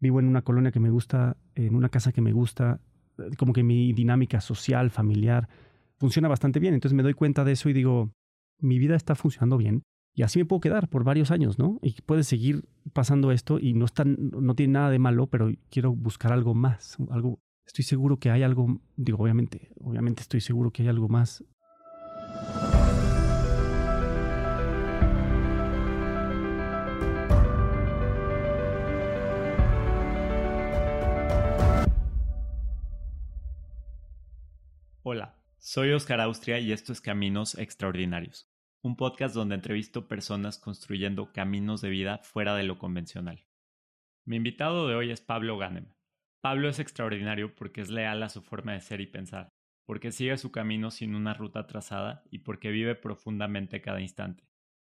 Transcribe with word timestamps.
vivo 0.00 0.20
en 0.20 0.26
una 0.26 0.42
colonia 0.42 0.70
que 0.70 0.80
me 0.80 0.90
gusta, 0.90 1.36
en 1.54 1.74
una 1.74 1.88
casa 1.88 2.12
que 2.12 2.20
me 2.20 2.32
gusta, 2.32 2.80
eh, 3.18 3.30
como 3.36 3.52
que 3.52 3.62
mi 3.62 3.92
dinámica 3.92 4.40
social, 4.40 4.90
familiar, 4.90 5.48
funciona 5.98 6.28
bastante 6.28 6.60
bien. 6.60 6.74
Entonces 6.74 6.96
me 6.96 7.02
doy 7.02 7.14
cuenta 7.14 7.44
de 7.44 7.52
eso 7.52 7.68
y 7.68 7.72
digo, 7.72 8.12
mi 8.60 8.78
vida 8.78 8.96
está 8.96 9.14
funcionando 9.14 9.56
bien 9.56 9.82
y 10.18 10.22
así 10.24 10.40
me 10.40 10.44
puedo 10.44 10.58
quedar 10.58 10.88
por 10.88 11.04
varios 11.04 11.30
años, 11.30 11.60
¿no? 11.60 11.78
Y 11.80 11.92
puede 12.02 12.24
seguir 12.24 12.64
pasando 12.92 13.30
esto 13.30 13.60
y 13.60 13.74
no, 13.74 13.84
está, 13.84 14.04
no 14.04 14.54
tiene 14.56 14.72
nada 14.72 14.90
de 14.90 14.98
malo, 14.98 15.28
pero 15.28 15.52
quiero 15.70 15.94
buscar 15.94 16.32
algo 16.32 16.54
más, 16.54 16.96
algo, 17.10 17.38
estoy 17.64 17.84
seguro 17.84 18.16
que 18.16 18.30
hay 18.30 18.42
algo, 18.42 18.80
digo, 18.96 19.22
obviamente, 19.22 19.70
obviamente 19.80 20.22
estoy 20.22 20.40
seguro 20.40 20.72
que 20.72 20.82
hay 20.82 20.88
algo 20.88 21.08
más 21.08 21.44
soy 35.60 35.90
Oscar 35.90 36.20
Austria 36.20 36.60
y 36.60 36.70
esto 36.70 36.92
es 36.92 37.00
Caminos 37.00 37.58
Extraordinarios, 37.58 38.48
un 38.80 38.96
podcast 38.96 39.34
donde 39.34 39.56
entrevisto 39.56 40.06
personas 40.06 40.56
construyendo 40.56 41.32
caminos 41.32 41.80
de 41.80 41.90
vida 41.90 42.18
fuera 42.22 42.54
de 42.54 42.62
lo 42.62 42.78
convencional. 42.78 43.44
Mi 44.24 44.36
invitado 44.36 44.86
de 44.86 44.94
hoy 44.94 45.10
es 45.10 45.20
Pablo 45.20 45.58
Ganem. 45.58 45.92
Pablo 46.40 46.68
es 46.68 46.78
extraordinario 46.78 47.56
porque 47.56 47.80
es 47.80 47.90
leal 47.90 48.22
a 48.22 48.28
su 48.28 48.40
forma 48.40 48.72
de 48.72 48.80
ser 48.80 49.00
y 49.00 49.08
pensar, 49.08 49.52
porque 49.84 50.12
sigue 50.12 50.38
su 50.38 50.52
camino 50.52 50.92
sin 50.92 51.16
una 51.16 51.34
ruta 51.34 51.66
trazada 51.66 52.22
y 52.30 52.38
porque 52.38 52.70
vive 52.70 52.94
profundamente 52.94 53.82
cada 53.82 54.00
instante. 54.00 54.48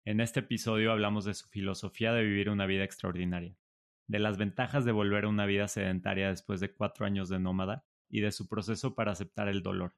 En 0.06 0.20
este 0.20 0.40
episodio 0.40 0.92
hablamos 0.92 1.26
de 1.26 1.34
su 1.34 1.46
filosofía 1.46 2.14
de 2.14 2.24
vivir 2.24 2.48
una 2.48 2.64
vida 2.64 2.84
extraordinaria, 2.84 3.54
de 4.08 4.18
las 4.18 4.38
ventajas 4.38 4.86
de 4.86 4.92
volver 4.92 5.24
a 5.24 5.28
una 5.28 5.44
vida 5.44 5.68
sedentaria 5.68 6.30
después 6.30 6.60
de 6.60 6.72
cuatro 6.72 7.04
años 7.04 7.28
de 7.28 7.38
nómada 7.38 7.84
y 8.08 8.20
de 8.20 8.32
su 8.32 8.48
proceso 8.48 8.94
para 8.94 9.12
aceptar 9.12 9.48
el 9.48 9.62
dolor, 9.62 9.94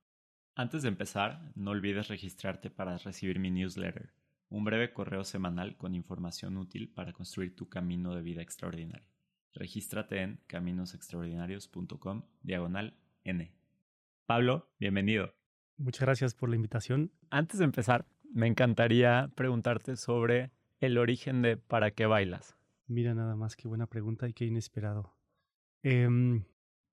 antes 0.56 0.82
de 0.82 0.88
empezar, 0.88 1.52
no 1.54 1.70
olvides 1.70 2.08
registrarte 2.08 2.70
para 2.70 2.96
recibir 2.96 3.38
mi 3.38 3.50
newsletter, 3.50 4.10
un 4.48 4.64
breve 4.64 4.92
correo 4.92 5.22
semanal 5.22 5.76
con 5.76 5.94
información 5.94 6.56
útil 6.56 6.88
para 6.88 7.12
construir 7.12 7.54
tu 7.54 7.68
camino 7.68 8.14
de 8.14 8.22
vida 8.22 8.40
extraordinario. 8.40 9.06
Regístrate 9.52 10.22
en 10.22 10.40
caminosextraordinarios.com 10.46 12.22
diagonal 12.42 12.96
N. 13.24 13.52
Pablo, 14.24 14.70
bienvenido. 14.80 15.34
Muchas 15.77 16.02
gracias 16.02 16.34
por 16.34 16.48
la 16.48 16.56
invitación. 16.56 17.12
Antes 17.28 17.58
de 17.58 17.66
empezar, 17.66 18.06
me 18.32 18.46
encantaría 18.46 19.30
preguntarte 19.34 19.96
sobre 19.96 20.52
el 20.80 20.96
origen 20.96 21.42
de 21.42 21.58
¿Para 21.58 21.90
qué 21.90 22.06
bailas? 22.06 22.56
Mira 22.86 23.14
nada 23.14 23.36
más, 23.36 23.56
qué 23.56 23.68
buena 23.68 23.86
pregunta 23.86 24.27
y 24.27 24.32
qué 24.32 24.46
inesperado. 24.46 25.14
Em, 25.82 26.44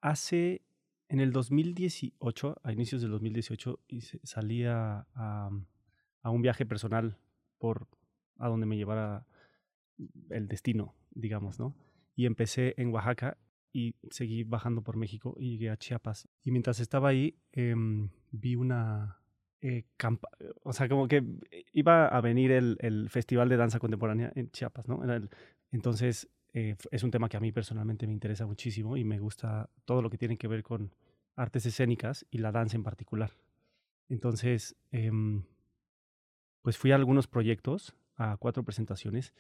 hace 0.00 0.62
en 1.11 1.19
el 1.19 1.33
2018, 1.33 2.61
a 2.62 2.72
inicios 2.72 3.03
del 3.03 3.11
2018, 3.11 3.80
salí 4.22 4.64
a, 4.64 5.08
a, 5.12 6.30
un 6.30 6.41
viaje 6.41 6.64
personal 6.64 7.19
por 7.58 7.89
a 8.39 8.48
donde 8.48 8.64
me 8.64 8.77
llevara 8.77 9.27
el 10.31 10.47
destino, 10.47 10.94
digamos, 11.11 11.58
¿no? 11.58 11.75
Y 12.14 12.27
empecé 12.27 12.75
en 12.77 12.92
Oaxaca 12.92 13.38
y 13.72 13.97
seguí 14.11 14.44
bajando 14.44 14.83
por 14.83 14.97
México 14.97 15.34
y 15.36 15.50
llegué 15.50 15.70
a 15.70 15.77
Chiapas. 15.77 16.28
Y 16.44 16.53
mientras 16.53 16.78
estaba 16.78 17.08
ahí, 17.08 17.36
em, 17.50 18.11
vi 18.31 18.55
una 18.55 19.19
eh, 19.62 19.86
campa 19.97 20.28
o 20.62 20.72
sea, 20.72 20.88
como 20.88 21.08
que 21.08 21.25
iba 21.72 22.06
a 22.06 22.20
venir 22.20 22.53
el, 22.53 22.77
el, 22.81 23.11
Festival 23.11 23.48
de 23.48 23.56
Danza 23.56 23.81
Contemporánea 23.81 24.33
en 24.36 24.50
Chiapas, 24.53 24.86
¿no? 24.86 25.03
El, 25.03 25.28
entonces 25.72 26.31
eh, 26.53 26.77
es 26.91 27.03
un 27.03 27.11
tema 27.11 27.29
que 27.29 27.37
a 27.37 27.41
mí 27.41 27.53
personalmente 27.53 28.06
me 28.06 28.12
interesa 28.12 28.47
muchísimo 28.47 28.97
y 28.97 29.05
me 29.05 29.19
gusta 29.19 29.70
todo 29.84 30.03
lo 30.03 30.11
que 30.11 30.19
tiene 30.19 30.37
que 30.37 30.48
ver 30.48 30.62
con 30.62 30.95
artes 31.37 31.67
escénicas 31.67 32.27
y 32.31 32.39
la 32.39 32.53
danza 32.53 32.77
en 32.77 32.83
particular. 32.83 33.31
Entonces, 34.09 34.77
em, 34.91 35.45
pues 36.62 36.77
fui 36.77 36.93
a 36.93 36.97
algunos 36.97 37.27
proyectos, 37.27 37.94
a 38.16 38.37
cuatro 38.37 38.65
presentaciones, 38.65 39.33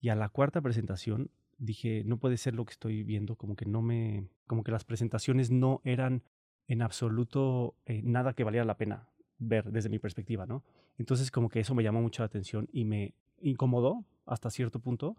y 0.00 0.10
a 0.10 0.14
la 0.14 0.28
cuarta 0.28 0.60
presentación 0.60 1.30
dije, 1.58 2.02
no 2.04 2.18
puede 2.18 2.36
ser 2.36 2.54
lo 2.54 2.64
que 2.64 2.72
estoy 2.72 3.02
viendo, 3.02 3.36
como 3.36 3.56
que 3.56 3.66
no 3.66 3.82
me, 3.82 4.28
como 4.46 4.62
que 4.62 4.72
las 4.72 4.84
presentaciones 4.84 5.50
no 5.50 5.80
eran 5.84 6.22
en 6.68 6.82
absoluto 6.82 7.74
eh, 7.86 8.02
nada 8.04 8.34
que 8.34 8.44
valiera 8.44 8.64
la 8.64 8.76
pena 8.76 9.08
ver 9.38 9.70
desde 9.70 9.88
mi 9.88 9.98
perspectiva, 9.98 10.46
¿no? 10.46 10.62
Entonces 10.98 11.30
como 11.30 11.48
que 11.48 11.60
eso 11.60 11.74
me 11.74 11.82
llamó 11.82 12.02
mucho 12.02 12.22
la 12.22 12.26
atención 12.26 12.68
y 12.72 12.84
me 12.84 13.14
incomodó 13.40 14.04
hasta 14.26 14.50
cierto 14.50 14.80
punto 14.80 15.16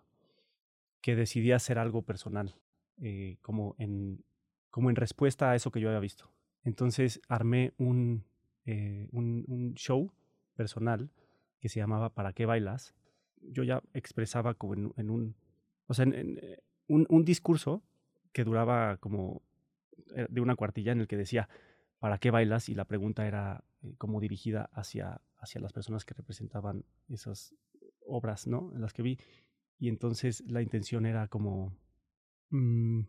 que 1.01 1.15
decidí 1.15 1.51
hacer 1.51 1.79
algo 1.79 2.01
personal, 2.01 2.55
eh, 3.01 3.37
como, 3.41 3.75
en, 3.77 4.23
como 4.69 4.89
en 4.89 4.95
respuesta 4.95 5.51
a 5.51 5.55
eso 5.55 5.71
que 5.71 5.79
yo 5.79 5.89
había 5.89 5.99
visto. 5.99 6.31
Entonces 6.63 7.21
armé 7.27 7.73
un, 7.77 8.25
eh, 8.65 9.07
un, 9.11 9.45
un, 9.47 9.73
show 9.75 10.11
personal 10.55 11.09
que 11.59 11.69
se 11.69 11.79
llamaba 11.79 12.13
¿Para 12.13 12.33
qué 12.33 12.45
bailas? 12.45 12.95
Yo 13.41 13.63
ya 13.63 13.81
expresaba 13.93 14.53
como 14.53 14.73
en, 14.73 15.09
un, 15.09 15.35
o 15.87 15.93
sea, 15.93 16.05
eh, 16.05 16.59
un, 16.87 17.05
un, 17.09 17.23
discurso 17.23 17.81
que 18.33 18.43
duraba 18.43 18.97
como 18.97 19.41
de 20.29 20.41
una 20.41 20.55
cuartilla 20.55 20.91
en 20.91 21.01
el 21.01 21.07
que 21.07 21.17
decía 21.17 21.47
¿para 21.99 22.17
qué 22.17 22.31
bailas? 22.31 22.69
Y 22.69 22.75
la 22.75 22.85
pregunta 22.85 23.27
era 23.27 23.63
como 23.97 24.19
dirigida 24.19 24.69
hacia, 24.73 25.21
hacia 25.37 25.61
las 25.61 25.73
personas 25.73 26.05
que 26.05 26.13
representaban 26.13 26.85
esas 27.09 27.55
obras, 28.05 28.47
¿no? 28.47 28.71
En 28.73 28.81
las 28.81 28.93
que 28.93 29.03
vi. 29.03 29.19
Y 29.79 29.87
entonces 29.87 30.43
la 30.45 30.61
intención 30.61 31.05
era 31.05 31.27
como, 31.29 31.73
mm, 32.49 33.01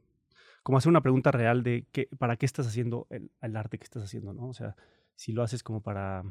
como 0.63 0.79
hacer 0.79 0.89
una 0.89 1.03
pregunta 1.03 1.33
real 1.33 1.63
de 1.65 1.87
qué, 1.93 2.09
para 2.19 2.37
qué 2.37 2.47
estás 2.47 2.67
haciendo 2.67 3.09
el, 3.11 3.31
el, 3.43 3.57
arte 3.57 3.79
que 3.79 3.85
estás 3.85 4.05
haciendo, 4.05 4.33
¿no? 4.33 4.49
O 4.49 4.55
sea, 4.55 4.77
si 5.17 5.33
lo 5.33 5.43
haces 5.43 5.65
como 5.65 5.83
para, 5.83 6.23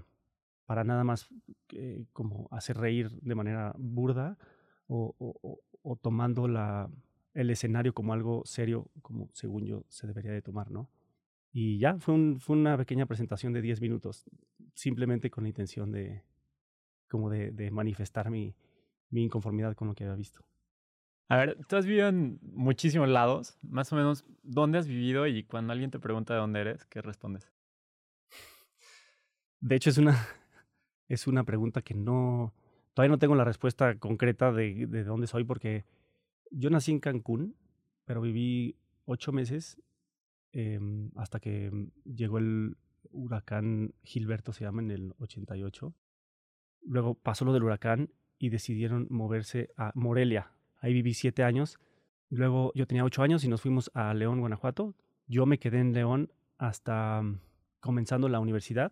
para 0.66 0.86
nada 0.86 1.04
más 1.04 1.28
eh, 1.74 2.06
como 2.14 2.48
hacer 2.52 2.78
reír 2.78 3.12
de 3.22 3.36
manera 3.36 3.74
burda 3.78 4.38
o, 4.88 5.14
o, 5.20 5.60
o, 5.82 5.96
tomando 5.98 6.48
la, 6.48 6.90
el 7.34 7.50
escenario 7.50 7.94
como 7.94 8.14
algo 8.14 8.44
serio, 8.46 8.90
como 9.02 9.30
según 9.34 9.66
yo 9.66 9.84
se 9.90 10.08
debería 10.08 10.32
de 10.32 10.42
tomar, 10.42 10.72
¿no? 10.72 10.90
Y 11.52 11.80
ya, 11.80 11.98
fue, 12.00 12.14
un, 12.14 12.40
fue 12.40 12.56
una 12.56 12.78
pequeña 12.78 13.08
presentación 13.08 13.54
de 13.54 13.62
10 13.62 13.82
minutos, 13.82 14.26
simplemente 14.74 15.30
con 15.30 15.44
la 15.44 15.50
intención 15.50 15.92
de, 15.92 16.24
como 17.10 17.30
de, 17.30 17.52
de 17.52 17.72
manifestar 17.72 18.30
mi, 18.30 18.56
mi 19.10 19.24
inconformidad 19.24 19.76
con 19.76 19.88
lo 19.88 19.96
que 19.96 20.04
había 20.04 20.16
visto. 20.16 20.42
A 21.28 21.38
ver, 21.38 21.58
tú 21.68 21.76
has 21.76 21.86
vivido 21.86 22.08
en 22.08 22.40
muchísimos 22.42 23.08
lados, 23.08 23.58
más 23.62 23.94
o 23.94 23.96
menos, 23.96 24.26
¿dónde 24.42 24.80
has 24.80 24.88
vivido 24.88 25.28
y 25.28 25.44
cuando 25.44 25.74
alguien 25.74 25.92
te 25.92 26.00
pregunta 26.00 26.34
de 26.34 26.40
dónde 26.40 26.62
eres, 26.62 26.86
qué 26.86 27.02
respondes? 27.02 27.52
De 29.60 29.76
hecho, 29.76 29.92
es 29.92 29.98
una, 29.98 30.18
es 31.08 31.28
una 31.28 31.44
pregunta 31.44 31.82
que 31.82 31.94
no, 31.94 32.54
todavía 32.94 33.12
no 33.12 33.20
tengo 33.20 33.36
la 33.36 33.44
respuesta 33.44 34.00
concreta 34.00 34.52
de, 34.52 34.88
de 34.88 35.04
dónde 35.04 35.28
soy 35.28 35.44
porque 35.44 35.86
yo 36.50 36.70
nací 36.70 36.92
en 36.92 37.00
Cancún, 37.00 37.56
pero 38.06 38.22
viví 38.22 38.76
ocho 39.06 39.32
meses 39.32 39.80
eh, 40.52 40.80
hasta 41.16 41.40
que 41.40 41.72
llegó 42.06 42.40
el 42.40 42.76
huracán 43.12 43.94
Gilberto, 44.04 44.54
se 44.54 44.64
llama, 44.64 44.82
en 44.82 44.92
el 44.92 45.14
88. 45.20 45.94
Luego 46.82 47.16
pasó 47.16 47.46
lo 47.46 47.54
del 47.54 47.64
huracán 47.64 48.10
y 48.40 48.50
decidieron 48.50 49.08
moverse 49.10 49.70
a 49.78 49.92
Morelia. 49.94 50.52
Ahí 50.80 50.94
viví 50.94 51.14
siete 51.14 51.44
años. 51.44 51.78
Luego 52.30 52.72
yo 52.74 52.88
tenía 52.88 53.04
ocho 53.04 53.22
años 53.22 53.44
y 53.44 53.50
nos 53.50 53.62
fuimos 53.62 53.92
a 53.94 54.14
León, 54.14 54.40
Guanajuato. 54.40 54.96
Yo 55.28 55.46
me 55.46 55.60
quedé 55.60 55.80
en 55.80 55.94
León 55.94 56.32
hasta 56.58 57.22
mm, 57.22 57.40
comenzando 57.80 58.30
la 58.30 58.40
universidad 58.40 58.92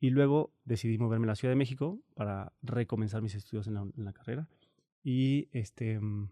y 0.00 0.10
luego 0.10 0.52
decidí 0.64 0.98
moverme 0.98 1.26
a 1.26 1.28
la 1.28 1.34
Ciudad 1.34 1.52
de 1.52 1.56
México 1.56 1.98
para 2.14 2.52
recomenzar 2.62 3.22
mis 3.22 3.34
estudios 3.34 3.66
en 3.66 3.74
la, 3.74 3.80
en 3.80 4.04
la 4.04 4.12
carrera. 4.12 4.46
Y 5.02 5.48
este 5.52 5.98
mm, 5.98 6.28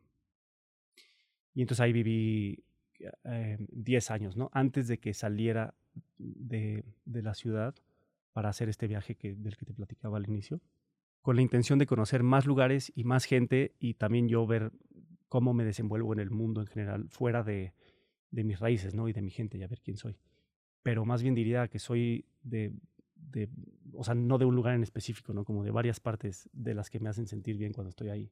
y 1.55 1.63
entonces 1.63 1.81
ahí 1.81 1.93
viví 1.93 2.63
eh, 3.25 3.57
10 3.59 4.11
años, 4.11 4.37
¿no? 4.37 4.51
Antes 4.53 4.89
de 4.89 4.99
que 4.99 5.15
saliera 5.15 5.75
de, 6.19 6.85
de, 7.07 7.23
la 7.23 7.33
ciudad 7.33 7.75
para 8.35 8.51
hacer 8.51 8.69
este 8.69 8.87
viaje 8.87 9.15
que, 9.15 9.35
del 9.35 9.57
que 9.57 9.65
te 9.65 9.73
platicaba 9.73 10.19
al 10.19 10.29
inicio 10.29 10.61
con 11.27 11.35
la 11.35 11.43
intención 11.43 11.81
de 11.81 11.87
conocer 11.87 12.23
más 12.23 12.47
lugares 12.47 12.93
y 12.95 13.03
más 13.03 13.25
gente 13.25 13.75
y 13.81 13.95
también 13.95 14.29
yo 14.29 14.47
ver 14.47 14.71
cómo 15.29 15.55
me 15.55 15.65
desenvuelvo 15.65 16.13
en 16.13 16.21
el 16.21 16.31
mundo 16.31 16.61
en 16.61 16.69
general, 16.69 17.09
fuera 17.09 17.43
de, 17.43 17.75
de 18.31 18.45
mis 18.45 18.61
raíces, 18.61 18.95
¿no? 18.95 19.09
Y 19.09 19.13
de 19.13 19.23
mi 19.23 19.31
gente 19.31 19.59
y 19.59 19.65
a 19.65 19.67
ver 19.67 19.81
quién 19.81 19.97
soy. 19.97 20.21
Pero 20.85 21.05
más 21.05 21.25
bien 21.25 21.35
diría 21.35 21.67
que 21.67 21.81
soy 21.81 22.27
de, 22.45 22.73
de, 23.17 23.49
o 23.93 24.05
sea, 24.05 24.15
no 24.15 24.39
de 24.39 24.45
un 24.45 24.55
lugar 24.55 24.77
en 24.77 24.85
específico, 24.85 25.35
¿no? 25.35 25.45
Como 25.45 25.65
de 25.65 25.73
varias 25.73 25.99
partes 25.99 26.49
de 26.53 26.75
las 26.75 26.91
que 26.91 27.01
me 27.01 27.09
hacen 27.09 27.27
sentir 27.27 27.57
bien 27.57 27.73
cuando 27.73 27.89
estoy 27.89 28.11
ahí. 28.11 28.31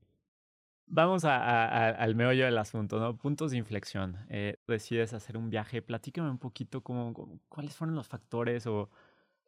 Vamos 0.86 1.24
al 1.24 2.14
meollo 2.14 2.44
del 2.44 2.58
asunto, 2.58 3.00
¿no? 3.00 3.16
Puntos 3.16 3.50
de 3.50 3.56
inflexión. 3.56 4.18
Eh, 4.28 4.58
decides 4.68 5.14
hacer 5.14 5.36
un 5.36 5.50
viaje. 5.50 5.82
Platícame 5.82 6.30
un 6.30 6.38
poquito 6.38 6.80
cómo, 6.80 7.40
cuáles 7.48 7.74
fueron 7.74 7.96
los 7.96 8.06
factores 8.06 8.68
o 8.68 8.88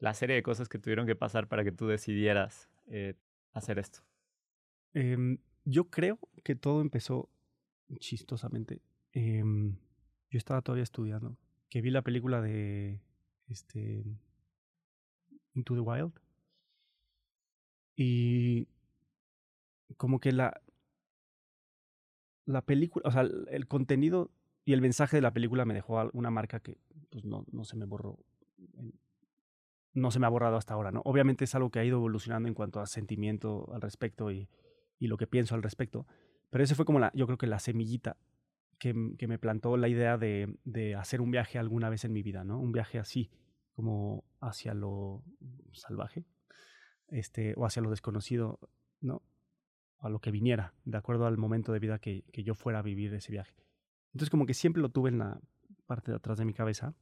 la 0.01 0.15
serie 0.15 0.35
de 0.35 0.43
cosas 0.43 0.69
que 0.69 0.81
tuvieron 0.81 1.07
que 1.07 1.15
pasar 1.15 1.47
para 1.47 1.63
que 1.63 1.71
tú 1.71 1.87
decidieras 1.87 2.69
eh, 2.89 3.15
hacer 3.59 3.79
esto? 3.79 4.01
Eh, 4.95 5.39
yo 5.65 5.91
creo 5.91 6.19
que 6.45 6.55
todo 6.55 6.81
empezó 6.81 7.29
chistosamente. 7.99 8.81
Eh, 9.13 9.43
yo 10.31 10.39
estaba 10.39 10.63
todavía 10.63 10.85
estudiando, 10.85 11.37
que 11.69 11.81
vi 11.81 11.91
la 11.91 12.03
película 12.03 12.41
de 12.41 13.01
este 13.49 14.05
Into 15.55 15.75
the 15.75 15.81
Wild. 15.81 16.13
Y 17.97 18.69
como 19.97 20.21
que 20.21 20.33
la 20.33 20.61
la 22.47 22.63
película, 22.63 23.09
o 23.09 23.11
sea, 23.11 23.23
el 23.23 23.67
contenido 23.67 24.31
y 24.65 24.73
el 24.73 24.81
mensaje 24.81 25.17
de 25.17 25.23
la 25.23 25.33
película 25.33 25.65
me 25.65 25.75
dejó 25.75 26.09
una 26.13 26.31
marca 26.31 26.61
que 26.61 26.79
pues 27.11 27.25
no, 27.25 27.45
no 27.51 27.65
se 27.65 27.77
me 27.77 27.87
borró 27.87 28.19
no 29.97 30.11
se 30.11 30.19
me 30.19 30.27
ha 30.27 30.29
borrado 30.29 30.57
hasta 30.57 30.75
ahora, 30.75 30.93
¿no? 30.93 31.01
Obviamente 31.05 31.45
es 31.45 31.55
algo 31.55 31.71
que 31.71 31.79
ha 31.79 31.85
ido 31.85 31.97
evolucionando 31.97 32.49
en 32.49 32.55
cuanto 32.55 32.81
a 32.81 32.87
sentimiento 32.87 33.73
al 33.73 33.81
respecto 33.81 34.31
y, 34.31 34.49
y 34.99 35.07
lo 35.07 35.17
que 35.17 35.27
pienso 35.27 35.55
al 35.55 35.63
respecto, 35.63 36.07
pero 36.51 36.63
ese 36.63 36.75
fue 36.75 36.85
como 36.85 36.99
la, 36.99 37.11
yo 37.15 37.27
creo 37.27 37.39
que 37.39 37.47
la 37.47 37.59
semillita 37.59 38.19
que, 38.79 38.95
que 39.19 39.27
me 39.27 39.39
plantó 39.39 39.77
la 39.79 39.89
idea 39.89 40.19
de, 40.19 40.55
de, 40.65 40.95
hacer 40.95 41.23
un 41.23 41.31
viaje 41.31 41.59
alguna 41.59 41.89
vez 41.89 42.05
en 42.05 42.13
mi 42.13 42.23
vida, 42.23 42.45
¿no? 42.45 42.61
Un 42.61 42.73
viaje 42.73 42.99
así, 42.99 43.31
como 43.73 44.25
hacia 44.41 44.75
lo 44.75 45.25
salvaje, 45.73 46.27
este, 47.09 47.55
o 47.57 47.65
hacia 47.65 47.81
lo 47.81 47.89
desconocido, 47.89 48.61
¿no? 49.01 49.23
A 49.99 50.11
lo 50.11 50.21
que 50.21 50.31
viniera, 50.31 50.75
de 50.85 50.99
acuerdo 50.99 51.27
al 51.27 51.39
momento 51.39 51.73
de 51.73 51.79
vida 51.79 51.99
que, 51.99 52.25
que 52.33 52.45
yo 52.45 52.55
fuera 52.55 52.81
a 52.81 52.83
vivir 52.83 53.15
ese 53.15 53.33
viaje. 53.33 53.55
Entonces 54.13 54.29
como 54.29 54.45
que 54.45 54.53
siempre 54.53 54.83
lo 54.83 54.91
tuve 54.91 55.09
en 55.09 55.19
la 55.19 55.41
parte 55.87 56.11
de 56.11 56.19
atrás 56.19 56.37
de 56.37 56.45
mi 56.45 56.53
cabeza 56.53 56.95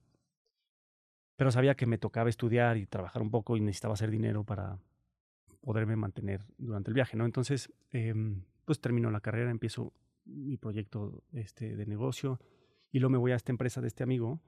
pero 1.37 1.51
sabía 1.51 1.75
que 1.75 1.87
me 1.87 1.99
tocaba 1.99 2.29
estudiar 2.29 2.77
y 2.77 2.87
trabajar 2.87 3.23
un 3.23 3.31
poco 3.31 3.57
y 3.57 3.61
necesitaba 3.61 3.95
hacer 3.95 4.11
dinero 4.11 4.45
para 4.45 4.79
poderme 5.61 5.97
mantener 5.97 6.45
durante 6.59 6.91
el 6.91 6.95
viaje, 6.95 7.17
¿no? 7.17 7.25
Entonces, 7.25 7.73
eh, 7.93 8.15
pues 8.65 8.81
termino 8.81 9.11
la 9.11 9.21
carrera, 9.21 9.51
empiezo 9.51 9.93
mi 10.25 10.57
proyecto 10.57 11.23
este, 11.33 11.77
de 11.77 11.87
negocio 11.87 12.41
y 12.91 12.99
luego 12.99 13.11
me 13.11 13.19
voy 13.19 13.33
a 13.33 13.37
esta 13.37 13.53
empresa 13.53 13.81
de 13.81 13.89
este 13.89 14.03
amigo 14.03 14.41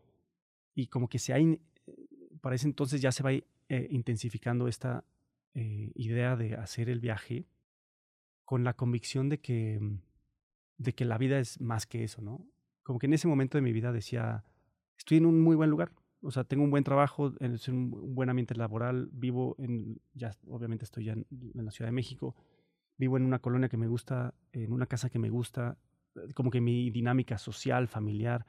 y 0.74 0.86
como 0.86 1.08
que 1.08 1.18
se 1.18 1.32
ha, 1.32 1.38
para 2.40 2.54
ese 2.54 2.66
entonces 2.66 3.00
ya 3.00 3.12
se 3.12 3.22
va 3.22 3.32
eh, 3.32 3.44
intensificando 3.90 4.68
esta 4.68 5.04
eh, 5.54 5.90
idea 5.94 6.36
de 6.36 6.54
hacer 6.54 6.88
el 6.88 7.00
viaje 7.00 7.46
con 8.44 8.62
la 8.62 8.74
convicción 8.74 9.28
de 9.28 9.40
que, 9.40 9.80
de 10.78 10.94
que 10.94 11.04
la 11.04 11.18
vida 11.18 11.38
es 11.38 11.60
más 11.60 11.86
que 11.86 12.04
eso, 12.04 12.22
¿no? 12.22 12.46
Como 12.82 12.98
que 12.98 13.06
en 13.06 13.14
ese 13.14 13.26
momento 13.26 13.58
de 13.58 13.62
mi 13.62 13.72
vida 13.72 13.90
decía, 13.90 14.44
estoy 14.96 15.16
en 15.16 15.26
un 15.26 15.40
muy 15.40 15.56
buen 15.56 15.70
lugar, 15.70 15.92
o 16.26 16.30
sea, 16.30 16.44
tengo 16.44 16.64
un 16.64 16.70
buen 16.70 16.82
trabajo, 16.82 17.32
es 17.38 17.68
un 17.68 18.14
buen 18.14 18.28
ambiente 18.28 18.54
laboral, 18.56 19.08
vivo 19.12 19.54
en, 19.58 20.00
ya 20.12 20.32
obviamente 20.48 20.84
estoy 20.84 21.04
ya 21.04 21.12
en, 21.12 21.26
la 21.54 21.70
Ciudad 21.70 21.88
de 21.88 21.92
México, 21.92 22.34
vivo 22.98 23.16
en 23.16 23.24
una 23.24 23.38
colonia 23.38 23.68
que 23.68 23.76
me 23.76 23.86
gusta, 23.86 24.34
en 24.52 24.72
una 24.72 24.86
casa 24.86 25.08
que 25.08 25.20
me 25.20 25.30
gusta, 25.30 25.78
eh, 26.16 26.32
como 26.34 26.50
que 26.50 26.60
mi 26.60 26.90
dinámica 26.90 27.38
social, 27.38 27.86
familiar, 27.86 28.44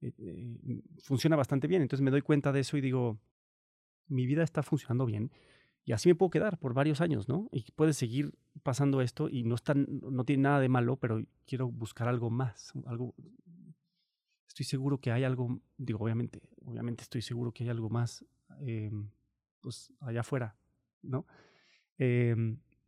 eh, 0.00 0.12
eh, 0.18 0.82
funciona 1.02 1.34
bastante 1.34 1.66
bien. 1.66 1.82
Entonces 1.82 2.02
me 2.02 2.12
doy 2.12 2.22
cuenta 2.22 2.52
de 2.52 2.60
eso 2.60 2.76
y 2.76 2.80
digo, 2.80 3.18
mi 4.06 4.24
vida 4.24 4.44
está 4.44 4.62
funcionando 4.62 5.04
bien 5.04 5.32
y 5.84 5.92
así 5.92 6.08
me 6.08 6.14
puedo 6.14 6.30
quedar 6.30 6.58
por 6.58 6.74
varios 6.74 7.00
años, 7.00 7.28
¿no? 7.28 7.48
Y 7.52 7.70
puede 7.72 7.92
seguir 7.92 8.34
pasando 8.62 9.00
esto 9.00 9.28
y 9.28 9.44
no, 9.44 9.54
está, 9.54 9.74
no 9.74 10.24
tiene 10.24 10.44
nada 10.44 10.60
de 10.60 10.68
malo, 10.68 10.96
pero 10.96 11.22
quiero 11.46 11.68
buscar 11.68 12.08
algo 12.08 12.28
más, 12.28 12.72
algo 12.86 13.14
estoy 14.48 14.64
seguro 14.64 14.98
que 14.98 15.12
hay 15.12 15.24
algo, 15.24 15.60
digo, 15.76 16.04
obviamente, 16.04 16.40
obviamente 16.64 17.02
estoy 17.02 17.22
seguro 17.22 17.52
que 17.52 17.64
hay 17.64 17.70
algo 17.70 17.90
más, 17.90 18.24
eh, 18.60 18.90
pues 19.60 19.92
allá 20.00 20.20
afuera, 20.20 20.56
¿no? 21.02 21.26
Eh, 21.98 22.34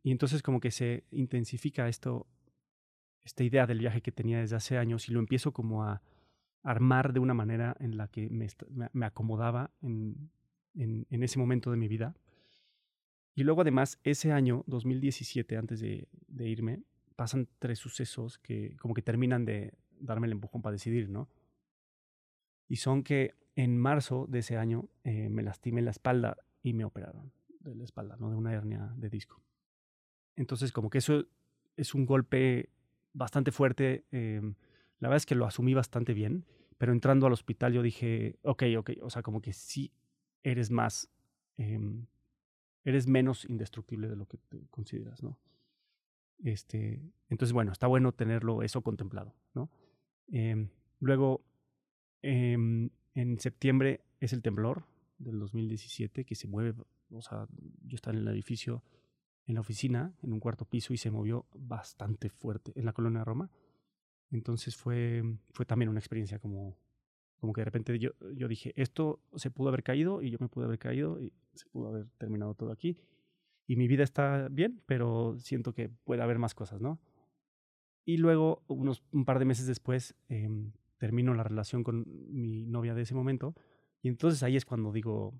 y 0.03 0.11
entonces 0.11 0.41
como 0.41 0.59
que 0.59 0.71
se 0.71 1.05
intensifica 1.11 1.87
esto, 1.87 2.27
esta 3.23 3.43
idea 3.43 3.67
del 3.67 3.79
viaje 3.79 4.01
que 4.01 4.11
tenía 4.11 4.39
desde 4.39 4.55
hace 4.55 4.77
años 4.77 5.09
y 5.09 5.11
lo 5.11 5.19
empiezo 5.19 5.51
como 5.51 5.83
a 5.83 6.01
armar 6.63 7.13
de 7.13 7.19
una 7.19 7.33
manera 7.33 7.75
en 7.79 7.97
la 7.97 8.07
que 8.07 8.29
me, 8.29 9.05
acomodaba 9.05 9.71
en, 9.81 10.31
ese 11.09 11.39
momento 11.39 11.71
de 11.71 11.77
mi 11.77 11.87
vida. 11.87 12.15
Y 13.35 13.43
luego 13.43 13.61
además, 13.61 13.99
ese 14.03 14.31
año, 14.31 14.63
2017, 14.67 15.57
antes 15.57 15.79
de, 15.79 16.07
de 16.27 16.49
irme, 16.49 16.83
pasan 17.15 17.47
tres 17.59 17.79
sucesos 17.79 18.37
que 18.37 18.75
como 18.77 18.93
que 18.93 19.01
terminan 19.01 19.45
de 19.45 19.73
darme 19.99 20.27
el 20.27 20.33
empujón 20.33 20.61
para 20.61 20.73
decidir, 20.73 21.09
¿no? 21.09 21.29
Y 22.69 22.77
son 22.77 23.03
que 23.03 23.33
en 23.55 23.77
marzo 23.77 24.25
de 24.29 24.39
ese 24.39 24.55
año 24.55 24.87
eh, 25.03 25.27
me 25.27 25.43
lastimé 25.43 25.81
la 25.81 25.91
espalda 25.91 26.37
y 26.61 26.73
me 26.73 26.85
operaron 26.85 27.33
de 27.59 27.75
la 27.75 27.83
espalda, 27.83 28.15
¿no? 28.17 28.29
De 28.29 28.37
una 28.37 28.53
hernia 28.53 28.93
de 28.95 29.09
disco. 29.09 29.41
Entonces, 30.37 30.71
como 30.71 30.89
que 30.89 30.99
eso 30.99 31.25
es 31.75 31.93
un 31.93 32.05
golpe 32.05 32.69
bastante 33.11 33.51
fuerte. 33.51 34.05
Eh, 34.11 34.39
la 34.99 35.09
verdad 35.09 35.17
es 35.17 35.25
que 35.25 35.35
lo 35.35 35.45
asumí 35.45 35.73
bastante 35.73 36.13
bien, 36.13 36.45
pero 36.77 36.93
entrando 36.93 37.27
al 37.27 37.33
hospital 37.33 37.73
yo 37.73 37.81
dije, 37.81 38.37
ok, 38.43 38.63
ok, 38.77 38.91
o 39.01 39.09
sea, 39.09 39.23
como 39.23 39.41
que 39.41 39.51
sí 39.51 39.91
eres 40.43 40.71
más, 40.71 41.09
eh, 41.57 41.79
eres 42.85 43.07
menos 43.07 43.45
indestructible 43.45 44.07
de 44.07 44.15
lo 44.15 44.25
que 44.27 44.37
te 44.37 44.67
consideras, 44.69 45.21
¿no? 45.23 45.37
Este, 46.43 47.01
entonces, 47.27 47.51
bueno, 47.51 47.71
está 47.71 47.87
bueno 47.87 48.13
tenerlo 48.13 48.63
eso 48.63 48.81
contemplado, 48.81 49.35
¿no? 49.53 49.69
Eh, 50.31 50.69
luego 50.99 51.43
eh, 52.21 52.89
en 53.15 53.39
septiembre 53.39 54.01
es 54.19 54.33
el 54.33 54.41
temblor 54.41 54.85
del 55.17 55.39
2017 55.39 56.25
que 56.25 56.35
se 56.35 56.47
mueve, 56.47 56.73
o 57.11 57.21
sea, 57.21 57.47
yo 57.85 57.95
estaba 57.95 58.15
en 58.15 58.23
el 58.23 58.29
edificio, 58.29 58.83
en 59.45 59.55
la 59.55 59.61
oficina, 59.61 60.13
en 60.21 60.33
un 60.33 60.39
cuarto 60.39 60.65
piso 60.65 60.93
y 60.93 60.97
se 60.97 61.11
movió 61.11 61.45
bastante 61.53 62.29
fuerte 62.29 62.71
en 62.75 62.85
la 62.85 62.93
colonia 62.93 63.19
de 63.19 63.25
Roma. 63.25 63.51
Entonces 64.31 64.75
fue, 64.75 65.23
fue 65.51 65.65
también 65.65 65.89
una 65.89 65.99
experiencia 65.99 66.39
como, 66.39 66.77
como 67.39 67.53
que 67.53 67.61
de 67.61 67.65
repente 67.65 67.97
yo, 67.97 68.11
yo 68.35 68.47
dije, 68.47 68.73
esto 68.75 69.21
se 69.35 69.49
pudo 69.49 69.69
haber 69.69 69.83
caído 69.83 70.21
y 70.21 70.29
yo 70.29 70.37
me 70.39 70.49
pude 70.49 70.65
haber 70.65 70.77
caído 70.77 71.19
y 71.19 71.33
se 71.53 71.65
pudo 71.65 71.87
haber 71.87 72.07
terminado 72.17 72.53
todo 72.53 72.71
aquí. 72.71 72.97
Y 73.65 73.75
mi 73.75 73.87
vida 73.87 74.03
está 74.03 74.47
bien, 74.49 74.81
pero 74.85 75.37
siento 75.39 75.73
que 75.73 75.89
puede 75.89 76.21
haber 76.21 76.39
más 76.39 76.55
cosas, 76.55 76.81
¿no? 76.81 76.99
Y 78.05 78.17
luego, 78.17 78.63
unos, 78.67 79.03
un 79.11 79.25
par 79.25 79.37
de 79.37 79.45
meses 79.45 79.67
después, 79.67 80.15
eh, 80.29 80.49
termino 80.99 81.33
la 81.33 81.43
relación 81.43 81.83
con 81.83 82.05
mi 82.07 82.67
novia 82.67 82.93
de 82.93 83.01
ese 83.01 83.15
momento. 83.15 83.55
Y 84.03 84.09
entonces 84.09 84.43
ahí 84.43 84.55
es 84.55 84.65
cuando 84.65 84.91
digo, 84.91 85.33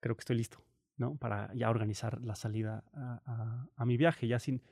creo 0.00 0.16
que 0.16 0.22
estoy 0.22 0.36
listo, 0.36 0.58
¿no? 0.96 1.16
Para 1.16 1.54
ya 1.54 1.70
organizar 1.70 2.20
la 2.22 2.34
salida 2.34 2.82
a, 2.92 3.84
mi 3.84 3.96
viaje, 3.96 4.26
ya 4.26 4.40
sin, 4.40 4.62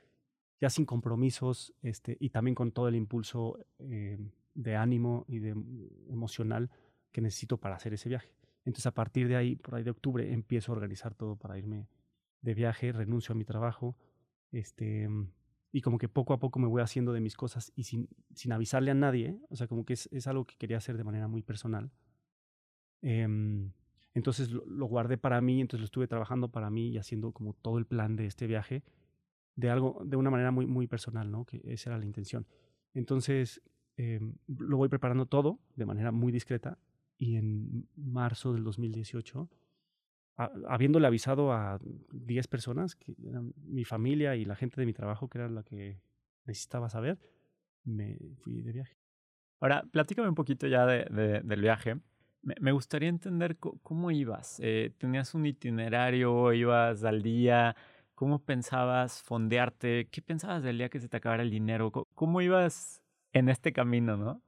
ya 0.59 0.69
sin 0.69 0.85
compromisos 0.85 1.73
este, 1.81 2.17
y 2.19 2.31
también 2.31 2.55
con 2.55 2.71
todo 2.71 2.87
el 2.87 2.95
impulso 2.95 3.57
eh, 3.79 4.17
de 4.53 4.75
ánimo 4.75 5.25
y 5.27 5.39
de 5.39 5.55
emocional 6.09 6.69
que 7.11 7.21
necesito 7.21 7.57
para 7.57 7.75
hacer 7.75 7.93
ese 7.93 8.09
viaje. 8.09 8.33
Entonces 8.65 8.87
a 8.87 8.93
partir 8.93 9.27
de 9.27 9.35
ahí, 9.35 9.55
por 9.55 9.75
ahí 9.75 9.83
de 9.83 9.91
octubre, 9.91 10.33
empiezo 10.33 10.71
a 10.71 10.75
organizar 10.75 11.13
todo 11.13 11.35
para 11.35 11.57
irme 11.57 11.87
de 12.41 12.53
viaje, 12.53 12.91
renuncio 12.91 13.33
a 13.33 13.35
mi 13.35 13.45
trabajo, 13.45 13.95
este, 14.51 15.07
y 15.73 15.81
como 15.81 15.97
que 15.97 16.07
poco 16.07 16.33
a 16.33 16.39
poco 16.39 16.59
me 16.59 16.67
voy 16.67 16.83
haciendo 16.83 17.13
de 17.13 17.19
mis 17.19 17.35
cosas 17.35 17.73
y 17.75 17.83
sin, 17.83 18.07
sin 18.35 18.51
avisarle 18.51 18.91
a 18.91 18.93
nadie, 18.93 19.39
o 19.49 19.55
sea, 19.55 19.67
como 19.67 19.85
que 19.85 19.93
es, 19.93 20.27
algo 20.27 20.45
que 20.45 20.55
quería 20.55 20.77
hacer 20.77 20.97
de 20.97 21.03
manera 21.03 21.27
muy 21.27 21.41
personal. 21.41 21.91
Eh, 23.01 23.27
entonces 24.13 24.51
lo, 24.51 24.85
guardé 24.85 25.17
para 25.17 25.41
mí, 25.41 25.59
entonces 25.59 25.81
lo 25.81 25.85
estuve 25.85 26.07
trabajando 26.07 26.49
para 26.49 26.69
mí 26.69 26.89
y 26.89 26.99
haciendo 26.99 27.31
como 27.31 27.53
todo 27.53 27.79
el 27.79 27.87
plan 27.87 28.15
de 28.15 28.27
este 28.27 28.45
viaje 28.45 28.83
de 29.55 29.71
algo, 29.71 29.99
de 30.05 30.15
una 30.15 30.29
manera 30.29 30.51
muy, 30.51 30.67
muy 30.67 30.85
personal, 30.85 31.31
¿no? 31.31 31.43
Que 31.43 31.61
esa 31.65 31.89
era 31.89 31.97
la 31.97 32.05
intención. 32.05 32.45
Entonces 32.93 33.59
eh, 33.97 34.19
lo 34.47 34.77
voy 34.77 34.89
preparando 34.89 35.25
todo 35.25 35.59
de 35.75 35.87
manera 35.87 36.11
muy 36.11 36.31
discreta 36.31 36.77
y 37.17 37.35
en 37.37 37.87
marzo 37.95 38.53
del 38.53 38.63
2018 38.63 39.49
habiéndole 40.37 41.07
avisado 41.07 41.51
a 41.51 41.79
10 42.11 42.47
personas, 42.47 42.95
que 42.95 43.15
eran 43.25 43.53
mi 43.57 43.85
familia 43.85 44.35
y 44.35 44.45
la 44.45 44.55
gente 44.55 44.79
de 44.79 44.85
mi 44.85 44.93
trabajo, 44.93 45.27
que 45.27 45.37
era 45.37 45.49
la 45.49 45.63
que 45.63 45.99
necesitaba 46.45 46.89
saber, 46.89 47.19
me 47.83 48.17
fui 48.41 48.61
de 48.61 48.71
viaje. 48.71 48.97
Ahora, 49.59 49.83
platícame 49.91 50.27
un 50.27 50.35
poquito 50.35 50.67
ya 50.67 50.85
de, 50.85 51.05
de, 51.05 51.41
del 51.41 51.61
viaje. 51.61 51.95
Me, 52.41 52.55
me, 52.59 52.71
gustaría 52.71 53.07
entender 53.07 53.57
cómo 53.57 54.11
ibas. 54.11 54.59
Eh, 54.61 54.91
¿Tenías 54.97 55.33
un 55.33 55.45
itinerario? 55.45 56.51
¿Ibas 56.51 57.03
al 57.03 57.21
día? 57.21 57.75
¿Cómo 58.15 58.43
pensabas 58.43 59.21
fondearte? 59.21 60.09
¿Qué 60.11 60.21
pensabas 60.21 60.63
del 60.63 60.77
día 60.79 60.89
que 60.89 60.99
se 60.99 61.07
te 61.07 61.17
acabara 61.17 61.43
el 61.43 61.49
dinero? 61.49 61.91
¿Cómo, 61.91 62.07
cómo 62.13 62.41
ibas 62.41 63.01
en 63.31 63.47
este 63.47 63.71
camino, 63.71 64.17
no? 64.17 64.41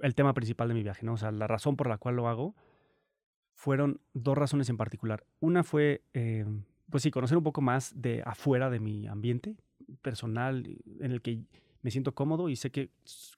El 0.00 0.14
tema 0.14 0.34
principal 0.34 0.68
de 0.68 0.74
mi 0.74 0.82
viaje, 0.82 1.06
¿no? 1.06 1.12
O 1.14 1.16
sea, 1.16 1.30
la 1.30 1.46
razón 1.46 1.76
por 1.76 1.88
la 1.88 1.98
cual 1.98 2.16
lo 2.16 2.28
hago 2.28 2.56
fueron 3.54 4.00
dos 4.14 4.36
razones 4.36 4.68
en 4.68 4.76
particular. 4.76 5.24
Una 5.40 5.62
fue, 5.62 6.02
eh, 6.14 6.44
pues 6.90 7.02
sí, 7.02 7.10
conocer 7.10 7.36
un 7.36 7.44
poco 7.44 7.60
más 7.60 7.92
de 8.00 8.22
afuera 8.24 8.70
de 8.70 8.80
mi 8.80 9.06
ambiente 9.06 9.56
personal 10.00 10.64
en 11.00 11.12
el 11.12 11.22
que 11.22 11.44
me 11.82 11.90
siento 11.90 12.14
cómodo 12.14 12.48
y 12.48 12.56
sé 12.56 12.70
que 12.70 12.90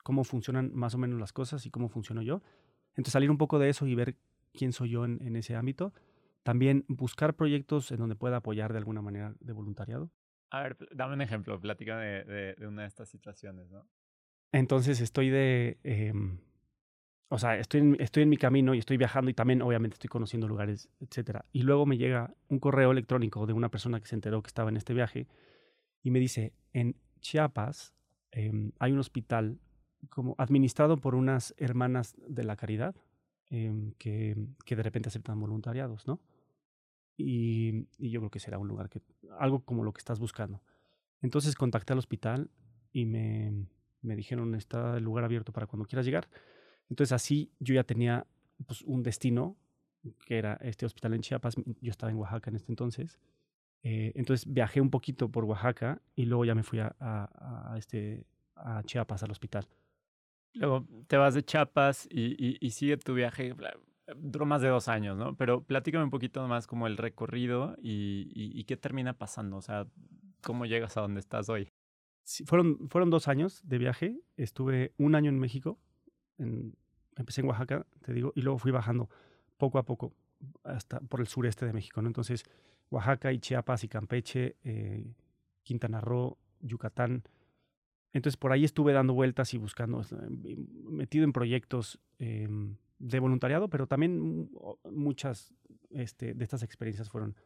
cómo 0.03 0.25
funcionan 0.25 0.71
más 0.75 0.95
o 0.95 0.99
menos 0.99 1.19
las 1.19 1.33
cosas 1.33 1.67
y 1.67 1.71
cómo 1.71 1.89
funciono 1.89 2.23
yo. 2.23 2.43
Entonces 2.91 3.13
salir 3.13 3.31
un 3.31 3.39
poco 3.39 3.59
de 3.59 3.71
eso 3.71 3.87
y 3.87 3.95
ver 3.95 4.17
quién 4.53 4.73
soy 4.73 4.91
yo 4.91 5.05
en, 5.05 5.21
en 5.23 5.37
ese 5.37 5.57
ámbito. 5.57 5.93
También 6.43 6.85
buscar 6.89 7.35
proyectos 7.35 7.91
en 7.91 7.99
donde 7.99 8.17
pueda 8.17 8.37
apoyar 8.37 8.73
de 8.73 8.79
alguna 8.79 9.03
manera 9.03 9.35
de 9.41 9.53
voluntariado. 9.53 10.11
A 10.51 10.63
ver, 10.63 10.77
dame 10.93 11.15
un 11.15 11.23
ejemplo, 11.23 11.59
plática 11.59 11.99
de, 11.99 12.25
de, 12.25 12.55
de 12.55 12.67
una 12.67 12.83
de 12.83 12.89
estas 12.89 13.09
situaciones, 13.09 13.71
¿no? 13.71 13.89
Entonces 14.53 15.01
estoy 15.01 15.31
de... 15.31 15.79
Eh, 15.83 16.13
o 17.29 17.39
sea, 17.39 17.59
estoy 17.59 17.81
en, 17.81 17.97
estoy 18.01 18.23
en 18.23 18.29
mi 18.29 18.37
camino 18.37 18.75
y 18.75 18.79
estoy 18.79 18.97
viajando 18.97 19.31
y 19.31 19.35
también 19.35 19.63
obviamente 19.63 19.95
estoy 19.95 20.09
conociendo 20.09 20.47
lugares, 20.47 20.89
etcétera. 21.01 21.45
Y 21.53 21.63
luego 21.63 21.87
me 21.87 21.97
llega 21.97 22.35
un 22.49 22.59
correo 22.59 22.93
electrónico 22.93 23.47
de 23.47 23.53
una 23.53 23.71
persona 23.71 24.01
que 24.01 24.07
se 24.07 24.15
enteró 24.15 24.43
que 24.43 24.49
estaba 24.49 24.71
en 24.71 24.77
este 24.77 24.95
viaje 24.95 25.27
y 26.03 26.11
me 26.11 26.21
dice, 26.21 26.53
en 26.73 26.97
Chiapas 27.21 27.95
em, 28.31 28.73
hay 28.79 28.93
un 28.93 28.99
hospital 28.99 29.59
como 30.11 30.35
administrado 30.39 30.99
por 30.99 31.15
unas 31.15 31.55
hermanas 31.57 32.15
de 32.29 32.45
la 32.45 32.57
caridad 32.57 32.95
em, 33.49 33.93
que, 33.99 34.37
que, 34.67 34.77
de 34.77 34.83
repente 34.83 35.09
aceptan 35.09 35.41
voluntariados, 35.41 36.07
¿no? 36.07 36.21
Y, 37.17 37.87
y, 37.97 38.11
yo 38.11 38.21
creo 38.21 38.31
que 38.31 38.41
será 38.41 38.59
un 38.59 38.69
lugar 38.69 38.91
que, 38.91 39.01
algo 39.39 39.65
como 39.65 39.85
lo 39.85 39.93
que 39.93 40.01
estás 40.01 40.19
buscando. 40.19 40.63
Entonces 41.23 41.55
contacté 41.55 41.93
al 41.93 42.01
hospital 42.01 42.51
y 42.93 43.07
me, 43.07 43.67
me 44.03 44.17
dijeron, 44.17 44.55
está 44.55 44.97
el 44.99 45.05
lugar 45.05 45.25
abierto 45.25 45.53
para 45.53 45.67
cuando 45.67 45.87
quieras 45.87 46.05
llegar. 46.05 46.29
Entonces 46.91 47.13
así 47.13 47.51
yo 47.59 47.75
ya 47.75 47.85
tenía 47.85 48.27
pues, 48.67 48.83
un 48.83 49.03
destino, 49.03 49.57
que 50.27 50.39
era 50.39 50.55
este 50.61 50.87
hospital 50.87 51.15
en 51.15 51.23
Chiapas. 51.23 51.57
Yo 51.57 51.91
estaba 51.91 52.11
en 52.13 52.19
Oaxaca 52.19 52.51
en 52.51 52.57
este 52.57 52.73
entonces. 52.73 53.19
Eh, 53.83 54.13
entonces 54.15 54.51
viajé 54.51 54.81
un 54.81 54.91
poquito 54.91 55.31
por 55.31 55.45
Oaxaca 55.45 56.01
y 56.15 56.25
luego 56.25 56.45
ya 56.45 56.55
me 56.55 56.63
fui 56.63 56.79
a, 56.79 56.95
a, 56.99 57.75
este, 57.77 58.27
a 58.57 58.83
Chiapas, 58.83 59.23
al 59.23 59.31
hospital. 59.31 59.69
Luego 60.55 60.87
te 61.07 61.17
vas 61.17 61.35
de 61.35 61.43
Chiapas 61.43 62.07
y, 62.11 62.65
y, 62.65 62.71
sigue 62.71 62.97
tu 62.97 63.15
viaje. 63.15 63.55
Duró 64.17 64.47
más 64.47 64.63
de 64.63 64.69
dos 64.69 64.89
años, 64.89 65.19
¿no? 65.19 65.37
Pero 65.37 65.65
platícame 65.65 66.05
un 66.05 66.11
poquito 66.11 66.47
más 66.47 66.67
como 66.67 66.87
el 66.87 66.97
recorrido 66.97 67.77
y, 67.83 68.31
y 68.35 68.65
qué 68.65 68.77
termina 68.77 69.15
pasando. 69.15 69.57
O 69.57 69.63
sea, 69.63 69.87
¿cómo 70.43 70.65
llegas 70.65 70.97
a 70.97 71.01
donde 71.01 71.21
estás 71.21 71.49
hoy? 71.49 71.69
fueron, 72.47 72.89
fueron 72.89 73.11
dos 73.11 73.29
años 73.29 73.61
de 73.65 73.79
viaje. 73.79 74.21
Estuve 74.37 74.93
un 74.99 75.15
año 75.15 75.31
en 75.31 75.39
México. 75.39 75.79
Empecé 76.39 77.41
en 77.41 77.49
Oaxaca, 77.49 77.87
te 78.03 78.13
digo, 78.13 78.33
y 78.35 78.43
luego 78.43 78.59
fui 78.59 78.73
bajando 78.73 79.09
poco 79.57 79.79
a 79.79 79.85
poco 79.85 80.13
hasta 80.65 81.01
por 81.01 81.21
el 81.21 81.27
sureste 81.27 81.67
de 81.67 81.73
México. 81.73 82.03
¿no? 82.03 82.09
Entonces, 82.09 82.45
Oaxaca 82.91 83.33
y 83.33 83.39
Chiapas 83.39 83.85
y 83.85 83.89
Campeche, 83.89 84.57
eh, 84.65 85.15
Quintana 85.63 86.01
Roo, 86.01 86.39
Yucatán. 86.61 87.23
Entonces, 88.13 88.37
por 88.37 88.53
ahí 88.53 88.65
estuve 88.65 88.93
dando 88.93 89.15
vueltas 89.15 89.55
y 89.55 89.59
buscando, 89.59 90.03
metido 90.89 91.25
en 91.25 91.33
proyectos 91.33 92.01
em, 92.19 92.77
de 92.99 93.19
voluntariado, 93.19 93.69
pero 93.69 93.87
también 93.87 94.51
muchas 94.91 95.53
este, 95.91 96.35
de 96.35 96.45
estas 96.45 96.63
experiencias 96.63 97.11
fueron 97.11 97.37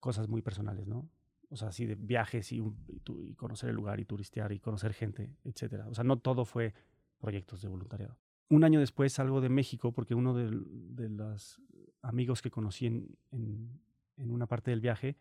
cosas 0.00 0.28
muy 0.28 0.42
personales, 0.42 0.86
¿no? 0.86 1.08
o 1.50 1.56
sea, 1.56 1.68
así 1.68 1.84
de 1.84 1.96
viajes 1.96 2.52
y, 2.52 2.62
y, 3.08 3.34
conocer 3.34 3.70
el 3.70 3.76
lugar 3.76 3.98
y 4.00 4.04
turistear 4.04 4.52
y 4.52 4.60
conocer 4.60 4.94
gente, 4.94 5.30
etcétera. 5.44 5.88
O 5.88 5.94
sea, 5.94 6.04
no 6.04 6.18
todo 6.18 6.44
fue 6.44 6.74
proyectos 7.20 7.62
de 7.62 7.68
voluntariado. 7.68 8.16
Un 8.48 8.64
año 8.64 8.80
después 8.80 9.12
salgo 9.12 9.40
de 9.40 9.48
México 9.48 9.92
porque 9.92 10.14
uno 10.14 10.34
de, 10.34 11.08
los 11.08 11.60
amigos 12.02 12.42
que 12.42 12.50
conocí 12.50 12.86
en, 12.86 13.80
una 14.16 14.46
parte 14.46 14.70
del 14.70 14.80
viaje, 14.80 15.16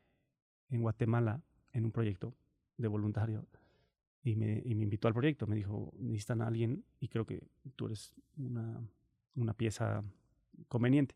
en 0.69 0.81
Guatemala, 0.81 1.41
en 1.71 1.85
un 1.85 1.91
proyecto 1.91 2.35
de 2.77 2.87
voluntario, 2.87 3.47
y 4.23 4.35
me 4.35 4.63
invitó 4.65 5.07
al 5.07 5.13
proyecto. 5.13 5.47
Me 5.47 5.55
dijo, 5.55 5.93
necesitan 5.97 6.41
a 6.41 6.47
alguien 6.47 6.83
y 6.99 7.07
creo 7.07 7.25
que 7.25 7.47
tú 7.75 7.85
eres 7.85 8.13
una, 8.37 8.81
una 9.35 9.53
pieza 9.53 10.03
conveniente. 10.67 11.15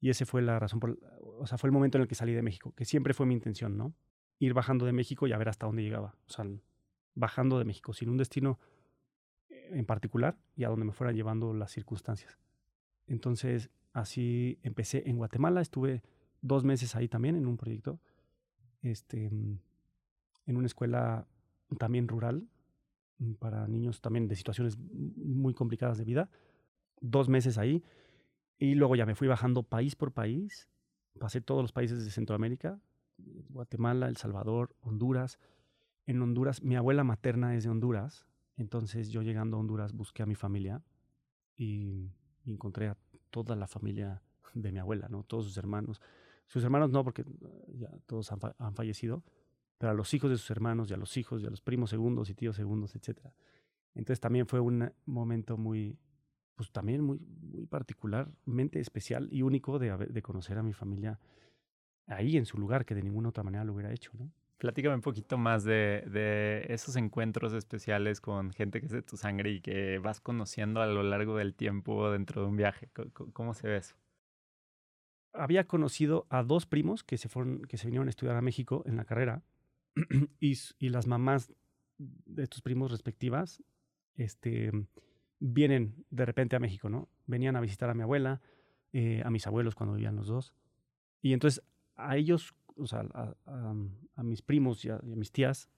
Y 0.00 0.10
ese 0.10 0.26
fue 0.26 0.42
la 0.42 0.58
razón, 0.58 0.80
por, 0.80 0.98
o 1.38 1.46
sea, 1.46 1.58
fue 1.58 1.68
el 1.68 1.72
momento 1.72 1.98
en 1.98 2.02
el 2.02 2.08
que 2.08 2.14
salí 2.14 2.32
de 2.32 2.42
México, 2.42 2.72
que 2.74 2.84
siempre 2.84 3.14
fue 3.14 3.26
mi 3.26 3.34
intención, 3.34 3.76
¿no? 3.76 3.94
ir 4.40 4.54
bajando 4.54 4.86
de 4.86 4.92
México 4.92 5.26
y 5.26 5.32
a 5.32 5.38
ver 5.38 5.48
hasta 5.48 5.66
dónde 5.66 5.82
llegaba. 5.82 6.16
O 6.26 6.30
sea, 6.30 6.46
bajando 7.14 7.58
de 7.58 7.64
México, 7.64 7.92
sin 7.92 8.08
un 8.08 8.16
destino 8.16 8.58
en 9.72 9.84
particular 9.86 10.36
y 10.56 10.64
a 10.64 10.68
donde 10.68 10.86
me 10.86 10.92
fueran 10.92 11.16
llevando 11.16 11.52
las 11.54 11.70
circunstancias. 11.72 12.38
Entonces, 13.06 13.70
así 13.92 14.58
empecé 14.62 15.08
en 15.08 15.16
Guatemala, 15.16 15.60
estuve 15.60 16.02
dos 16.42 16.64
meses 16.64 16.94
ahí 16.96 17.08
también 17.08 17.36
en 17.36 17.46
un 17.46 17.56
proyecto, 17.56 18.00
este, 18.82 19.26
en 19.26 19.60
una 20.46 20.66
escuela 20.66 21.26
también 21.78 22.08
rural 22.08 22.48
mm, 23.18 23.34
para 23.34 23.66
niños 23.68 24.00
también 24.00 24.28
de 24.28 24.36
situaciones 24.36 24.78
muy 24.78 25.54
complicadas 25.54 25.98
de 25.98 26.04
vida. 26.04 26.30
Dos 27.00 27.28
meses 27.28 27.58
ahí 27.58 27.82
y 28.58 28.74
luego 28.74 28.94
ya 28.94 29.06
me 29.06 29.14
fui 29.14 29.26
bajando 29.26 29.62
país 29.62 29.96
por 29.96 30.12
país, 30.12 30.68
pasé 31.18 31.40
todos 31.40 31.62
los 31.62 31.72
países 31.72 32.04
de 32.04 32.10
Centroamérica, 32.10 32.78
Guatemala, 33.48 34.08
El 34.08 34.16
Salvador, 34.16 34.76
Honduras. 34.80 35.38
En 36.06 36.20
Honduras, 36.20 36.62
mi 36.62 36.76
abuela 36.76 37.04
materna 37.04 37.56
es 37.56 37.64
de 37.64 37.70
Honduras, 37.70 38.26
entonces 38.60 39.08
yo 39.08 39.22
llegando 39.22 39.56
a 39.56 39.60
Honduras 39.60 39.94
busqué 39.94 40.22
a 40.22 40.26
mi 40.26 40.34
familia 40.34 40.82
y, 41.56 42.12
encontré 42.44 42.88
a 42.88 42.96
toda 43.30 43.56
la 43.56 43.66
familia 43.66 44.22
de 44.54 44.72
mi 44.72 44.78
abuela, 44.78 45.08
¿no? 45.08 45.22
Todos 45.22 45.44
sus 45.44 45.56
hermanos. 45.56 46.00
Sus 46.46 46.62
hermanos 46.64 46.90
no, 46.90 47.04
porque 47.04 47.24
ya 47.68 47.88
todos 48.06 48.30
han, 48.32 48.74
fallecido, 48.74 49.22
pero 49.78 49.92
a 49.92 49.94
los 49.94 50.12
hijos 50.12 50.30
de 50.30 50.36
sus 50.36 50.50
hermanos 50.50 50.90
y 50.90 50.94
a 50.94 50.96
los 50.96 51.16
hijos 51.16 51.42
y 51.42 51.46
a 51.46 51.50
los 51.50 51.62
primos 51.62 51.90
segundos 51.90 52.28
y 52.28 52.34
tíos 52.34 52.56
segundos, 52.56 52.94
etc. 52.96 53.18
Entonces 53.94 54.20
también 54.20 54.46
fue 54.46 54.60
un 54.60 54.92
momento 55.06 55.56
muy, 55.56 55.96
pues 56.54 56.70
también 56.70 57.02
muy, 57.02 57.18
muy 57.18 57.66
particularmente 57.66 58.80
especial 58.80 59.28
y 59.30 59.42
único 59.42 59.78
de, 59.78 59.96
de 59.96 60.22
conocer 60.22 60.58
a 60.58 60.62
mi 60.62 60.72
familia 60.72 61.18
ahí 62.06 62.36
en 62.36 62.44
su 62.44 62.58
lugar 62.58 62.84
que 62.84 62.94
de 62.94 63.02
ninguna 63.02 63.30
otra 63.30 63.42
manera 63.42 63.64
lo 63.64 63.72
hubiera 63.72 63.92
hecho, 63.92 64.10
¿no? 64.18 64.30
Platícame 64.60 64.94
un 64.94 65.00
poquito 65.00 65.38
más 65.38 65.64
de, 65.64 66.04
de, 66.06 66.66
esos 66.68 66.94
encuentros 66.96 67.54
especiales 67.54 68.20
con 68.20 68.52
gente 68.52 68.80
que 68.80 68.86
es 68.86 68.92
de 68.92 69.00
tu 69.00 69.16
sangre 69.16 69.52
y 69.52 69.62
que 69.62 69.98
vas 69.98 70.20
conociendo 70.20 70.82
a 70.82 70.86
lo 70.86 71.02
largo 71.02 71.34
del 71.38 71.54
tiempo 71.54 72.10
dentro 72.10 72.42
de 72.42 72.48
un 72.48 72.58
viaje. 72.58 72.90
¿Cómo, 73.32 73.54
se 73.54 73.68
ve 73.68 73.78
eso? 73.78 73.96
Había 75.32 75.66
conocido 75.66 76.26
a 76.28 76.42
dos 76.42 76.66
primos 76.66 77.02
que 77.02 77.16
se, 77.16 77.30
fueron, 77.30 77.62
que 77.62 77.78
se 77.78 77.86
vinieron 77.86 78.08
a 78.08 78.10
estudiar 78.10 78.36
a 78.36 78.42
México 78.42 78.82
en 78.84 78.98
la 78.98 79.06
carrera 79.06 79.42
y, 80.40 80.58
y 80.78 80.88
las 80.90 81.06
mamás 81.06 81.50
de 81.96 82.42
estos 82.42 82.60
primos 82.60 82.90
respectivas 82.90 83.62
este, 84.16 84.72
vienen 85.38 86.04
de 86.10 86.26
repente 86.26 86.56
a 86.56 86.60
México, 86.60 86.90
¿no? 86.90 87.08
Venían 87.26 87.56
a 87.56 87.62
visitar 87.62 87.88
a 87.88 87.94
mi 87.94 88.02
abuela, 88.02 88.42
eh, 88.92 89.22
a 89.24 89.30
mis 89.30 89.46
abuelos 89.46 89.74
cuando 89.74 89.94
vivían 89.94 90.16
los 90.16 90.26
dos. 90.26 90.52
Y 91.22 91.32
entonces 91.32 91.64
a 91.96 92.16
ellos, 92.16 92.54
o 92.76 92.86
sea, 92.86 93.04
a, 93.46 94.22
mis 94.22 94.42
primos 94.42 94.84
y 94.84 94.90
a, 94.90 94.98
mis 95.02 95.32
tías, 95.32 95.68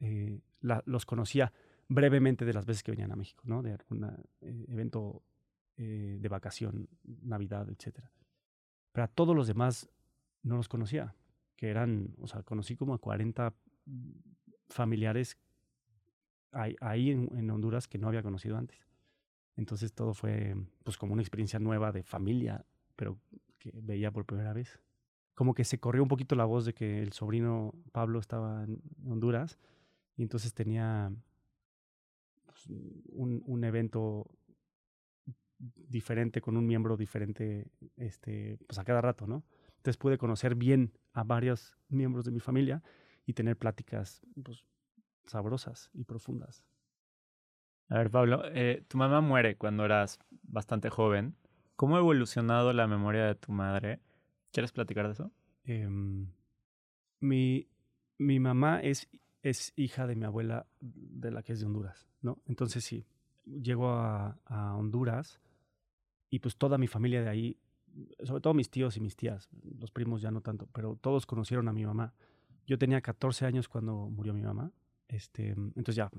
eh, 0.00 0.40
los 0.60 1.06
conocía 1.06 1.52
brevemente 1.88 2.44
de 2.44 2.52
las 2.52 2.66
veces 2.66 2.82
que 2.82 2.92
venían 2.92 3.12
a 3.12 3.16
México, 3.16 3.42
¿no? 3.46 3.62
De 3.62 3.72
algún 3.72 4.04
eh, 4.40 4.66
evento 4.68 5.22
eh, 5.76 6.18
de 6.20 6.28
vacación, 6.28 6.88
Navidad, 7.04 7.68
etc. 7.68 8.00
Pero 8.92 9.04
a 9.04 9.08
todos 9.08 9.36
los 9.36 9.46
demás 9.46 9.90
no 10.42 10.56
los 10.56 10.68
conocía, 10.68 11.14
que 11.56 11.68
eran, 11.68 12.14
o 12.20 12.26
sea, 12.26 12.42
conocí 12.42 12.76
como 12.76 12.94
a 12.94 12.98
40 12.98 13.54
familiares 14.68 15.38
ahí, 16.50 16.76
ahí 16.80 17.10
en, 17.10 17.28
en, 17.36 17.50
Honduras 17.50 17.88
que 17.88 17.98
no 17.98 18.08
había 18.08 18.22
conocido 18.22 18.56
antes. 18.56 18.86
Entonces 19.56 19.92
todo 19.92 20.14
fue 20.14 20.54
pues 20.82 20.96
como 20.96 21.12
una 21.12 21.22
experiencia 21.22 21.58
nueva 21.58 21.92
de 21.92 22.02
familia, 22.02 22.64
pero 22.96 23.18
que 23.58 23.70
veía 23.82 24.10
por 24.10 24.24
primera 24.24 24.52
vez 24.52 24.80
como 25.34 25.54
que 25.54 25.64
se 25.64 25.78
corrió 25.78 26.02
un 26.02 26.08
poquito 26.08 26.34
la 26.34 26.44
voz 26.44 26.64
de 26.64 26.74
que 26.74 27.02
el 27.02 27.12
sobrino 27.12 27.74
Pablo 27.92 28.18
estaba 28.18 28.64
en 28.64 28.80
Honduras 29.06 29.58
y 30.16 30.22
entonces 30.22 30.54
tenía 30.54 31.12
pues, 32.46 32.66
un, 33.12 33.64
evento 33.64 34.30
diferente 35.58 36.40
con 36.40 36.56
un 36.56 36.66
miembro 36.66 36.96
diferente 36.96 37.70
este, 37.96 38.58
pues 38.66 38.78
a 38.78 38.84
cada 38.84 39.00
rato, 39.00 39.26
¿no? 39.26 39.44
Entonces 39.76 39.96
pude 39.96 40.18
conocer 40.18 40.54
bien 40.54 40.92
a 41.12 41.24
varios 41.24 41.74
miembros 41.88 42.24
de 42.24 42.30
mi 42.30 42.40
familia 42.40 42.82
y 43.26 43.32
tener 43.32 43.56
pláticas 43.56 44.22
pues, 44.42 44.64
sabrosas 45.26 45.90
y 45.92 46.04
profundas. 46.04 46.64
A 47.88 47.98
ver, 47.98 48.10
Pablo, 48.10 48.42
eh, 48.46 48.84
tu 48.88 48.96
mamá 48.96 49.20
muere 49.20 49.56
cuando 49.56 49.84
eras 49.84 50.18
bastante 50.42 50.88
joven. 50.88 51.36
¿Cómo 51.76 51.96
ha 51.96 51.98
evolucionado 51.98 52.72
la 52.72 52.86
memoria 52.86 53.24
de 53.26 53.34
tu 53.34 53.52
madre? 53.52 54.00
¿Quieres 54.52 54.72
platicar 54.72 55.06
de 55.06 55.12
eso? 55.12 55.32
Em, 55.64 56.28
mi, 57.20 57.68
mi 58.18 58.38
mamá 58.38 58.80
es, 58.80 59.08
es 59.42 59.72
hija 59.76 60.06
de 60.06 60.14
mi 60.14 60.24
abuela, 60.24 60.66
de 60.80 61.30
la 61.30 61.42
que 61.42 61.54
es 61.54 61.60
de 61.60 61.66
Honduras, 61.66 62.06
¿no? 62.20 62.38
Entonces 62.46 62.84
sí, 62.84 63.06
llego 63.44 63.90
a, 63.90 64.38
a 64.44 64.76
Honduras 64.76 65.40
y 66.30 66.38
pues 66.38 66.56
toda 66.56 66.78
mi 66.78 66.86
familia 66.86 67.22
de 67.22 67.28
ahí, 67.30 67.58
sobre 68.24 68.40
todo 68.40 68.54
mis 68.54 68.70
tíos 68.70 68.96
y 68.96 69.00
mis 69.00 69.16
tías, 69.16 69.48
los 69.78 69.90
primos 69.90 70.20
ya 70.20 70.30
no 70.30 70.42
tanto, 70.42 70.68
pero 70.72 70.96
todos 70.96 71.26
conocieron 71.26 71.68
a 71.68 71.72
mi 71.72 71.84
mamá. 71.84 72.14
Yo 72.66 72.78
tenía 72.78 73.00
14 73.00 73.46
años 73.46 73.68
cuando 73.68 74.08
murió 74.10 74.34
mi 74.34 74.42
mamá, 74.42 74.70
este, 75.08 75.48
entonces 75.50 75.96
ya 75.96 76.10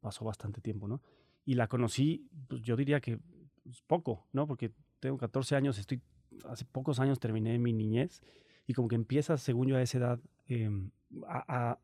pasó 0.00 0.24
bastante 0.24 0.60
tiempo, 0.60 0.86
¿no? 0.88 1.00
Y 1.44 1.54
la 1.54 1.68
conocí, 1.68 2.28
pues 2.48 2.62
yo 2.62 2.76
diría 2.76 3.00
que 3.00 3.18
pues, 3.62 3.82
poco, 3.82 4.26
¿no? 4.32 4.46
Porque 4.46 4.72
tengo 5.00 5.16
14 5.16 5.56
años, 5.56 5.78
estoy 5.78 6.00
hace 6.44 6.64
pocos 6.64 7.00
años 7.00 7.18
terminé 7.18 7.58
mi 7.58 7.72
niñez 7.72 8.22
y 8.66 8.74
como 8.74 8.88
que 8.88 8.94
empiezas, 8.94 9.40
según 9.42 9.68
yo, 9.68 9.76
a 9.76 9.82
esa 9.82 9.98
edad, 9.98 10.20
em, 10.48 10.90
a, 11.28 11.78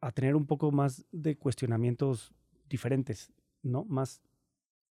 a, 0.00 0.12
tener 0.12 0.36
un 0.36 0.46
poco 0.46 0.70
más 0.70 1.04
de 1.12 1.36
cuestionamientos 1.36 2.32
diferentes, 2.68 3.32
¿no? 3.62 3.84
Más 3.84 4.22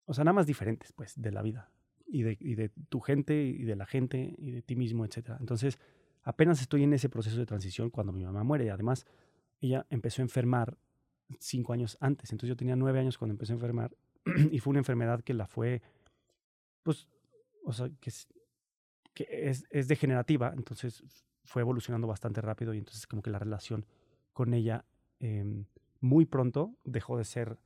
o 0.05 0.13
sea, 0.13 0.23
nada 0.23 0.33
más 0.33 0.47
diferentes, 0.47 0.91
pues, 0.93 1.19
de 1.19 1.31
la 1.31 1.41
vida 1.41 1.69
y 2.07 2.23
de, 2.23 2.37
y 2.39 2.55
de 2.55 2.69
tu 2.89 2.99
gente 2.99 3.41
y 3.43 3.63
de 3.63 3.75
la 3.75 3.85
gente 3.85 4.35
y 4.37 4.51
de 4.51 4.61
ti 4.61 4.75
mismo, 4.75 5.05
etc. 5.05 5.31
Entonces, 5.39 5.79
apenas 6.23 6.61
estoy 6.61 6.83
en 6.83 6.93
ese 6.93 7.09
proceso 7.09 7.37
de 7.37 7.45
transición 7.45 7.89
cuando 7.89 8.11
mi 8.11 8.23
mamá 8.23 8.43
muere. 8.43 8.65
Y 8.65 8.69
además, 8.69 9.05
ella 9.61 9.85
empezó 9.89 10.21
a 10.21 10.23
enfermar 10.23 10.77
cinco 11.39 11.73
años 11.73 11.97
antes. 12.01 12.31
Entonces, 12.31 12.49
yo 12.49 12.57
tenía 12.57 12.75
nueve 12.75 12.99
años 12.99 13.17
cuando 13.17 13.33
empecé 13.33 13.53
a 13.53 13.55
enfermar 13.55 13.95
y 14.51 14.59
fue 14.59 14.71
una 14.71 14.79
enfermedad 14.79 15.21
que 15.21 15.33
la 15.33 15.47
fue, 15.47 15.81
pues, 16.83 17.07
o 17.63 17.71
sea, 17.71 17.89
que 18.01 18.11
que 19.13 19.27
es, 19.29 19.65
es 19.69 19.87
degenerativa. 19.87 20.53
Entonces, 20.55 21.03
fue 21.43 21.61
evolucionando 21.61 22.07
bastante 22.07 22.41
rápido 22.41 22.73
y 22.73 22.79
entonces 22.79 23.05
como 23.07 23.21
que 23.21 23.29
la 23.29 23.39
relación 23.39 23.85
con 24.31 24.53
ella 24.53 24.85
eh, 25.19 25.65
muy 25.99 26.25
pronto 26.25 26.75
dejó 26.83 27.17
de 27.17 27.25
ser 27.25 27.57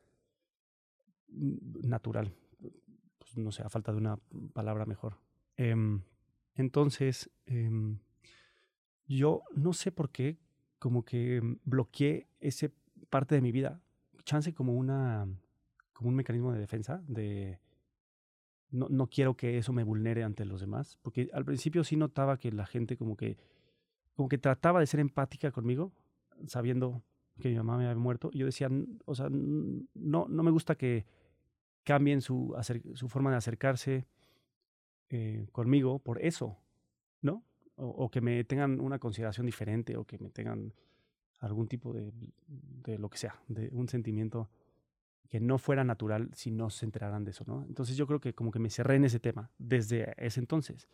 natural. 1.27 2.33
Pues, 3.17 3.37
no 3.37 3.51
sé, 3.51 3.63
a 3.63 3.69
falta 3.69 3.91
de 3.91 3.97
una 3.97 4.17
palabra 4.53 4.85
mejor. 4.85 5.17
Eh, 5.57 5.75
entonces, 6.55 7.29
eh, 7.45 7.69
yo 9.07 9.43
no 9.55 9.73
sé 9.73 9.91
por 9.91 10.11
qué, 10.11 10.37
como 10.79 11.03
que 11.03 11.41
bloqueé 11.63 12.27
esa 12.39 12.67
parte 13.09 13.35
de 13.35 13.41
mi 13.41 13.51
vida. 13.51 13.81
Chance 14.23 14.53
como 14.53 14.73
una, 14.73 15.27
como 15.93 16.09
un 16.09 16.15
mecanismo 16.15 16.51
de 16.51 16.59
defensa, 16.59 17.01
de 17.07 17.59
no, 18.71 18.87
no 18.89 19.07
quiero 19.07 19.35
que 19.35 19.57
eso 19.57 19.73
me 19.73 19.83
vulnere 19.83 20.23
ante 20.23 20.45
los 20.45 20.61
demás. 20.61 20.97
Porque 21.01 21.29
al 21.33 21.45
principio 21.45 21.83
sí 21.83 21.95
notaba 21.95 22.37
que 22.37 22.51
la 22.51 22.65
gente 22.65 22.97
como 22.97 23.15
que, 23.15 23.37
como 24.15 24.29
que 24.29 24.37
trataba 24.37 24.79
de 24.79 24.87
ser 24.87 24.99
empática 24.99 25.51
conmigo, 25.51 25.91
sabiendo 26.47 27.03
que 27.39 27.49
mi 27.49 27.55
mamá 27.55 27.77
me 27.77 27.85
había 27.85 27.97
muerto. 27.97 28.31
Yo 28.31 28.45
decía, 28.45 28.69
o 29.05 29.15
sea, 29.15 29.27
no, 29.29 30.27
no 30.27 30.43
me 30.43 30.51
gusta 30.51 30.75
que 30.75 31.05
cambien 31.83 32.21
su, 32.21 32.55
su 32.95 33.07
forma 33.07 33.31
de 33.31 33.37
acercarse 33.37 34.07
eh, 35.09 35.47
conmigo 35.51 35.99
por 35.99 36.21
eso, 36.21 36.57
¿no? 37.21 37.43
O, 37.75 37.87
o, 37.87 38.09
que 38.09 38.21
me 38.21 38.43
tengan 38.43 38.79
una 38.81 38.99
consideración 38.99 39.45
diferente 39.45 39.95
o 39.95 40.03
que 40.03 40.17
me 40.17 40.29
tengan 40.29 40.73
algún 41.39 41.67
tipo 41.67 41.93
de, 41.93 42.11
de 42.47 42.97
lo 42.97 43.09
que 43.09 43.17
sea, 43.17 43.39
de 43.47 43.69
un 43.71 43.87
sentimiento 43.87 44.49
que 45.29 45.39
no 45.39 45.57
fuera 45.57 45.83
natural 45.83 46.29
si 46.33 46.51
no 46.51 46.69
se 46.69 46.85
enteraran 46.85 47.23
de 47.23 47.31
eso, 47.31 47.43
¿no? 47.47 47.63
Entonces 47.67 47.97
yo 47.97 48.07
creo 48.07 48.19
que 48.19 48.33
como 48.33 48.51
que 48.51 48.59
me 48.59 48.69
cerré 48.69 48.95
en 48.95 49.05
ese 49.05 49.19
tema 49.19 49.51
desde 49.57 50.13
ese 50.17 50.39
entonces. 50.39 50.87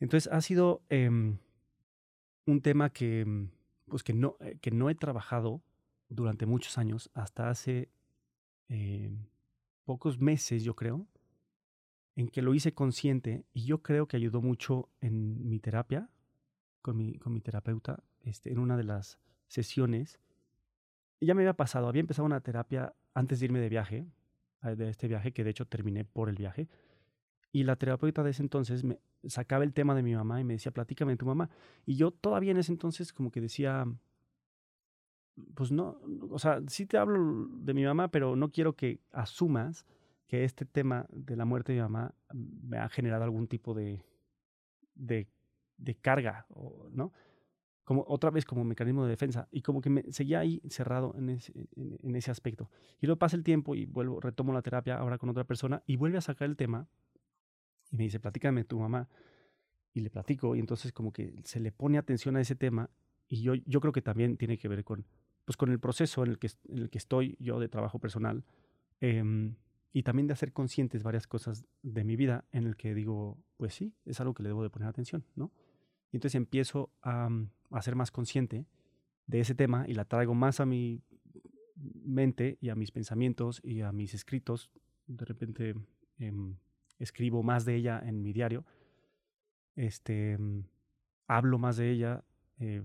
Entonces 0.00 0.32
ha 0.32 0.40
sido 0.40 0.82
eh, 0.90 1.08
un 1.08 2.60
tema 2.62 2.90
que 2.90 3.48
pues 3.86 4.02
que 4.02 4.12
no, 4.12 4.36
eh, 4.40 4.58
que 4.60 4.70
no 4.70 4.90
he 4.90 4.94
trabajado 4.94 5.62
durante 6.08 6.46
muchos 6.46 6.78
años, 6.78 7.10
hasta 7.14 7.50
hace 7.50 7.90
eh, 8.68 9.10
pocos 9.84 10.18
meses, 10.20 10.64
yo 10.64 10.74
creo, 10.74 11.06
en 12.16 12.28
que 12.28 12.42
lo 12.42 12.54
hice 12.54 12.72
consciente 12.74 13.44
y 13.52 13.64
yo 13.64 13.82
creo 13.82 14.06
que 14.06 14.16
ayudó 14.16 14.40
mucho 14.40 14.88
en 15.00 15.48
mi 15.48 15.58
terapia, 15.58 16.08
con 16.82 16.96
mi, 16.96 17.18
con 17.18 17.32
mi 17.32 17.40
terapeuta, 17.40 18.04
este, 18.20 18.52
en 18.52 18.58
una 18.58 18.76
de 18.76 18.84
las 18.84 19.18
sesiones. 19.48 20.20
Ya 21.24 21.34
me 21.34 21.42
había 21.42 21.54
pasado, 21.54 21.88
había 21.88 22.00
empezado 22.00 22.26
una 22.26 22.40
terapia 22.40 22.94
antes 23.14 23.40
de 23.40 23.46
irme 23.46 23.60
de 23.60 23.68
viaje, 23.68 24.06
de 24.62 24.88
este 24.88 25.08
viaje, 25.08 25.32
que 25.32 25.44
de 25.44 25.50
hecho 25.50 25.66
terminé 25.66 26.04
por 26.04 26.28
el 26.28 26.36
viaje. 26.36 26.68
Y 27.52 27.64
la 27.64 27.76
terapeuta 27.76 28.22
de 28.22 28.30
ese 28.30 28.42
entonces 28.42 28.82
me 28.82 28.98
sacaba 29.26 29.64
el 29.64 29.72
tema 29.72 29.94
de 29.94 30.02
mi 30.02 30.14
mamá 30.14 30.40
y 30.40 30.44
me 30.44 30.54
decía, 30.54 30.72
platícame 30.72 31.12
de 31.12 31.18
tu 31.18 31.26
mamá. 31.26 31.50
Y 31.86 31.96
yo 31.96 32.10
todavía 32.10 32.50
en 32.50 32.56
ese 32.58 32.72
entonces 32.72 33.12
como 33.12 33.30
que 33.30 33.40
decía, 33.40 33.86
pues 35.54 35.70
no, 35.70 36.00
o 36.30 36.38
sea, 36.38 36.60
sí 36.66 36.86
te 36.86 36.98
hablo 36.98 37.48
de 37.50 37.74
mi 37.74 37.84
mamá, 37.84 38.08
pero 38.08 38.36
no 38.36 38.50
quiero 38.50 38.74
que 38.74 39.00
asumas 39.12 39.86
que 40.26 40.44
este 40.44 40.64
tema 40.64 41.06
de 41.10 41.36
la 41.36 41.44
muerte 41.44 41.72
de 41.72 41.78
mi 41.78 41.82
mamá 41.82 42.14
me 42.32 42.78
ha 42.78 42.88
generado 42.88 43.24
algún 43.24 43.46
tipo 43.46 43.74
de, 43.74 44.04
de, 44.94 45.28
de 45.76 45.94
carga, 45.96 46.46
¿no? 46.92 47.12
Como 47.84 48.04
otra 48.08 48.30
vez 48.30 48.44
como 48.44 48.64
mecanismo 48.64 49.04
de 49.04 49.10
defensa 49.10 49.46
y 49.50 49.60
como 49.60 49.80
que 49.80 49.90
me 49.90 50.10
seguía 50.10 50.40
ahí 50.40 50.62
cerrado 50.68 51.14
en 51.16 51.30
ese, 51.30 51.52
en, 51.76 51.98
en 52.02 52.16
ese 52.16 52.30
aspecto. 52.30 52.70
Y 53.00 53.06
luego 53.06 53.18
pasa 53.18 53.36
el 53.36 53.44
tiempo 53.44 53.74
y 53.74 53.84
vuelvo, 53.84 54.20
retomo 54.20 54.52
la 54.52 54.62
terapia 54.62 54.96
ahora 54.96 55.18
con 55.18 55.28
otra 55.28 55.44
persona 55.44 55.82
y 55.86 55.96
vuelve 55.96 56.18
a 56.18 56.22
sacar 56.22 56.48
el 56.48 56.56
tema 56.56 56.88
y 57.90 57.96
me 57.96 58.04
dice, 58.04 58.20
platícame 58.20 58.64
tu 58.64 58.78
mamá. 58.78 59.08
Y 59.92 60.00
le 60.00 60.10
platico 60.10 60.56
y 60.56 60.58
entonces 60.58 60.92
como 60.92 61.12
que 61.12 61.40
se 61.44 61.60
le 61.60 61.70
pone 61.70 61.98
atención 61.98 62.36
a 62.36 62.40
ese 62.40 62.56
tema 62.56 62.90
y 63.28 63.42
yo, 63.42 63.54
yo 63.54 63.80
creo 63.80 63.92
que 63.92 64.02
también 64.02 64.36
tiene 64.36 64.58
que 64.58 64.66
ver 64.66 64.82
con, 64.82 65.06
pues 65.44 65.56
con 65.56 65.70
el 65.70 65.78
proceso 65.78 66.24
en 66.24 66.30
el 66.30 66.38
que, 66.38 66.50
en 66.68 66.78
el 66.78 66.90
que 66.90 66.98
estoy 66.98 67.36
yo 67.38 67.60
de 67.60 67.68
trabajo 67.68 68.00
personal 68.00 68.44
eh, 69.00 69.22
y 69.92 70.02
también 70.02 70.26
de 70.26 70.32
hacer 70.32 70.52
conscientes 70.52 71.04
varias 71.04 71.28
cosas 71.28 71.64
de 71.82 72.02
mi 72.02 72.16
vida 72.16 72.44
en 72.50 72.66
el 72.66 72.76
que 72.76 72.92
digo, 72.92 73.38
pues 73.56 73.74
sí, 73.74 73.94
es 74.04 74.20
algo 74.20 74.34
que 74.34 74.42
le 74.42 74.48
debo 74.48 74.64
de 74.64 74.70
poner 74.70 74.88
atención, 74.88 75.24
¿no? 75.36 75.52
Y 76.14 76.16
entonces 76.16 76.36
empiezo 76.36 76.92
a, 77.02 77.28
a 77.72 77.82
ser 77.82 77.96
más 77.96 78.12
consciente 78.12 78.66
de 79.26 79.40
ese 79.40 79.56
tema 79.56 79.84
y 79.88 79.94
la 79.94 80.04
traigo 80.04 80.32
más 80.32 80.60
a 80.60 80.64
mi 80.64 81.02
mente 81.74 82.56
y 82.60 82.68
a 82.68 82.76
mis 82.76 82.92
pensamientos 82.92 83.60
y 83.64 83.80
a 83.80 83.90
mis 83.90 84.14
escritos. 84.14 84.70
De 85.08 85.24
repente 85.24 85.74
eh, 86.20 86.32
escribo 87.00 87.42
más 87.42 87.64
de 87.64 87.74
ella 87.74 88.00
en 88.00 88.22
mi 88.22 88.32
diario, 88.32 88.64
este, 89.74 90.38
hablo 91.26 91.58
más 91.58 91.78
de 91.78 91.90
ella. 91.90 92.24
Eh, 92.60 92.80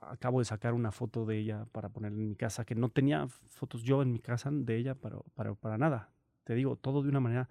acabo 0.00 0.38
de 0.38 0.46
sacar 0.46 0.72
una 0.72 0.92
foto 0.92 1.26
de 1.26 1.36
ella 1.36 1.66
para 1.72 1.90
poner 1.90 2.12
en 2.12 2.26
mi 2.26 2.36
casa, 2.36 2.64
que 2.64 2.74
no 2.74 2.88
tenía 2.88 3.28
fotos 3.28 3.82
yo 3.82 4.00
en 4.00 4.12
mi 4.12 4.18
casa 4.18 4.48
de 4.50 4.78
ella 4.78 4.94
para, 4.94 5.18
para, 5.34 5.54
para 5.54 5.76
nada. 5.76 6.10
Te 6.44 6.54
digo, 6.54 6.76
todo 6.76 7.02
de 7.02 7.10
una 7.10 7.20
manera, 7.20 7.50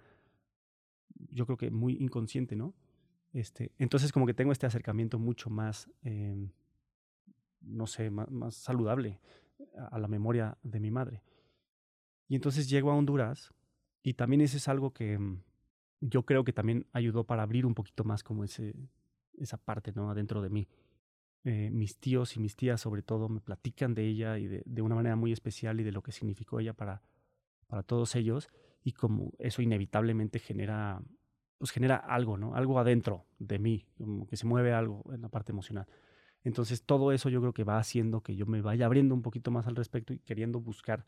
yo 1.30 1.46
creo 1.46 1.56
que 1.56 1.70
muy 1.70 1.92
inconsciente, 1.94 2.56
¿no? 2.56 2.74
Este, 3.36 3.70
entonces 3.76 4.12
como 4.12 4.24
que 4.24 4.32
tengo 4.32 4.50
este 4.50 4.64
acercamiento 4.64 5.18
mucho 5.18 5.50
más, 5.50 5.90
eh, 6.04 6.48
no 7.60 7.86
sé, 7.86 8.08
más, 8.08 8.54
saludable 8.54 9.20
a, 9.90 9.98
la 9.98 10.08
memoria 10.08 10.56
de 10.62 10.80
mi 10.80 10.90
madre. 10.90 11.22
Y 12.28 12.34
entonces 12.34 12.66
llego 12.66 12.90
a 12.90 12.94
Honduras 12.94 13.52
y 14.02 14.14
también 14.14 14.40
eso 14.40 14.56
es 14.56 14.68
algo 14.68 14.94
que, 14.94 15.18
yo 16.00 16.24
creo 16.24 16.44
que 16.44 16.54
también 16.54 16.86
ayudó 16.94 17.24
para 17.24 17.42
abrir 17.42 17.66
un 17.66 17.74
poquito 17.74 18.04
más 18.04 18.22
como 18.22 18.42
ese, 18.42 18.74
esa 19.36 19.58
parte, 19.58 19.92
¿no? 19.94 20.10
Adentro 20.10 20.40
de 20.40 20.48
mí. 20.48 20.66
Eh, 21.44 21.68
mis 21.70 21.98
tíos 21.98 22.36
y 22.36 22.40
mis 22.40 22.56
tías 22.56 22.80
sobre 22.80 23.02
todo 23.02 23.28
me 23.28 23.42
platican 23.42 23.94
de 23.94 24.06
ella 24.06 24.38
y 24.38 24.46
de, 24.46 24.62
de, 24.64 24.80
una 24.80 24.94
manera 24.94 25.14
muy 25.14 25.30
especial 25.32 25.78
y 25.78 25.84
de 25.84 25.92
lo 25.92 26.02
que 26.02 26.10
significó 26.10 26.58
ella 26.58 26.72
para, 26.72 27.02
para 27.66 27.82
todos 27.82 28.16
ellos 28.16 28.48
y 28.82 28.92
como 28.92 29.34
eso 29.38 29.60
inevitablemente 29.60 30.38
genera, 30.38 31.02
pues 31.58 31.70
genera 31.70 31.96
algo, 31.96 32.36
¿no? 32.36 32.54
Algo 32.54 32.78
adentro 32.78 33.26
de 33.38 33.58
mí, 33.58 33.86
como 33.96 34.26
que 34.26 34.36
se 34.36 34.46
mueve 34.46 34.72
algo 34.72 35.04
en 35.12 35.22
la 35.22 35.28
parte 35.28 35.52
emocional. 35.52 35.86
Entonces 36.44 36.84
todo 36.84 37.12
eso 37.12 37.28
yo 37.28 37.40
creo 37.40 37.52
que 37.52 37.64
va 37.64 37.78
haciendo 37.78 38.22
que 38.22 38.36
yo 38.36 38.46
me 38.46 38.60
vaya 38.60 38.86
abriendo 38.86 39.14
un 39.14 39.22
poquito 39.22 39.50
más 39.50 39.66
al 39.66 39.76
respecto 39.76 40.12
y 40.12 40.18
queriendo 40.20 40.60
buscar 40.60 41.04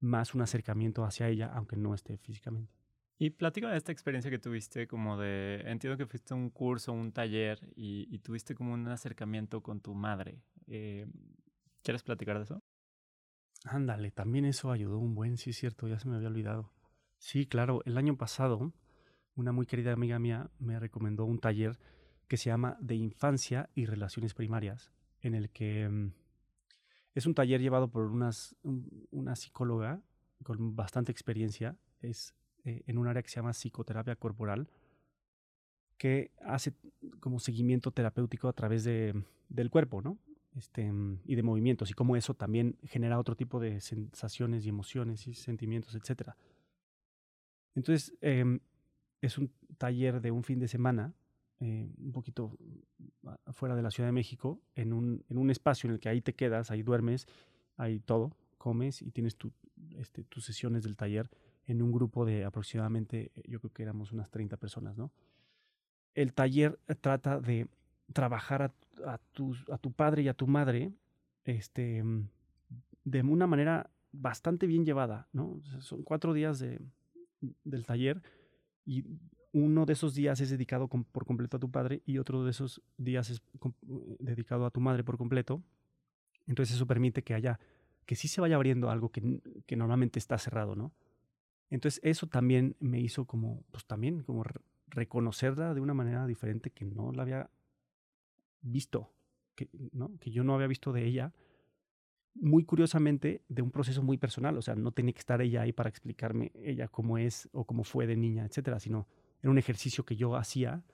más 0.00 0.34
un 0.34 0.42
acercamiento 0.42 1.04
hacia 1.04 1.28
ella, 1.28 1.50
aunque 1.52 1.76
no 1.76 1.94
esté 1.94 2.16
físicamente. 2.18 2.72
Y 3.18 3.30
platica 3.30 3.68
de 3.68 3.76
esta 3.76 3.90
experiencia 3.90 4.30
que 4.30 4.38
tuviste, 4.38 4.86
como 4.86 5.18
de, 5.18 5.62
entiendo 5.66 5.98
que 5.98 6.06
fuiste 6.06 6.34
a 6.34 6.36
un 6.36 6.50
curso, 6.50 6.92
un 6.92 7.12
taller 7.12 7.58
y, 7.74 8.06
y, 8.14 8.20
tuviste 8.20 8.54
como 8.54 8.72
un 8.72 8.86
acercamiento 8.86 9.60
con 9.60 9.80
tu 9.80 9.92
madre. 9.92 10.40
Eh, 10.68 11.04
¿Quieres 11.82 12.04
platicar 12.04 12.36
de 12.36 12.44
eso? 12.44 12.62
Ándale, 13.64 14.12
también 14.12 14.44
eso 14.44 14.70
ayudó 14.70 14.98
un 14.98 15.16
buen, 15.16 15.36
sí 15.36 15.50
es 15.50 15.56
cierto, 15.56 15.88
ya 15.88 15.98
se 15.98 16.08
me 16.08 16.14
había 16.14 16.28
olvidado. 16.28 16.70
Sí, 17.18 17.46
claro, 17.46 17.82
el 17.86 17.98
año 17.98 18.16
pasado 18.16 18.72
una 19.38 19.52
muy 19.52 19.66
querida 19.66 19.92
amiga 19.92 20.18
mía 20.18 20.50
me 20.58 20.80
recomendó 20.80 21.24
un 21.24 21.38
taller 21.38 21.78
que 22.26 22.36
se 22.36 22.50
llama 22.50 22.76
De 22.80 22.96
Infancia 22.96 23.70
y 23.74 23.86
Relaciones 23.86 24.34
Primarias, 24.34 24.90
en 25.22 25.34
el 25.34 25.48
que 25.50 25.86
um, 25.86 26.10
es 27.14 27.24
un 27.24 27.34
taller 27.34 27.60
llevado 27.60 27.88
por 27.88 28.06
unas, 28.06 28.56
un, 28.64 29.06
una 29.12 29.36
psicóloga 29.36 30.02
con 30.42 30.74
bastante 30.74 31.12
experiencia, 31.12 31.76
es 32.00 32.34
eh, 32.64 32.82
en 32.86 32.98
un 32.98 33.06
área 33.06 33.22
que 33.22 33.28
se 33.28 33.36
llama 33.36 33.52
psicoterapia 33.52 34.16
corporal, 34.16 34.68
que 35.96 36.32
hace 36.44 36.74
como 37.20 37.38
seguimiento 37.38 37.92
terapéutico 37.92 38.48
a 38.48 38.52
través 38.52 38.82
de, 38.82 39.22
del 39.48 39.70
cuerpo, 39.70 40.02
¿no? 40.02 40.18
Este, 40.56 40.92
y 41.24 41.34
de 41.36 41.42
movimientos, 41.44 41.90
y 41.90 41.94
cómo 41.94 42.16
eso 42.16 42.34
también 42.34 42.76
genera 42.82 43.20
otro 43.20 43.36
tipo 43.36 43.60
de 43.60 43.80
sensaciones 43.80 44.66
y 44.66 44.70
emociones 44.70 45.28
y 45.28 45.34
sentimientos, 45.34 45.94
etc. 45.94 46.30
Entonces, 47.76 48.16
eh, 48.20 48.58
es 49.20 49.38
un 49.38 49.50
taller 49.78 50.20
de 50.20 50.30
un 50.30 50.44
fin 50.44 50.58
de 50.58 50.68
semana, 50.68 51.14
eh, 51.60 51.90
un 51.98 52.12
poquito 52.12 52.56
afuera 53.44 53.74
de 53.74 53.82
la 53.82 53.90
Ciudad 53.90 54.08
de 54.08 54.12
México, 54.12 54.60
en 54.74 54.92
un, 54.92 55.24
en 55.28 55.38
un 55.38 55.50
espacio 55.50 55.88
en 55.88 55.94
el 55.94 56.00
que 56.00 56.08
ahí 56.08 56.20
te 56.20 56.34
quedas, 56.34 56.70
ahí 56.70 56.82
duermes, 56.82 57.26
ahí 57.76 58.00
todo, 58.00 58.36
comes 58.58 59.02
y 59.02 59.10
tienes 59.10 59.36
tu, 59.36 59.52
este, 59.96 60.24
tus 60.24 60.44
sesiones 60.44 60.82
del 60.82 60.96
taller 60.96 61.30
en 61.66 61.82
un 61.82 61.92
grupo 61.92 62.24
de 62.24 62.44
aproximadamente, 62.44 63.32
eh, 63.34 63.42
yo 63.48 63.60
creo 63.60 63.72
que 63.72 63.82
éramos 63.82 64.12
unas 64.12 64.30
30 64.30 64.56
personas, 64.56 64.96
¿no? 64.96 65.12
El 66.14 66.32
taller 66.32 66.78
trata 67.00 67.40
de 67.40 67.68
trabajar 68.12 68.62
a, 68.62 68.74
a, 69.06 69.18
tu, 69.32 69.54
a 69.70 69.78
tu 69.78 69.92
padre 69.92 70.22
y 70.22 70.28
a 70.28 70.34
tu 70.34 70.46
madre 70.46 70.92
este, 71.44 72.02
de 73.04 73.22
una 73.22 73.46
manera 73.46 73.90
bastante 74.12 74.66
bien 74.66 74.84
llevada, 74.84 75.28
¿no? 75.32 75.60
Son 75.80 76.02
cuatro 76.02 76.32
días 76.32 76.58
de, 76.58 76.80
del 77.64 77.86
taller 77.86 78.22
y 78.88 79.04
uno 79.52 79.84
de 79.84 79.92
esos 79.92 80.14
días 80.14 80.40
es 80.40 80.48
dedicado 80.48 80.88
por 80.88 81.26
completo 81.26 81.58
a 81.58 81.60
tu 81.60 81.70
padre 81.70 82.02
y 82.06 82.16
otro 82.16 82.42
de 82.42 82.50
esos 82.50 82.80
días 82.96 83.28
es 83.28 83.42
dedicado 84.18 84.64
a 84.64 84.70
tu 84.70 84.80
madre 84.80 85.04
por 85.04 85.18
completo. 85.18 85.62
Entonces 86.46 86.76
eso 86.76 86.86
permite 86.86 87.22
que 87.22 87.34
haya, 87.34 87.60
que 88.06 88.16
sí 88.16 88.28
se 88.28 88.40
vaya 88.40 88.56
abriendo 88.56 88.88
algo 88.88 89.10
que, 89.10 89.42
que 89.66 89.76
normalmente 89.76 90.18
está 90.18 90.38
cerrado, 90.38 90.74
¿no? 90.74 90.94
Entonces 91.68 92.00
eso 92.02 92.28
también 92.28 92.76
me 92.80 92.98
hizo 92.98 93.26
como, 93.26 93.62
pues 93.70 93.84
también 93.84 94.22
como 94.22 94.42
reconocerla 94.86 95.74
de 95.74 95.82
una 95.82 95.92
manera 95.92 96.26
diferente 96.26 96.70
que 96.70 96.86
no 96.86 97.12
la 97.12 97.22
había 97.22 97.50
visto, 98.62 99.12
que, 99.54 99.68
¿no? 99.92 100.16
que 100.18 100.30
yo 100.30 100.44
no 100.44 100.54
había 100.54 100.66
visto 100.66 100.94
de 100.94 101.04
ella. 101.04 101.34
Muy 102.40 102.64
curiosamente, 102.64 103.42
de 103.48 103.62
un 103.62 103.70
proceso 103.70 104.02
muy 104.02 104.16
personal, 104.16 104.56
o 104.56 104.62
sea, 104.62 104.74
no 104.74 104.92
tenía 104.92 105.12
que 105.12 105.18
estar 105.18 105.40
ella 105.42 105.62
ahí 105.62 105.72
para 105.72 105.88
explicarme 105.88 106.52
ella 106.54 106.88
cómo 106.88 107.18
es 107.18 107.48
o 107.52 107.64
cómo 107.64 107.84
fue 107.84 108.06
de 108.06 108.16
niña, 108.16 108.44
etcétera, 108.44 108.78
sino 108.78 109.08
era 109.42 109.50
un 109.50 109.58
ejercicio 109.58 110.04
que 110.04 110.16
yo 110.16 110.36
hacía 110.36 110.84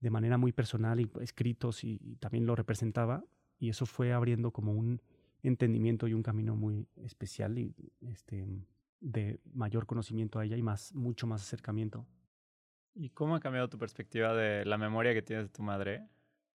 de 0.00 0.10
manera 0.10 0.36
muy 0.36 0.52
personal 0.52 1.00
y 1.00 1.10
escritos 1.20 1.84
y, 1.84 1.98
y 2.02 2.16
también 2.16 2.44
lo 2.44 2.54
representaba 2.56 3.24
y 3.58 3.68
eso 3.68 3.86
fue 3.86 4.12
abriendo 4.12 4.50
como 4.50 4.72
un 4.72 5.00
entendimiento 5.42 6.08
y 6.08 6.14
un 6.14 6.22
camino 6.22 6.56
muy 6.56 6.88
especial 6.96 7.58
y 7.58 7.74
este 8.00 8.46
de 9.00 9.40
mayor 9.52 9.86
conocimiento 9.86 10.38
a 10.38 10.44
ella 10.44 10.56
y 10.56 10.62
más 10.62 10.94
mucho 10.94 11.26
más 11.26 11.42
acercamiento. 11.42 12.06
¿Y 12.94 13.10
cómo 13.10 13.34
ha 13.34 13.40
cambiado 13.40 13.68
tu 13.68 13.78
perspectiva 13.78 14.34
de 14.34 14.64
la 14.64 14.78
memoria 14.78 15.14
que 15.14 15.22
tienes 15.22 15.46
de 15.46 15.52
tu 15.52 15.62
madre 15.62 16.06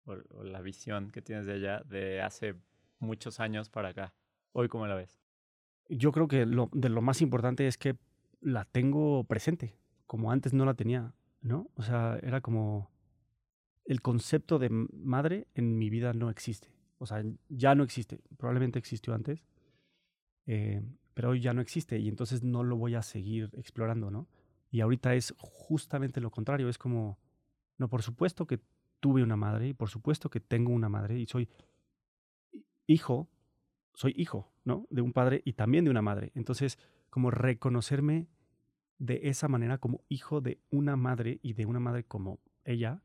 o, 0.05 0.43
la 0.43 0.61
visión 0.61 1.09
que 1.09 1.21
tienes 1.21 1.45
de 1.45 1.57
ella 1.57 1.81
de 1.85 2.21
hace 2.21 2.55
muchos 2.99 3.39
años 3.39 3.69
para 3.69 3.89
acá? 3.89 4.13
Hoy, 4.53 4.67
¿cómo 4.67 4.87
la 4.87 4.95
ves? 4.95 5.19
Yo 5.89 6.11
creo 6.11 6.27
que 6.27 6.45
lo, 6.45 6.69
de 6.73 6.89
lo 6.89 7.01
más 7.01 7.21
importante 7.21 7.67
es 7.67 7.77
que 7.77 7.97
la 8.41 8.65
tengo 8.65 9.23
presente, 9.23 9.77
como 10.05 10.31
antes 10.31 10.53
no 10.53 10.65
la 10.65 10.73
tenía, 10.73 11.13
¿no? 11.41 11.69
O 11.75 11.81
sea, 11.81 12.19
era 12.21 12.41
como 12.41 12.91
el 13.85 14.01
concepto 14.01 14.59
de 14.59 14.69
madre 14.69 15.47
en 15.55 15.77
mi 15.77 15.89
vida 15.89 16.13
no 16.13 16.29
existe. 16.29 16.69
O 16.97 17.05
sea, 17.05 17.23
ya 17.49 17.75
no 17.75 17.83
existe. 17.83 18.19
Probablemente 18.37 18.79
existió 18.79 19.13
antes, 19.13 19.43
eh, 20.45 20.81
pero 21.13 21.29
hoy 21.29 21.41
ya 21.41 21.53
no 21.53 21.61
existe 21.61 21.97
y 21.99 22.09
entonces 22.09 22.43
no 22.43 22.63
lo 22.63 22.75
voy 22.77 22.95
a 22.95 23.01
seguir 23.01 23.49
explorando, 23.53 24.11
¿no? 24.11 24.27
Y 24.69 24.81
ahorita 24.81 25.15
es 25.15 25.33
justamente 25.37 26.21
lo 26.21 26.31
contrario, 26.31 26.69
es 26.69 26.77
como, 26.77 27.17
no, 27.77 27.87
por 27.89 28.01
supuesto 28.01 28.45
que 28.45 28.59
tuve 28.99 29.23
una 29.23 29.35
madre 29.37 29.69
y 29.69 29.73
por 29.73 29.89
supuesto 29.89 30.29
que 30.29 30.39
tengo 30.39 30.71
una 30.73 30.89
madre 30.89 31.17
y 31.19 31.25
soy 31.25 31.49
hijo, 32.87 33.29
soy 33.97 34.13
hijo, 34.15 34.47
¿no? 34.63 34.85
De 34.91 35.01
un 35.01 35.11
padre 35.11 35.41
y 35.43 35.53
también 35.53 35.83
de 35.83 35.89
una 35.89 36.03
madre. 36.03 36.31
Entonces, 36.35 36.77
como 37.09 37.31
reconocerme 37.31 38.27
de 38.99 39.21
esa 39.23 39.47
manera 39.47 39.79
como 39.79 40.03
hijo 40.07 40.39
de 40.39 40.59
una 40.69 40.95
madre 40.95 41.39
y 41.41 41.53
de 41.53 41.65
una 41.65 41.79
madre 41.79 42.03
como 42.03 42.39
ella, 42.63 43.01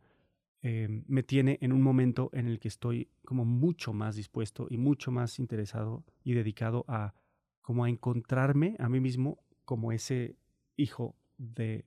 eh, 0.61 1.03
me 1.07 1.23
tiene 1.23 1.57
en 1.63 1.73
un 1.73 1.81
momento 1.81 2.29
en 2.35 2.47
el 2.47 2.61
que 2.61 2.69
estoy 2.69 3.09
como 3.25 3.47
mucho 3.47 3.95
más 3.95 4.17
dispuesto 4.17 4.67
y 4.69 4.77
mucho 4.77 5.11
más 5.11 5.39
interesado 5.39 6.05
y 6.25 6.35
dedicado 6.35 6.85
a 6.89 7.15
como 7.63 7.85
a 7.85 7.89
encontrarme 7.89 8.77
a 8.79 8.91
mí 8.91 9.01
mismo 9.01 9.39
como 9.65 9.93
ese 9.93 10.37
hijo 10.77 11.17
de, 11.39 11.87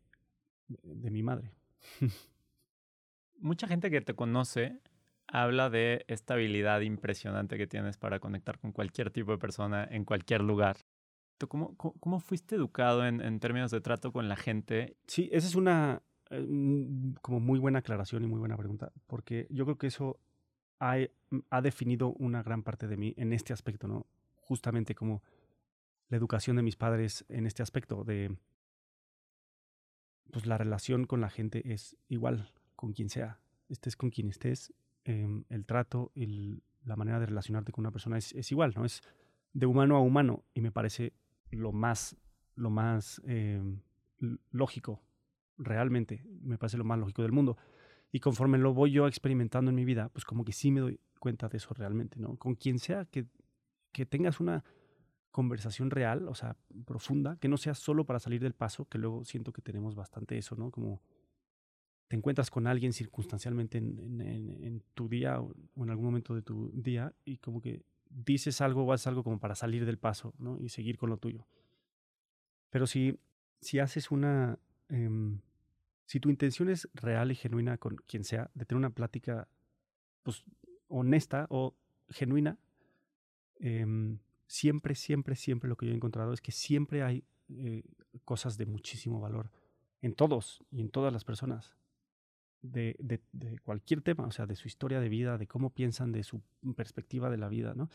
de 0.68 1.12
mi 1.12 1.22
madre. 1.22 1.52
Mucha 3.40 3.68
gente 3.68 3.92
que 3.92 4.02
te 4.02 4.16
conoce 4.16 4.80
habla 5.42 5.70
de 5.70 6.06
esta 6.08 6.36
habilidad 6.36 6.80
impresionante 6.82 7.58
que 7.58 7.68
tienes 7.68 7.98
para 7.98 8.20
conectar 8.20 8.58
con 8.58 8.72
cualquier 8.72 9.12
tipo 9.12 9.32
de 9.32 9.38
persona 9.38 9.84
en 9.84 10.06
cualquier 10.06 10.42
lugar. 10.42 10.78
¿Tú 11.38 11.50
cómo, 11.50 12.20
fuiste 12.22 12.56
educado 12.56 13.06
en, 13.06 13.40
términos 13.42 13.70
de 13.72 13.82
trato 13.82 14.14
con 14.14 14.30
la 14.30 14.38
gente? 14.38 14.96
Sí, 15.08 15.30
esa 15.34 15.48
es 15.48 15.56
una 15.56 16.02
eh, 16.30 16.48
como 17.22 17.42
muy 17.42 17.60
buena 17.60 17.80
aclaración 17.80 18.24
y 18.24 18.28
muy 18.28 18.40
buena 18.40 18.56
pregunta, 18.56 18.94
porque 19.08 19.46
yo 19.50 19.66
creo 19.66 19.78
que 19.78 19.88
eso 19.88 20.22
ha, 20.80 20.96
ha 21.50 21.62
definido 21.62 22.14
una 22.14 22.42
gran 22.42 22.64
parte 22.64 22.88
de 22.88 22.96
mí 22.96 23.14
en 23.18 23.34
este 23.34 23.52
aspecto, 23.52 23.90
¿no? 23.90 24.06
Justamente 24.38 24.96
como 24.96 25.22
la 26.08 26.16
educación 26.16 26.56
de 26.56 26.64
mis 26.64 26.78
padres 26.78 27.26
en 27.28 27.46
este 27.46 27.62
aspecto 27.62 28.06
de 28.06 28.38
pues 30.32 30.46
la 30.46 30.58
relación 30.58 31.06
con 31.06 31.20
la 31.20 31.30
gente 31.30 31.74
es 31.74 31.98
igual 32.08 32.54
con 32.78 32.94
quien 32.94 33.10
sea, 33.10 33.40
estés 33.68 33.98
con 33.98 34.10
quien 34.10 34.30
estés, 34.30 34.74
em, 35.06 35.46
el 35.50 35.66
trato 35.66 36.12
y 36.14 36.62
la 36.84 36.96
manera 36.96 37.20
de 37.20 37.28
relacionarte 37.28 37.72
con 37.72 37.84
una 37.84 37.92
persona 37.92 38.18
es, 38.18 38.52
igual, 38.52 38.74
¿no? 38.76 38.86
Es 38.86 39.02
de 39.54 39.66
humano 39.66 39.96
a 39.96 40.02
humano 40.02 40.44
y 40.54 40.62
me 40.62 40.72
parece 40.72 41.14
lo 41.50 41.72
más, 41.72 42.18
lo 42.56 42.70
más 42.70 43.22
eh, 43.26 43.62
lógico, 44.52 45.02
realmente, 45.58 46.24
me 46.42 46.58
parece 46.58 46.78
lo 46.78 46.84
más 46.84 47.00
lógico 47.00 47.22
del 47.22 47.32
mundo. 47.32 47.58
Y 48.12 48.20
conforme 48.20 48.58
lo 48.58 48.74
voy 48.74 48.92
yo 48.92 49.08
experimentando 49.08 49.70
en 49.70 49.76
mi 49.76 49.86
vida, 49.86 50.10
pues 50.10 50.26
como 50.26 50.46
que 50.46 50.52
sí 50.52 50.72
me 50.72 50.82
doy 50.82 51.00
cuenta 51.20 51.50
de 51.50 51.58
eso 51.58 51.74
realmente, 51.74 52.20
¿no? 52.20 52.36
Con 52.38 52.56
quien 52.56 52.80
sea 52.80 53.06
que, 53.06 53.26
que 53.92 54.06
tengas 54.06 54.40
una 54.40 54.64
conversación 55.32 55.92
real, 55.92 56.28
o 56.30 56.36
sea, 56.36 56.56
profunda, 56.86 57.38
que 57.38 57.50
no 57.50 57.58
sea 57.58 57.74
solo 57.74 58.06
para 58.06 58.20
salir 58.20 58.42
del 58.42 58.54
paso, 58.54 58.86
que 58.86 58.98
luego 58.98 59.26
siento 59.26 59.52
que 59.52 59.62
tenemos 59.62 59.96
bastante 59.96 60.38
eso, 60.38 60.56
¿no? 60.56 60.72
Como 60.72 61.02
te 62.08 62.16
encuentras 62.16 62.50
con 62.50 62.68
alguien 62.68 62.94
circunstancialmente 62.94 63.78
en, 63.78 64.22
en, 64.22 64.64
en, 64.64 64.84
tu 64.94 65.10
día 65.10 65.40
o 65.42 65.54
en 65.76 65.90
algún 65.90 66.06
momento 66.06 66.36
de 66.36 66.42
tu 66.42 66.72
día 66.74 67.14
y 67.26 67.38
como 67.38 67.62
que 67.62 67.84
dices 68.10 68.62
algo 68.62 68.84
o 68.84 68.94
haces 68.94 69.08
algo 69.08 69.24
como 69.24 69.40
para 69.40 69.56
salir 69.56 69.86
del 69.86 69.98
paso, 69.98 70.34
¿no? 70.38 70.58
Y 70.62 70.70
seguir 70.70 70.98
con 70.98 71.10
lo 71.10 71.18
tuyo. 71.18 71.48
Pero 72.70 72.88
si, 72.88 73.20
si 73.62 73.80
haces 73.80 74.12
una... 74.12 74.60
Eh, 74.90 75.38
si 76.06 76.20
tu 76.20 76.30
intención 76.30 76.70
es 76.70 76.88
real 76.94 77.32
y 77.32 77.36
genuina 77.36 77.78
con 77.78 77.96
quien 77.96 78.24
sea, 78.24 78.52
de 78.54 78.66
tener 78.66 78.78
una 78.78 78.92
plática 78.92 79.48
pues 80.22 80.44
honesta 80.88 81.48
o 81.50 81.76
genuina, 82.10 82.60
eh, 83.60 84.18
siempre, 84.46 84.94
siempre, 84.96 85.36
siempre 85.36 85.68
lo 85.68 85.78
que 85.78 85.88
yo 85.88 85.94
he 85.94 85.96
encontrado 85.96 86.34
es 86.34 86.42
que 86.42 86.52
siempre 86.52 87.02
hay 87.02 87.24
eh, 87.50 87.84
cosas 88.24 88.58
de 88.58 88.66
muchísimo 88.66 89.20
valor 89.20 89.52
en 90.02 90.14
todos 90.14 90.64
y 90.70 90.82
en 90.82 90.90
todas 90.90 91.12
las 91.12 91.24
personas. 91.24 91.76
De, 92.72 93.22
cualquier 93.64 94.02
tema, 94.02 94.26
o 94.26 94.32
sea, 94.32 94.46
de 94.46 94.56
su 94.56 94.68
historia 94.68 95.00
de 95.00 95.10
vida, 95.10 95.38
de 95.38 95.48
cómo 95.48 95.70
piensan, 95.72 96.12
de 96.12 96.24
su 96.24 96.42
perspectiva 96.76 97.30
de 97.30 97.38
la 97.38 97.48
vida, 97.48 97.74
¿no? 97.76 97.90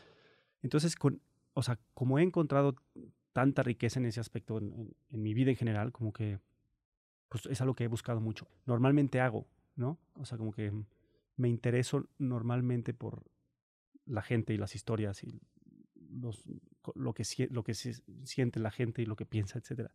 Entonces, 0.62 0.96
con, 0.96 1.20
o 1.54 1.62
sea, 1.62 1.78
como 1.94 2.18
he 2.18 2.22
encontrado 2.22 2.76
tanta 3.32 3.62
riqueza 3.62 4.00
en 4.00 4.06
ese 4.06 4.20
aspecto 4.20 4.58
en, 4.58 4.94
mi 5.10 5.34
vida 5.34 5.50
en 5.50 5.56
general, 5.56 5.92
como 5.92 6.12
que, 6.12 6.38
pues 7.28 7.46
es 7.46 7.60
algo 7.60 7.74
que 7.74 7.84
he 7.84 7.88
buscado 7.88 8.20
mucho. 8.20 8.48
Normalmente 8.66 9.20
hago, 9.20 9.46
¿no? 9.76 9.98
O 10.14 10.24
sea, 10.24 10.38
como 10.38 10.52
que 10.52 10.72
me 11.36 11.48
intereso 11.48 12.06
normalmente 12.18 12.92
por 12.92 13.24
la 14.06 14.22
gente 14.22 14.52
y 14.52 14.58
las 14.58 14.74
historias 14.74 15.22
y 15.22 15.40
lo, 16.94 17.14
que, 17.14 17.24
lo 17.50 17.62
que 17.62 17.74
siente 17.74 18.60
la 18.60 18.70
gente 18.70 19.02
y 19.02 19.06
lo 19.06 19.16
que 19.16 19.26
piensa, 19.26 19.58
etcétera. 19.58 19.94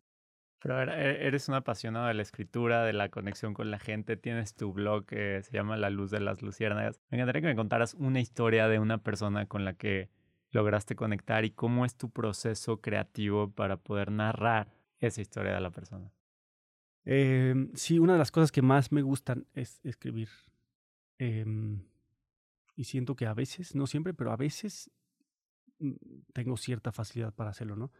Pero 0.60 0.82
e-, 0.82 1.26
eres 1.26 1.48
un 1.48 1.54
apasionado 1.54 2.06
de 2.06 2.14
la 2.14 2.22
escritura, 2.22 2.84
de 2.84 2.92
la 2.92 3.08
conexión 3.08 3.54
con 3.54 3.70
la 3.70 3.78
gente, 3.78 4.16
tienes 4.16 4.54
tu 4.54 4.72
blog 4.72 5.06
que 5.06 5.42
se 5.42 5.52
llama 5.52 5.76
La 5.76 5.90
Luz 5.90 6.10
de 6.10 6.20
las 6.20 6.42
Luciérnagas. 6.42 7.00
Me 7.10 7.18
encantaría 7.18 7.42
que 7.42 7.48
me 7.48 7.56
contaras 7.56 7.94
una 7.94 8.20
historia 8.20 8.68
de 8.68 8.78
una 8.78 8.98
persona 8.98 9.46
con 9.46 9.64
la 9.64 9.74
que 9.74 10.10
lograste 10.50 10.96
conectar 10.96 11.44
y 11.44 11.50
cómo 11.50 11.84
es 11.84 11.96
tu 11.96 12.10
proceso 12.10 12.80
creativo 12.80 13.50
para 13.50 13.76
poder 13.76 14.10
narrar 14.10 14.68
esa 14.98 15.20
historia 15.20 15.54
de 15.54 15.60
la 15.60 15.70
persona. 15.70 16.12
Eh, 17.04 17.54
sí, 17.74 17.98
una 17.98 18.14
de 18.14 18.18
las 18.18 18.30
cosas 18.30 18.50
que 18.50 18.62
más 18.62 18.90
me 18.92 19.02
gustan 19.02 19.46
es 19.54 19.80
escribir. 19.84 20.28
Eh, 21.18 21.44
y 22.74 22.84
siento 22.84 23.16
que 23.16 23.26
a 23.26 23.34
veces, 23.34 23.74
no 23.74 23.86
siempre, 23.86 24.12
pero 24.12 24.32
a 24.32 24.36
veces 24.36 24.90
Mm, 25.78 25.92
tengo 26.32 26.56
cierta 26.56 26.92
facilidad 26.92 27.34
para 27.34 27.50
hacerlo, 27.50 27.76
¿no? 27.76 27.90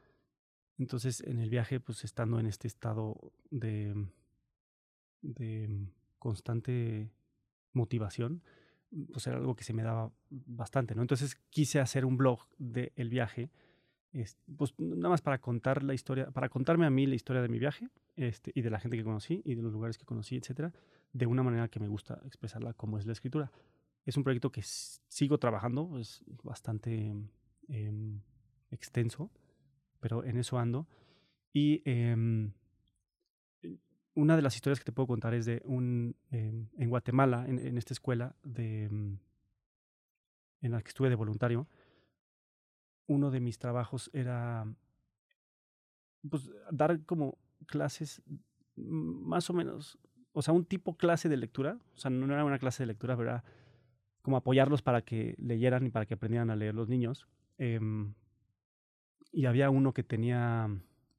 Entonces, 0.79 1.21
en 1.23 1.39
el 1.39 1.51
viaje, 1.51 1.81
pues 1.81 2.05
estando 2.05 2.39
en 2.39 2.47
este 2.47 2.69
estado 2.69 3.33
de, 3.51 3.95
de 5.23 5.89
constante 6.19 7.11
motivación, 7.73 8.43
pues 9.13 9.27
era 9.27 9.37
algo 9.37 9.57
que 9.57 9.65
se 9.65 9.73
me 9.73 9.83
daba 9.83 10.13
bastante, 10.31 10.95
¿no? 10.95 11.03
Entonces 11.03 11.37
quise 11.51 11.81
hacer 11.81 12.05
un 12.05 12.17
blog 12.17 12.41
del 12.59 12.93
el 12.97 13.09
viaje, 13.09 13.51
pues 14.57 14.75
nada 14.79 15.11
más 15.11 15.21
para 15.21 15.41
contar 15.41 15.83
la 15.83 15.93
historia, 15.93 16.31
para 16.31 16.49
contarme 16.49 16.87
a 16.87 16.91
mí 16.91 17.07
la 17.07 17.15
historia 17.15 17.43
de 17.43 17.49
mi 17.49 17.59
viaje 17.59 17.89
este, 18.15 18.51
y 18.55 18.63
de 18.63 18.71
la 18.71 18.81
gente 18.81 18.97
que 18.97 19.05
conocí 19.05 19.43
y 19.45 19.55
de 19.55 19.63
los 19.63 19.73
lugares 19.73 19.99
que 19.99 20.07
conocí, 20.07 20.37
etcétera, 20.37 20.73
de 21.13 21.27
una 21.27 21.43
manera 21.43 21.69
que 21.69 21.81
me 21.81 21.89
gusta 21.89 22.21
expresarla 22.25 22.73
como 22.73 22.99
es 22.99 23.07
la 23.07 23.13
escritura. 23.13 23.53
Es 24.05 24.17
un 24.17 24.25
proyecto 24.25 24.51
que 24.51 24.63
sigo 24.63 25.39
trabajando, 25.39 25.99
es 25.99 26.23
bastante 26.43 27.15
eh, 27.69 28.21
extenso, 28.71 29.31
pero 30.01 30.25
en 30.25 30.37
eso 30.37 30.59
ando. 30.59 30.87
Y 31.53 31.83
eh, 31.85 32.15
una 34.17 34.35
de 34.35 34.43
las 34.43 34.57
historias 34.57 34.79
que 34.79 34.85
te 34.85 34.93
puedo 34.93 35.07
contar 35.07 35.35
es 35.35 35.45
de 35.45 35.63
un, 35.65 36.17
eh, 36.31 36.67
en 36.77 36.91
Guatemala, 36.91 37.45
en, 37.47 37.79
esta 37.79 37.93
escuela 37.93 38.35
de, 38.43 38.85
en 38.85 39.21
la 40.61 40.81
que 40.83 40.89
estuve 40.89 41.11
de 41.11 41.15
voluntario, 41.15 41.69
uno 43.07 43.31
de 43.31 43.41
mis 43.41 43.59
trabajos 43.59 44.11
era 44.13 44.67
pues, 46.29 46.51
dar 46.73 47.05
como 47.05 47.39
clases 47.67 48.23
más 48.75 49.49
o 49.51 49.53
menos, 49.53 49.99
o 50.33 50.43
sea, 50.43 50.55
un 50.55 50.65
tipo 50.65 50.97
clase 50.97 51.29
de 51.29 51.37
lectura, 51.37 51.79
o 51.95 51.99
sea, 51.99 52.11
no 52.11 52.33
era 52.33 52.45
una 52.45 52.59
clase 52.59 52.83
de 52.83 52.89
lectura, 52.89 53.17
pero 53.17 53.31
era 53.31 53.45
como 54.23 54.39
apoyarlos 54.39 54.83
para 54.83 55.03
que 55.03 55.35
leyeran 55.39 55.87
y 55.87 55.91
para 55.91 56.07
que 56.07 56.15
aprendieran 56.15 56.51
a 56.51 56.57
leer 56.57 56.75
los 56.75 56.89
niños. 56.89 57.29
Em, 57.59 58.15
y 59.37 59.45
había 59.45 59.69
uno 59.69 59.93
que 59.93 60.03
tenía 60.03 60.67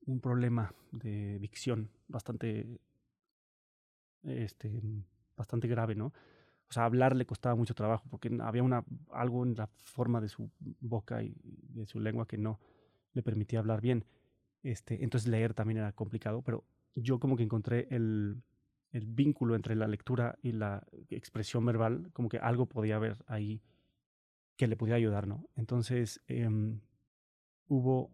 un 0.07 0.19
problema 0.21 0.73
de 0.91 1.37
dicción 1.37 1.91
bastante, 2.07 2.79
este, 4.23 4.81
bastante 5.35 5.67
grave, 5.67 5.93
¿no? 5.93 6.07
O 6.07 6.73
sea, 6.73 6.85
hablar 6.85 7.15
le 7.15 7.27
costaba 7.27 7.53
mucho 7.53 7.75
trabajo 7.75 8.07
porque 8.09 8.35
había 8.41 8.63
una, 8.63 8.83
algo 9.11 9.43
en 9.45 9.53
la 9.53 9.67
forma 9.67 10.19
de 10.19 10.29
su 10.29 10.49
boca 10.81 11.21
y 11.21 11.35
de 11.69 11.85
su 11.85 11.99
lengua 11.99 12.27
que 12.27 12.39
no 12.39 12.59
le 13.13 13.21
permitía 13.21 13.59
hablar 13.59 13.81
bien. 13.81 14.03
Este, 14.63 15.03
entonces 15.03 15.29
leer 15.29 15.53
también 15.53 15.77
era 15.77 15.91
complicado, 15.91 16.41
pero 16.41 16.63
yo 16.95 17.19
como 17.19 17.37
que 17.37 17.43
encontré 17.43 17.87
el, 17.91 18.41
el 18.93 19.05
vínculo 19.05 19.55
entre 19.55 19.75
la 19.75 19.87
lectura 19.87 20.39
y 20.41 20.53
la 20.53 20.87
expresión 21.09 21.63
verbal, 21.67 22.09
como 22.13 22.29
que 22.29 22.39
algo 22.39 22.65
podía 22.65 22.95
haber 22.95 23.17
ahí 23.27 23.61
que 24.55 24.65
le 24.65 24.75
pudiera 24.75 24.97
ayudar, 24.97 25.27
¿no? 25.27 25.47
Entonces 25.55 26.23
em, 26.25 26.79
hubo 27.67 28.11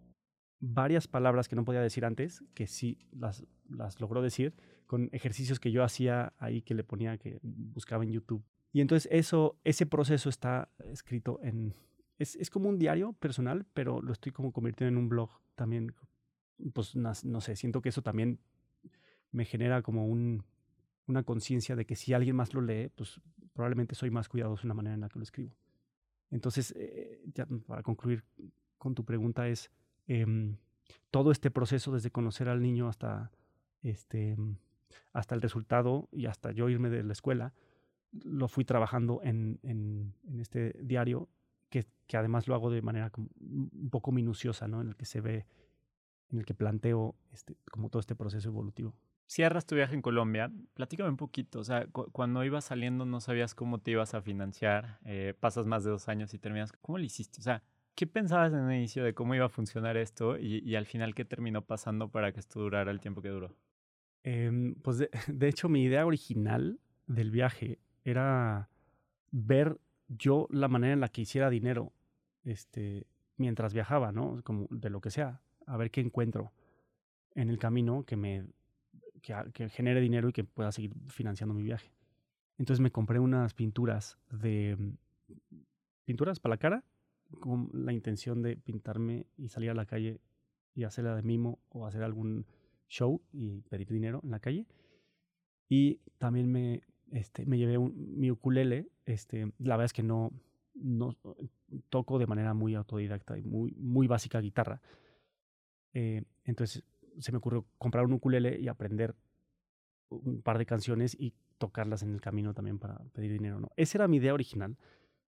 varias 0.60 1.08
palabras 1.08 1.48
que 1.48 1.56
no 1.56 1.66
podía 1.66 1.82
decir 1.82 2.06
antes, 2.06 2.44
que 2.54 2.68
sí 2.68 2.98
las, 3.12 3.46
las 3.70 4.00
logró 4.00 4.22
decir, 4.22 4.56
con 4.86 5.10
ejercicios 5.12 5.60
que 5.60 5.72
yo 5.72 5.84
hacía 5.84 6.34
ahí 6.38 6.62
que 6.62 6.74
le 6.74 6.84
ponía, 6.84 7.18
que 7.18 7.40
buscaba 7.42 8.04
en 8.04 8.12
YouTube. 8.12 8.44
Y 8.72 8.82
entonces 8.82 9.10
eso, 9.12 9.60
ese 9.64 9.86
proceso 9.86 10.30
está 10.30 10.70
escrito 10.86 11.40
en... 11.44 11.76
Es, 12.18 12.36
es 12.36 12.50
como 12.50 12.70
un 12.70 12.80
diario 12.80 13.14
personal, 13.14 13.66
pero 13.74 14.02
lo 14.02 14.14
estoy 14.14 14.32
como 14.32 14.52
convirtiendo 14.52 14.98
en 14.98 15.04
un 15.04 15.10
blog 15.10 15.30
también. 15.56 15.94
Pues 16.74 16.96
no 16.96 17.42
sé, 17.42 17.56
siento 17.56 17.82
que 17.82 17.90
eso 17.90 18.02
también 18.02 18.40
me 19.32 19.46
genera 19.46 19.82
como 19.82 20.08
un, 20.08 20.46
una 21.08 21.24
conciencia 21.24 21.76
de 21.76 21.86
que 21.86 21.96
si 21.96 22.14
alguien 22.14 22.36
más 22.36 22.54
lo 22.54 22.62
lee, 22.62 22.90
pues 22.96 23.20
probablemente 23.54 23.96
soy 23.96 24.12
más 24.12 24.30
cuidadoso 24.30 24.64
en 24.64 24.70
la 24.70 24.76
manera 24.76 24.96
en 24.96 25.02
la 25.02 25.10
que 25.10 25.20
lo 25.20 25.24
escribo. 25.24 25.56
Entonces, 26.32 26.74
eh, 26.78 27.22
ya 27.34 27.46
para 27.68 27.84
concluir 27.84 28.24
con 28.84 28.96
tu 28.96 29.06
pregunta 29.06 29.48
es, 29.48 29.72
em, 30.08 30.58
todo 31.10 31.32
este 31.32 31.50
proceso 31.50 31.94
desde 31.94 32.12
conocer 32.12 32.50
al 32.50 32.62
niño 32.62 32.90
hasta, 32.90 33.32
este, 33.82 34.36
hasta 35.14 35.36
el 35.36 35.42
resultado 35.42 36.10
y 36.12 36.26
hasta 36.26 36.52
yo 36.52 36.68
irme 36.68 36.90
de 36.90 37.02
la 37.04 37.14
escuela, 37.14 37.54
lo 38.12 38.50
fui 38.50 38.66
trabajando 38.66 39.22
en, 39.24 39.58
en, 39.64 40.14
este 40.42 40.76
diario, 40.82 41.30
que, 41.70 41.86
que, 42.08 42.18
además 42.18 42.48
lo 42.48 42.56
hago 42.56 42.70
de 42.70 42.82
manera 42.82 43.10
un 43.40 43.90
poco 43.90 44.12
minuciosa, 44.12 44.68
¿no? 44.68 44.82
En 44.82 44.90
el 44.90 44.96
que 44.98 45.06
se 45.06 45.22
ve, 45.22 45.46
en 46.30 46.40
el 46.40 46.46
que 46.46 46.54
planteo 46.54 47.16
este, 47.32 47.56
como 47.72 47.90
todo 47.90 48.02
este 48.02 48.16
proceso 48.16 48.50
evolutivo 48.50 48.94
cierras 49.34 49.66
tu 49.66 49.76
viaje 49.76 49.96
en 49.96 50.02
Colombia, 50.02 50.52
platícame 50.76 51.10
un 51.10 51.18
poquito, 51.18 51.60
o 51.60 51.64
sea, 51.64 51.88
cuando 51.88 52.44
ibas 52.44 52.66
saliendo 52.66 53.06
no 53.06 53.20
sabías 53.20 53.56
cómo 53.56 53.80
te 53.80 53.92
ibas 53.92 54.14
a 54.14 54.22
financiar, 54.22 55.00
eh, 55.06 55.34
pasas 55.40 55.66
más 55.66 55.84
de 55.84 55.90
dos 55.90 56.08
años 56.08 56.34
y 56.36 56.40
terminas, 56.40 56.72
¿cómo 56.82 57.00
lo 57.00 57.04
hiciste? 57.04 57.40
O 57.40 57.44
sea, 57.44 57.64
¿qué 57.96 58.08
pensabas 58.08 58.54
en 58.54 58.70
el 58.70 58.78
inicio 58.78 59.04
de 59.04 59.14
cómo 59.14 59.36
iba 59.36 59.46
a 59.46 59.50
funcionar 59.50 59.98
esto 59.98 60.38
y, 60.38 60.76
al 60.76 60.86
final 60.86 61.14
qué 61.16 61.26
terminó 61.26 61.64
pasando 61.64 62.10
para 62.10 62.32
que 62.32 62.40
esto 62.40 62.60
durara 62.60 62.92
el 62.92 63.00
tiempo 63.00 63.22
que 63.22 63.30
duró? 63.30 63.56
Em, 64.24 64.76
pues 64.76 64.98
de, 65.28 65.48
hecho 65.48 65.70
mi 65.70 65.84
idea 65.84 66.06
original 66.06 66.80
del 67.08 67.32
viaje 67.32 67.80
era 68.04 68.70
ver 69.32 69.80
yo 70.08 70.48
la 70.52 70.68
manera 70.68 70.94
en 70.94 71.00
la 71.00 71.10
que 71.10 71.22
hiciera 71.22 71.50
dinero 71.50 71.92
este, 72.44 73.08
mientras 73.38 73.74
viajaba, 73.74 74.12
¿no? 74.12 74.42
Como 74.44 74.68
de 74.70 74.90
lo 74.90 75.02
que 75.02 75.12
sea, 75.12 75.42
a 75.66 75.78
ver 75.78 75.92
qué 75.92 76.02
encuentro 76.02 76.52
en 77.36 77.50
el 77.50 77.58
camino 77.58 78.04
que 78.06 78.16
me 78.16 78.46
que, 79.22 79.70
genere 79.70 80.02
dinero 80.02 80.30
y 80.30 80.34
que 80.34 80.44
pueda 80.44 80.72
seguir 80.72 80.92
financiando 81.08 81.54
mi 81.54 81.64
viaje. 81.64 81.92
Entonces 82.58 82.82
me 82.82 82.92
compré 82.92 83.20
unas 83.20 83.54
pinturas 83.54 84.18
de 84.30 84.78
pinturas 86.06 86.40
para 86.40 86.54
la 86.54 86.58
cara 86.58 86.84
con 87.40 87.70
la 87.74 87.94
intención 87.94 88.42
de 88.42 88.58
pintarme 88.58 89.28
y 89.38 89.50
salir 89.50 89.70
a 89.70 89.74
la 89.74 89.86
calle 89.86 90.20
y 90.76 90.84
hacerla 90.84 91.16
de 91.16 91.24
mimo 91.24 91.60
o 91.70 91.86
hacer 91.86 92.04
algún 92.04 92.46
show 92.88 93.22
y 93.32 93.62
pedir 93.62 93.90
dinero 93.90 94.22
en 94.24 94.32
la 94.32 94.40
calle. 94.40 94.66
Y 95.70 96.00
también 96.18 96.52
me, 96.52 96.82
este, 97.12 97.46
me 97.46 97.58
llevé 97.58 97.78
mi 97.80 98.32
ukulele. 98.32 98.90
Este, 99.06 99.52
la 99.60 99.76
verdad 99.76 99.86
es 99.86 99.94
que 99.94 100.04
no, 100.04 100.32
no 100.76 101.16
toco 101.90 102.20
de 102.20 102.28
manera 102.28 102.54
muy 102.54 102.76
autodidacta 102.76 103.38
y 103.38 103.44
muy, 103.44 103.74
muy 103.78 104.08
básica 104.08 104.40
guitarra. 104.40 104.82
Eh, 105.94 106.24
entonces 106.44 106.84
se 107.20 107.32
me 107.32 107.38
ocurrió 107.38 107.66
comprar 107.78 108.06
un 108.06 108.14
ukulele 108.14 108.60
y 108.60 108.68
aprender 108.68 109.16
un 110.10 110.42
par 110.42 110.58
de 110.58 110.66
canciones 110.66 111.16
y 111.20 111.34
tocarlas 111.58 112.04
en 112.04 112.14
el 112.14 112.22
camino 112.22 112.54
también 112.54 112.80
para 112.80 113.00
pedir 113.14 113.32
dinero. 113.32 113.60
¿no? 113.60 113.72
Esa 113.76 114.00
era 114.00 114.08
mi 114.08 114.18
idea 114.18 114.34
original. 114.34 114.78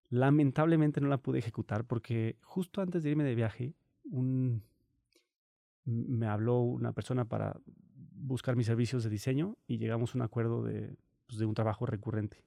Lamentablemente 0.08 1.00
no 1.00 1.08
la 1.08 1.18
pude 1.18 1.38
ejecutar 1.38 1.84
porque 1.84 2.36
justo 2.42 2.80
antes 2.80 3.02
de 3.02 3.10
irme 3.10 3.24
de 3.24 3.34
viaje, 3.34 3.74
un, 4.04 4.62
me 5.84 6.26
habló 6.26 6.60
una 6.60 6.92
persona 6.92 7.24
para 7.24 7.58
buscar 8.12 8.56
mis 8.56 8.66
servicios 8.66 9.04
de 9.04 9.10
diseño 9.10 9.56
y 9.66 9.78
llegamos 9.78 10.14
a 10.14 10.18
un 10.18 10.22
acuerdo 10.22 10.62
de, 10.62 10.96
pues, 11.26 11.38
de 11.38 11.46
un 11.46 11.54
trabajo 11.54 11.86
recurrente, 11.86 12.44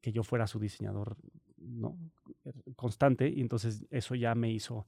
que 0.00 0.12
yo 0.12 0.22
fuera 0.22 0.46
su 0.46 0.58
diseñador 0.58 1.16
¿no? 1.56 1.96
constante 2.76 3.28
y 3.28 3.40
entonces 3.40 3.86
eso 3.90 4.14
ya 4.14 4.34
me 4.34 4.50
hizo 4.50 4.86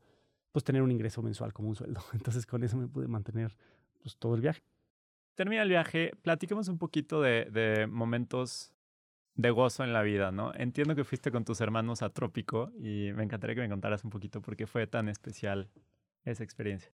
pues 0.52 0.64
tener 0.64 0.82
un 0.82 0.90
ingreso 0.90 1.22
mensual 1.22 1.52
como 1.52 1.68
un 1.68 1.76
sueldo. 1.76 2.00
Entonces 2.14 2.46
con 2.46 2.64
eso 2.64 2.78
me 2.78 2.88
pude 2.88 3.08
mantener 3.08 3.54
pues 4.02 4.16
todo 4.16 4.34
el 4.34 4.40
viaje. 4.40 4.62
Termina 5.34 5.62
el 5.62 5.68
viaje, 5.68 6.12
platiquemos 6.22 6.68
un 6.68 6.78
poquito 6.78 7.20
de, 7.20 7.44
de 7.50 7.86
momentos 7.86 8.72
de 9.36 9.50
gozo 9.50 9.84
en 9.84 9.92
la 9.92 10.02
vida, 10.02 10.32
¿no? 10.32 10.52
Entiendo 10.54 10.94
que 10.94 11.04
fuiste 11.04 11.30
con 11.30 11.44
tus 11.44 11.60
hermanos 11.60 12.02
a 12.02 12.10
Trópico 12.10 12.72
y 12.78 13.12
me 13.14 13.22
encantaría 13.22 13.54
que 13.54 13.60
me 13.60 13.68
contaras 13.68 14.02
un 14.02 14.10
poquito 14.10 14.40
por 14.40 14.56
qué 14.56 14.66
fue 14.66 14.86
tan 14.86 15.08
especial 15.08 15.70
esa 16.24 16.42
experiencia. 16.42 16.90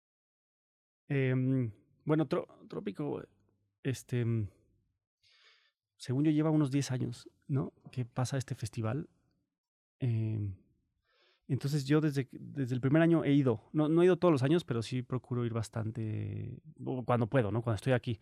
Eh, 1.08 1.70
bueno, 2.04 2.26
Trópico, 2.26 3.22
este, 3.82 4.24
según 5.96 6.24
yo 6.24 6.30
lleva 6.30 6.50
unos 6.50 6.70
10 6.70 6.92
años, 6.92 7.28
¿no? 7.48 7.72
Que 7.90 8.04
pasa 8.04 8.38
este 8.38 8.54
festival. 8.54 9.08
Eh, 9.98 10.38
entonces 11.48 11.86
yo 11.86 12.00
desde, 12.00 12.28
desde 12.30 12.74
el 12.74 12.80
primer 12.80 13.02
año 13.02 13.24
he 13.24 13.32
ido, 13.32 13.62
no, 13.72 13.88
no 13.88 14.02
he 14.02 14.04
ido 14.04 14.16
todos 14.16 14.30
los 14.30 14.44
años, 14.44 14.64
pero 14.64 14.82
sí 14.82 15.02
procuro 15.02 15.44
ir 15.44 15.52
bastante 15.52 16.62
cuando 17.04 17.26
puedo, 17.26 17.50
¿no? 17.50 17.62
Cuando 17.62 17.76
estoy 17.76 17.94
aquí. 17.94 18.20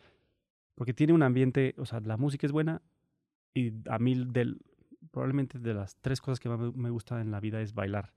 Porque 0.75 0.95
tiene 0.95 1.13
un 1.13 1.23
ambiente, 1.23 1.75
o 1.77 1.85
sea, 1.85 2.01
la 2.01 2.17
música 2.17 2.47
es 2.47 2.53
buena 2.53 2.83
y 3.57 3.73
a 3.89 3.99
mí 3.99 4.15
probablemente 5.11 5.59
de 5.59 5.73
las 5.73 5.97
tres 5.97 6.21
cosas 6.21 6.39
que 6.39 6.49
más 6.49 6.75
me 6.75 6.91
gusta 6.91 7.21
en 7.21 7.31
la 7.31 7.41
vida 7.41 7.61
es 7.61 7.75
bailar. 7.75 8.13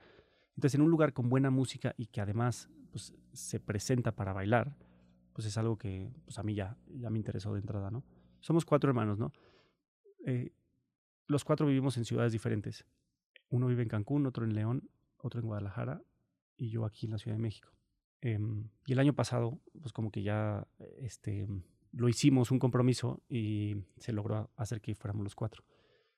Entonces 0.56 0.75
en 0.75 0.82
un 0.82 0.91
lugar 0.91 1.13
con 1.13 1.30
buena 1.30 1.49
música 1.49 1.93
y 1.97 2.08
que 2.08 2.19
además 2.19 2.69
pues, 2.91 3.13
se 3.32 3.60
presenta 3.60 4.12
para 4.12 4.34
bailar, 4.34 4.75
pues 5.32 5.47
es 5.47 5.58
algo 5.58 5.78
que 5.78 6.12
pues 6.25 6.38
a 6.38 6.43
mí 6.43 6.56
ya, 6.56 6.78
ya 6.88 7.10
me 7.10 7.17
interesó 7.17 7.54
de 7.54 7.62
entrada, 7.62 7.89
¿no? 7.89 8.04
Somos 8.41 8.65
cuatro 8.65 8.89
hermanos, 8.89 9.17
¿no? 9.17 9.32
Eh, 10.25 10.52
los 11.28 11.45
cuatro 11.45 11.67
vivimos 11.67 11.95
en 11.95 12.04
ciudades 12.04 12.34
diferentes. 12.34 12.86
Uno 13.49 13.67
vive 13.67 13.84
en 13.84 13.89
Cancún, 13.89 14.25
otro 14.25 14.43
en 14.43 14.54
León 14.54 14.89
otro 15.21 15.39
en 15.39 15.47
Guadalajara 15.47 16.02
y 16.58 16.69
yo 16.69 16.86
aquí 16.86 17.06
en 17.06 17.13
la 17.13 17.17
Ciudad 17.17 17.38
de 17.38 17.41
México. 17.41 17.69
Em, 18.21 18.69
y 18.86 18.93
el 18.93 18.99
año 18.99 19.13
pasado, 19.13 19.62
pues 19.82 19.93
como 19.93 20.12
que 20.12 20.23
ya 20.23 20.67
este, 20.97 21.47
lo 21.91 22.08
hicimos 22.10 22.52
un 22.52 22.60
compromiso 22.60 23.21
y 23.30 23.75
se 23.97 24.13
logró 24.13 24.49
hacer 24.56 24.82
que 24.82 24.95
fuéramos 24.95 25.23
los 25.23 25.36
cuatro. 25.36 25.63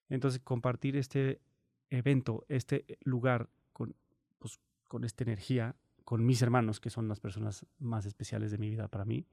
Entonces, 0.10 0.42
compartir 0.42 0.98
este 0.98 1.42
evento, 1.90 2.46
este 2.50 2.86
lugar 3.04 3.50
con, 3.74 3.96
pues, 4.40 4.60
con 4.88 5.04
esta 5.04 5.24
energía, 5.24 5.76
con 6.04 6.26
mis 6.26 6.42
hermanos, 6.42 6.80
que 6.80 6.90
son 6.90 7.08
las 7.08 7.20
personas 7.20 7.66
más 7.80 8.06
especiales 8.06 8.52
de 8.52 8.58
mi 8.58 8.70
vida 8.70 8.88
para 8.88 9.06
mí, 9.06 9.26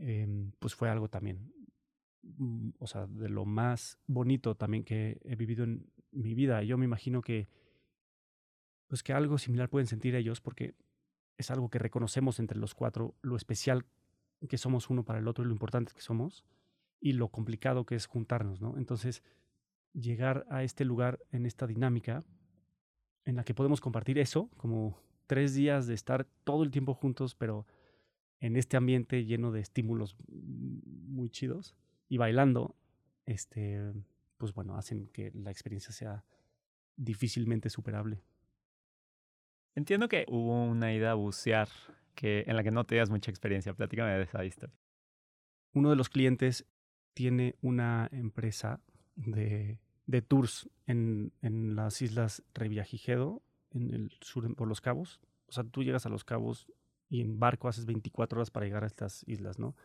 em, 0.00 0.52
pues 0.58 0.74
fue 0.74 0.88
algo 0.88 1.08
también, 1.08 1.52
mm, 2.22 2.70
o 2.78 2.86
sea, 2.86 3.06
de 3.06 3.28
lo 3.28 3.44
más 3.44 3.98
bonito 4.06 4.56
también 4.56 4.84
que 4.84 5.20
he 5.24 5.36
vivido 5.36 5.64
en 5.64 5.90
mi 6.10 6.34
vida. 6.34 6.62
Yo 6.62 6.78
me 6.78 6.84
imagino 6.84 7.22
que 7.22 7.48
pues 8.92 9.02
que 9.02 9.14
algo 9.14 9.38
similar 9.38 9.70
pueden 9.70 9.86
sentir 9.86 10.14
ellos 10.14 10.42
porque 10.42 10.74
es 11.38 11.50
algo 11.50 11.70
que 11.70 11.78
reconocemos 11.78 12.38
entre 12.38 12.58
los 12.58 12.74
cuatro, 12.74 13.14
lo 13.22 13.36
especial 13.36 13.86
que 14.48 14.58
somos 14.58 14.90
uno 14.90 15.04
para 15.04 15.18
el 15.18 15.28
otro 15.28 15.44
y 15.44 15.46
lo 15.46 15.52
importante 15.52 15.92
que 15.94 16.00
somos 16.00 16.44
y 17.00 17.12
lo 17.12 17.28
complicado 17.28 17.84
que 17.84 17.94
es 17.94 18.06
juntarnos, 18.06 18.60
¿no? 18.60 18.76
Entonces, 18.76 19.22
llegar 19.92 20.46
a 20.48 20.62
este 20.62 20.84
lugar 20.84 21.18
en 21.30 21.46
esta 21.46 21.66
dinámica 21.66 22.24
en 23.24 23.36
la 23.36 23.44
que 23.44 23.54
podemos 23.54 23.80
compartir 23.80 24.18
eso, 24.18 24.48
como 24.56 25.00
tres 25.26 25.54
días 25.54 25.86
de 25.86 25.94
estar 25.94 26.26
todo 26.44 26.62
el 26.62 26.70
tiempo 26.70 26.94
juntos, 26.94 27.34
pero 27.34 27.66
en 28.40 28.56
este 28.56 28.76
ambiente 28.76 29.24
lleno 29.24 29.52
de 29.52 29.60
estímulos 29.60 30.16
muy 30.28 31.30
chidos 31.30 31.76
y 32.08 32.16
bailando, 32.18 32.74
este, 33.24 33.80
pues 34.36 34.52
bueno, 34.52 34.76
hacen 34.76 35.06
que 35.08 35.30
la 35.34 35.50
experiencia 35.50 35.92
sea 35.92 36.24
difícilmente 36.96 37.70
superable. 37.70 38.22
Entiendo 39.74 40.08
que 40.08 40.26
hubo 40.28 40.64
una 40.64 40.92
ida 40.92 41.12
a 41.12 41.14
bucear 41.14 41.68
que, 42.14 42.44
en 42.46 42.56
la 42.56 42.62
que 42.62 42.70
no 42.70 42.84
tenías 42.84 43.10
mucha 43.10 43.30
experiencia. 43.30 43.74
Platícame 43.74 44.12
de 44.12 44.22
esa 44.22 44.44
historia. 44.44 44.74
uno 45.72 45.90
de 45.90 45.96
los 45.96 46.08
clientes 46.08 46.66
tiene 47.14 47.56
una 47.60 48.08
empresa 48.12 48.80
de, 49.16 49.78
de 50.06 50.22
tours 50.22 50.70
en, 50.86 51.32
en, 51.42 51.74
las 51.76 52.00
islas 52.02 52.42
Reviajigedo, 52.54 53.42
en 53.70 53.94
el 53.94 54.10
sur, 54.20 54.54
por 54.54 54.68
los 54.68 54.80
cabos. 54.80 55.20
O 55.46 55.52
sea, 55.52 55.64
tú 55.64 55.82
llegas 55.82 56.06
a 56.06 56.08
los 56.08 56.24
cabos 56.24 56.66
y 57.08 57.20
en 57.20 57.38
barco 57.38 57.68
haces 57.68 57.84
24 57.84 58.38
horas 58.38 58.50
para 58.50 58.66
llegar 58.66 58.84
a 58.84 58.86
estas 58.86 59.22
islas, 59.26 59.58
¿no? 59.58 59.76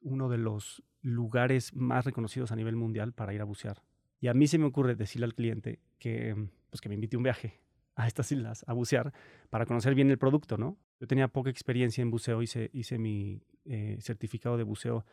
Uno 0.00 0.28
de 0.28 0.38
los 0.38 0.84
lugares 1.02 1.74
más 1.74 2.04
reconocidos 2.04 2.52
a 2.52 2.56
nivel 2.56 2.76
mundial 2.76 3.12
para 3.12 3.34
ir 3.34 3.40
a 3.40 3.44
bucear. 3.44 3.82
Y 4.20 4.28
a 4.28 4.34
mí 4.34 4.46
se 4.46 4.58
me 4.58 4.66
ocurre 4.66 4.94
decirle 4.94 5.26
al 5.26 5.34
cliente 5.34 5.80
que, 5.98 6.48
pues, 6.70 6.80
que 6.80 6.88
me 6.88 6.94
invite 6.94 7.16
un 7.16 7.24
viaje 7.24 7.60
a 7.96 8.06
estas 8.06 8.30
islas 8.30 8.64
a 8.68 8.72
bucear 8.72 9.12
para 9.50 9.66
conocer 9.66 9.94
bien 9.94 10.10
el 10.10 10.18
producto, 10.18 10.58
¿no? 10.58 10.78
Yo 11.00 11.06
tenía 11.06 11.28
poca 11.28 11.50
experiencia 11.50 12.02
en 12.02 12.10
buceo, 12.10 12.42
hice, 12.42 12.70
hice 12.72 12.98
mi 12.98 13.42
eh, 13.64 13.98
certificado 14.00 14.56
de 14.56 14.62
buceo, 14.62 15.04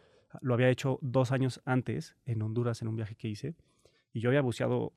lo 0.41 0.54
había 0.54 0.69
hecho 0.69 0.98
dos 1.02 1.32
años 1.32 1.62
antes 1.65 2.15
en 2.26 2.41
Honduras 2.41 2.82
en 2.82 2.88
un 2.88 2.96
viaje 2.96 3.15
que 3.15 3.28
hice 3.28 3.56
y 4.13 4.22
yo 4.22 4.30
había 4.30 4.41
buceado 4.41 4.93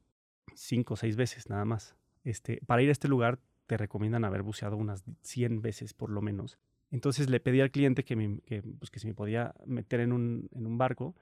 cinco 0.54 0.94
o 0.94 0.96
seis 0.96 1.16
veces 1.16 1.48
nada 1.48 1.64
más. 1.64 1.96
Este, 2.24 2.60
para 2.66 2.82
ir 2.82 2.88
a 2.88 2.92
este 2.92 3.08
lugar 3.08 3.38
te 3.66 3.76
recomiendan 3.76 4.24
haber 4.24 4.42
buceado 4.42 4.76
unas 4.76 5.04
100 5.22 5.60
veces 5.60 5.92
por 5.94 6.10
lo 6.10 6.22
menos. 6.22 6.58
Entonces 6.90 7.28
le 7.28 7.40
pedí 7.40 7.60
al 7.60 7.70
cliente 7.70 8.04
que, 8.04 8.16
me, 8.16 8.40
que, 8.42 8.62
pues, 8.62 8.90
que 8.90 9.00
se 9.00 9.08
me 9.08 9.14
podía 9.14 9.54
meter 9.66 10.00
en 10.00 10.12
un, 10.12 10.48
en 10.52 10.66
un 10.66 10.78
barco 10.78 11.14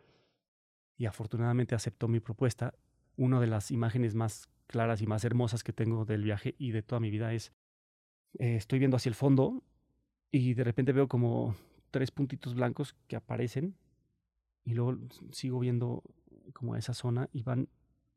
y 0.96 1.06
afortunadamente 1.06 1.74
aceptó 1.74 2.06
mi 2.06 2.20
propuesta. 2.20 2.74
Una 3.16 3.40
de 3.40 3.46
las 3.46 3.70
imágenes 3.70 4.14
más 4.14 4.48
claras 4.66 5.00
y 5.00 5.06
más 5.06 5.24
hermosas 5.24 5.62
que 5.62 5.72
tengo 5.72 6.04
del 6.04 6.22
viaje 6.22 6.54
y 6.58 6.72
de 6.72 6.82
toda 6.82 7.00
mi 7.00 7.10
vida 7.10 7.32
es, 7.32 7.52
eh, 8.38 8.56
estoy 8.56 8.78
viendo 8.78 8.96
hacia 8.96 9.10
el 9.10 9.14
fondo 9.14 9.62
y 10.30 10.54
de 10.54 10.64
repente 10.64 10.92
veo 10.92 11.08
como 11.08 11.56
tres 11.90 12.10
puntitos 12.10 12.54
blancos 12.54 12.96
que 13.06 13.16
aparecen 13.16 13.76
y 14.64 14.74
luego 14.74 14.98
sigo 15.30 15.60
viendo 15.60 16.02
como 16.52 16.76
esa 16.76 16.94
zona 16.94 17.28
y 17.32 17.42
van 17.42 17.68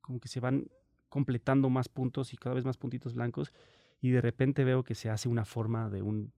como 0.01 0.19
que 0.19 0.27
se 0.27 0.39
van 0.39 0.67
completando 1.09 1.69
más 1.69 1.89
puntos 1.89 2.33
y 2.33 2.37
cada 2.37 2.55
vez 2.55 2.65
más 2.65 2.77
puntitos 2.77 3.13
blancos 3.13 3.53
y 4.01 4.11
de 4.11 4.21
repente 4.21 4.63
veo 4.63 4.83
que 4.83 4.95
se 4.95 5.09
hace 5.09 5.29
una 5.29 5.45
forma 5.45 5.89
de 5.89 6.01
un 6.01 6.31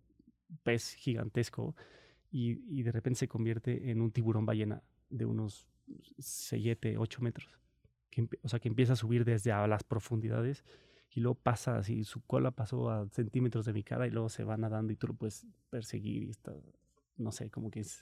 pez 0.64 0.94
gigantesco 0.96 1.76
y, 2.32 2.84
de 2.84 2.92
repente 2.92 3.20
se 3.20 3.28
convierte 3.28 3.90
en 3.90 4.02
un 4.02 4.12
tiburón 4.12 4.46
ballena 4.46 4.84
de 5.10 5.26
unos 5.26 5.68
7, 6.20 6.98
8 6.98 7.22
metros 7.22 7.60
o 8.44 8.50
sea, 8.50 8.60
que 8.60 8.68
empieza 8.68 8.94
a 8.94 8.96
subir 8.96 9.26
desde 9.26 9.52
a 9.52 9.66
las 9.68 9.84
profundidades 9.84 10.64
y 11.12 11.22
luego 11.22 11.36
pasa 11.36 11.78
así, 11.78 12.04
su 12.04 12.22
cola 12.22 12.52
pasó 12.52 12.90
a 12.90 13.08
centímetros 13.10 13.66
de 13.66 13.74
mi 13.74 13.84
cara 13.84 14.08
y 14.08 14.12
luego 14.12 14.30
se 14.30 14.44
va 14.44 14.58
nadando 14.58 14.94
y 14.94 14.96
tú 14.96 15.08
lo 15.08 15.14
puedes 15.14 15.46
perseguir 15.70 16.24
y 16.24 16.30
está, 16.30 16.54
no 17.18 17.32
sé, 17.32 17.50
como 17.50 17.72
que 17.72 17.82
es, 17.82 18.02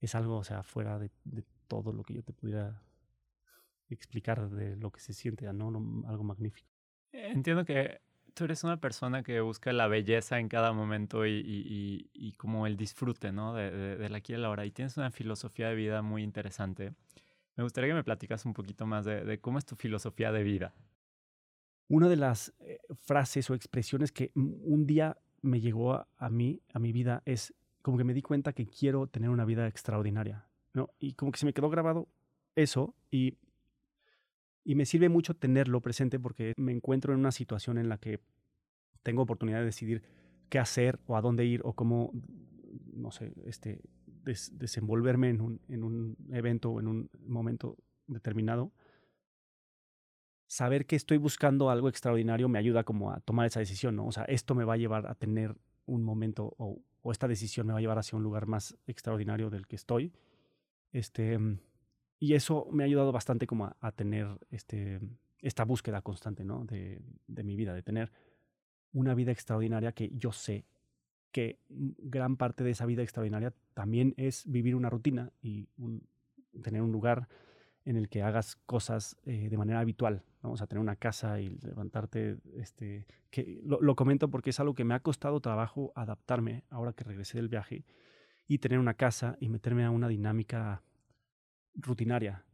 es 0.00 0.14
algo, 0.14 0.38
o 0.38 0.44
sea, 0.44 0.62
fuera 0.62 0.98
de, 0.98 1.10
de 1.24 1.44
todo 1.68 1.92
lo 1.92 2.02
que 2.02 2.14
yo 2.14 2.22
te 2.22 2.32
pudiera 2.32 2.82
explicar 3.88 4.50
de 4.50 4.76
lo 4.76 4.90
que 4.90 5.00
se 5.00 5.12
siente, 5.12 5.50
¿no? 5.52 5.68
algo 6.08 6.24
magnífico. 6.24 6.68
Entiendo 7.12 7.64
que 7.64 8.00
tú 8.34 8.44
eres 8.44 8.64
una 8.64 8.80
persona 8.80 9.22
que 9.22 9.40
busca 9.40 9.72
la 9.72 9.86
belleza 9.86 10.38
en 10.38 10.48
cada 10.48 10.72
momento 10.72 11.26
y, 11.26 11.40
y, 11.44 12.10
y, 12.12 12.32
como 12.32 12.66
el 12.66 12.76
disfrute, 12.76 13.32
¿no? 13.32 13.54
De, 13.54 13.70
de, 13.70 13.96
de 13.96 14.08
la 14.08 14.18
aquí 14.18 14.32
y 14.32 14.36
la 14.38 14.48
hora. 14.48 14.64
Y 14.64 14.70
tienes 14.70 14.96
una 14.96 15.10
filosofía 15.10 15.68
de 15.68 15.74
vida 15.74 16.00
muy 16.00 16.22
interesante. 16.22 16.94
Me 17.56 17.64
gustaría 17.64 17.90
que 17.90 17.94
me 17.94 18.04
platicas 18.04 18.46
un 18.46 18.54
poquito 18.54 18.86
más 18.86 19.04
de, 19.04 19.38
cómo 19.40 19.58
es 19.58 19.66
tu 19.66 19.76
filosofía 19.76 20.32
de 20.32 20.42
vida. 20.42 20.74
Una 21.88 22.08
de 22.08 22.16
las 22.16 22.54
eh, 22.60 22.78
frases 22.94 23.50
o 23.50 23.54
expresiones 23.54 24.12
que 24.12 24.30
un 24.34 24.86
día 24.86 25.18
me 25.42 25.60
llegó 25.60 25.94
a, 25.94 26.30
mí, 26.30 26.62
a 26.72 26.78
mi 26.78 26.92
vida, 26.92 27.22
es 27.26 27.54
como 27.82 27.98
que 27.98 28.04
me 28.04 28.14
di 28.14 28.22
cuenta 28.22 28.52
que 28.52 28.66
quiero 28.66 29.08
tener 29.08 29.28
una 29.28 29.44
vida 29.44 29.66
extraordinaria, 29.66 30.46
¿no? 30.72 30.90
Y 31.00 31.14
como 31.14 31.32
que 31.32 31.38
se 31.38 31.46
me 31.46 31.52
quedó 31.52 31.68
grabado 31.68 32.08
eso 32.54 32.94
y, 33.10 33.38
y 34.64 34.76
me 34.76 34.86
sirve 34.86 35.08
mucho 35.08 35.34
tenerlo 35.34 35.80
presente 35.80 36.18
porque 36.20 36.54
me 36.56 36.72
encuentro 36.72 37.12
en 37.12 37.18
una 37.18 37.32
situación 37.32 37.78
en 37.78 37.88
la 37.88 37.98
que 37.98 38.20
tengo 39.02 39.22
oportunidad 39.22 39.58
de 39.58 39.64
decidir 39.64 40.02
qué 40.48 40.60
hacer 40.60 41.00
o 41.06 41.16
a 41.16 41.20
dónde 41.20 41.44
ir 41.44 41.60
o 41.64 41.72
cómo, 41.72 42.12
no 42.92 43.10
sé, 43.10 43.32
este, 43.44 43.80
desenvolverme 44.24 45.30
en 45.30 45.40
un, 45.40 45.60
en 45.68 45.82
un 45.82 46.16
evento 46.30 46.70
o 46.70 46.80
en 46.80 46.86
un 46.86 47.10
momento 47.26 47.76
determinado, 48.06 48.72
saber 50.52 50.84
que 50.84 50.96
estoy 50.96 51.16
buscando 51.16 51.70
algo 51.70 51.88
extraordinario 51.88 52.46
me 52.46 52.58
ayuda 52.58 52.84
como 52.84 53.10
a 53.10 53.20
tomar 53.20 53.46
esa 53.46 53.60
decisión, 53.60 53.96
¿no? 53.96 54.04
O 54.06 54.12
sea, 54.12 54.24
esto 54.24 54.54
me 54.54 54.64
va 54.64 54.74
a 54.74 54.76
llevar 54.76 55.06
a 55.06 55.14
tener 55.14 55.56
un 55.86 56.02
momento 56.02 56.54
o, 56.58 56.78
o 57.00 57.10
esta 57.10 57.26
decisión 57.26 57.66
me 57.66 57.72
va 57.72 57.78
a 57.78 57.80
llevar 57.80 57.98
hacia 57.98 58.18
un 58.18 58.22
lugar 58.22 58.46
más 58.46 58.76
extraordinario 58.86 59.48
del 59.48 59.66
que 59.66 59.76
estoy. 59.76 60.12
Este, 60.92 61.38
y 62.18 62.34
eso 62.34 62.68
me 62.70 62.82
ha 62.82 62.86
ayudado 62.86 63.12
bastante 63.12 63.46
como 63.46 63.64
a, 63.64 63.76
a 63.80 63.92
tener 63.92 64.28
este, 64.50 65.00
esta 65.40 65.64
búsqueda 65.64 66.02
constante, 66.02 66.44
¿no? 66.44 66.66
De, 66.66 67.00
de 67.28 67.44
mi 67.44 67.56
vida, 67.56 67.72
de 67.72 67.82
tener 67.82 68.12
una 68.92 69.14
vida 69.14 69.32
extraordinaria 69.32 69.92
que 69.92 70.10
yo 70.12 70.32
sé 70.32 70.66
que 71.30 71.60
gran 71.70 72.36
parte 72.36 72.62
de 72.62 72.72
esa 72.72 72.84
vida 72.84 73.02
extraordinaria 73.02 73.54
también 73.72 74.12
es 74.18 74.44
vivir 74.46 74.76
una 74.76 74.90
rutina 74.90 75.32
y 75.40 75.66
tener 76.62 76.82
un 76.82 76.92
lugar 76.92 77.26
en 77.84 77.96
el 77.96 78.08
que 78.08 78.22
hagas 78.22 78.56
cosas 78.66 79.16
eh, 79.24 79.48
de 79.48 79.56
manera 79.56 79.80
habitual. 79.80 80.22
Vamos 80.42 80.62
a 80.62 80.66
tener 80.66 80.80
una 80.80 80.96
casa 80.96 81.40
y 81.40 81.58
levantarte. 81.60 82.38
Este, 82.56 83.06
que 83.30 83.60
lo, 83.64 83.80
lo, 83.80 83.96
comento 83.96 84.28
porque 84.28 84.50
es 84.50 84.60
algo 84.60 84.74
que 84.74 84.84
me 84.84 84.94
ha 84.94 85.00
costado 85.00 85.40
trabajo 85.40 85.92
adaptarme 85.94 86.64
ahora 86.70 86.92
que 86.92 87.04
regresé 87.04 87.38
del 87.38 87.48
viaje 87.48 87.84
y 88.46 88.58
tener 88.58 88.78
una 88.78 88.94
casa 88.94 89.36
y 89.40 89.48
meterme 89.48 89.84
a 89.84 89.90
una 89.90 90.08
dinámica 90.08 90.82
rutinaria 91.74 92.44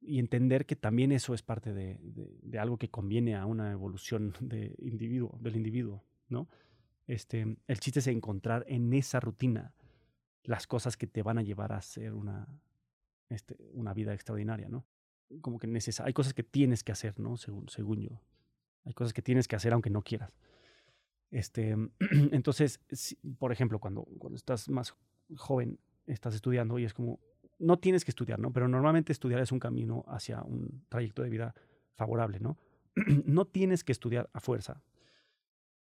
y 0.00 0.18
entender 0.18 0.66
que 0.66 0.76
también 0.76 1.12
eso 1.12 1.34
es 1.34 1.42
parte 1.42 1.74
de, 1.74 1.98
de, 2.00 2.58
algo 2.58 2.78
que 2.78 2.88
conviene 2.88 3.34
a 3.34 3.46
una 3.46 3.72
evolución 3.72 4.34
de 4.40 4.74
individuo, 4.78 5.38
del 5.40 5.56
individuo, 5.56 6.04
¿no? 6.28 6.48
Este, 7.06 7.56
el 7.66 7.80
chiste 7.80 8.00
es 8.00 8.06
encontrar 8.06 8.64
en 8.68 8.92
esa 8.92 9.18
rutina 9.18 9.72
las 10.44 10.66
cosas 10.66 10.96
que 10.96 11.06
te 11.06 11.22
van 11.22 11.38
a 11.38 11.42
llevar 11.42 11.72
a 11.72 11.78
hacer 11.78 12.12
una, 12.14 12.48
este, 13.28 13.56
una 13.72 13.94
vida 13.94 14.14
extraordinaria, 14.14 14.68
¿no? 14.68 14.86
Como 15.40 15.58
que 15.58 15.66
neces 15.66 16.00
hay 16.00 16.12
cosas 16.12 16.34
que 16.34 16.42
tienes 16.42 16.82
que 16.82 16.92
hacer, 16.92 17.18
¿no? 17.18 17.36
Según, 17.36 17.68
según 17.68 18.00
yo. 18.00 18.22
Hay 18.84 18.94
cosas 18.94 19.12
que 19.12 19.22
tienes 19.22 19.46
que 19.46 19.56
hacer 19.56 19.72
aunque 19.72 19.90
no 19.90 20.02
quieras. 20.02 20.32
Este, 21.30 21.76
entonces, 22.32 22.80
por 23.38 23.52
ejemplo, 23.52 23.78
cuando, 23.78 24.04
cuando 24.18 24.36
estás 24.36 24.68
más 24.68 24.94
joven, 25.36 25.78
estás 26.06 26.34
estudiando 26.34 26.78
y 26.78 26.84
es 26.84 26.94
como, 26.94 27.20
no 27.58 27.78
tienes 27.78 28.04
que 28.04 28.10
estudiar, 28.10 28.38
¿no? 28.38 28.52
Pero 28.52 28.68
normalmente 28.68 29.12
estudiar 29.12 29.40
es 29.40 29.52
un 29.52 29.58
camino 29.58 30.04
hacia 30.08 30.42
un 30.42 30.84
trayecto 30.88 31.22
de 31.22 31.30
vida 31.30 31.54
favorable, 31.94 32.40
¿no? 32.40 32.56
no 33.24 33.44
tienes 33.46 33.84
que 33.84 33.92
estudiar 33.92 34.30
a 34.32 34.40
fuerza. 34.40 34.82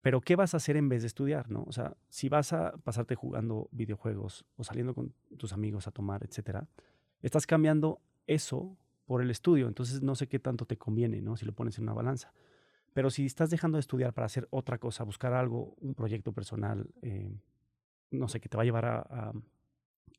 Pero 0.01 0.20
¿qué 0.20 0.37
vas 0.37 0.55
a 0.55 0.59
hacer 0.59 0.77
en 0.77 0.88
vez 0.88 1.03
de 1.03 1.09
estudiar, 1.09 1.51
no? 1.51 1.64
O 1.64 1.72
sea, 1.72 1.96
si 2.09 2.29
vas 2.29 2.53
a 2.53 2.72
pasarte 2.79 3.14
jugando 3.14 3.68
videojuegos 3.72 4.44
o 4.57 4.64
saliendo 4.64 4.94
con 4.94 5.12
tus 5.37 5.53
amigos 5.53 5.87
a 5.87 5.90
tomar, 5.90 6.24
etcétera, 6.24 6.68
estás 7.22 7.46
cambiando 7.46 8.00
eso 8.26 8.76
por 9.07 9.22
el 9.22 9.31
estudio. 9.31 9.68
Entonces 9.68 10.02
no 10.02 10.14
sé 10.14 10.28
qué 10.28 10.38
tanto 10.38 10.66
te 10.66 10.76
conviene, 10.76 11.20
¿no? 11.20 11.37
Si 11.37 11.46
lo 11.46 11.52
pones 11.52 11.78
en 11.78 11.85
una 11.85 11.94
balanza. 11.94 12.33
Pero 12.92 13.11
si 13.11 13.26
estás 13.26 13.50
dejando 13.50 13.76
de 13.76 13.81
estudiar 13.81 14.12
para 14.12 14.26
hacer 14.26 14.48
otra 14.50 14.78
cosa, 14.78 15.04
buscar 15.04 15.33
algo, 15.33 15.74
un 15.81 15.94
proyecto 15.94 16.33
personal, 16.33 16.88
eh, 17.02 17.33
no 18.11 18.28
sé, 18.28 18.40
que 18.40 18.48
te 18.48 18.57
va 18.57 18.62
a 18.62 18.66
llevar 18.66 18.87
a, 18.87 19.33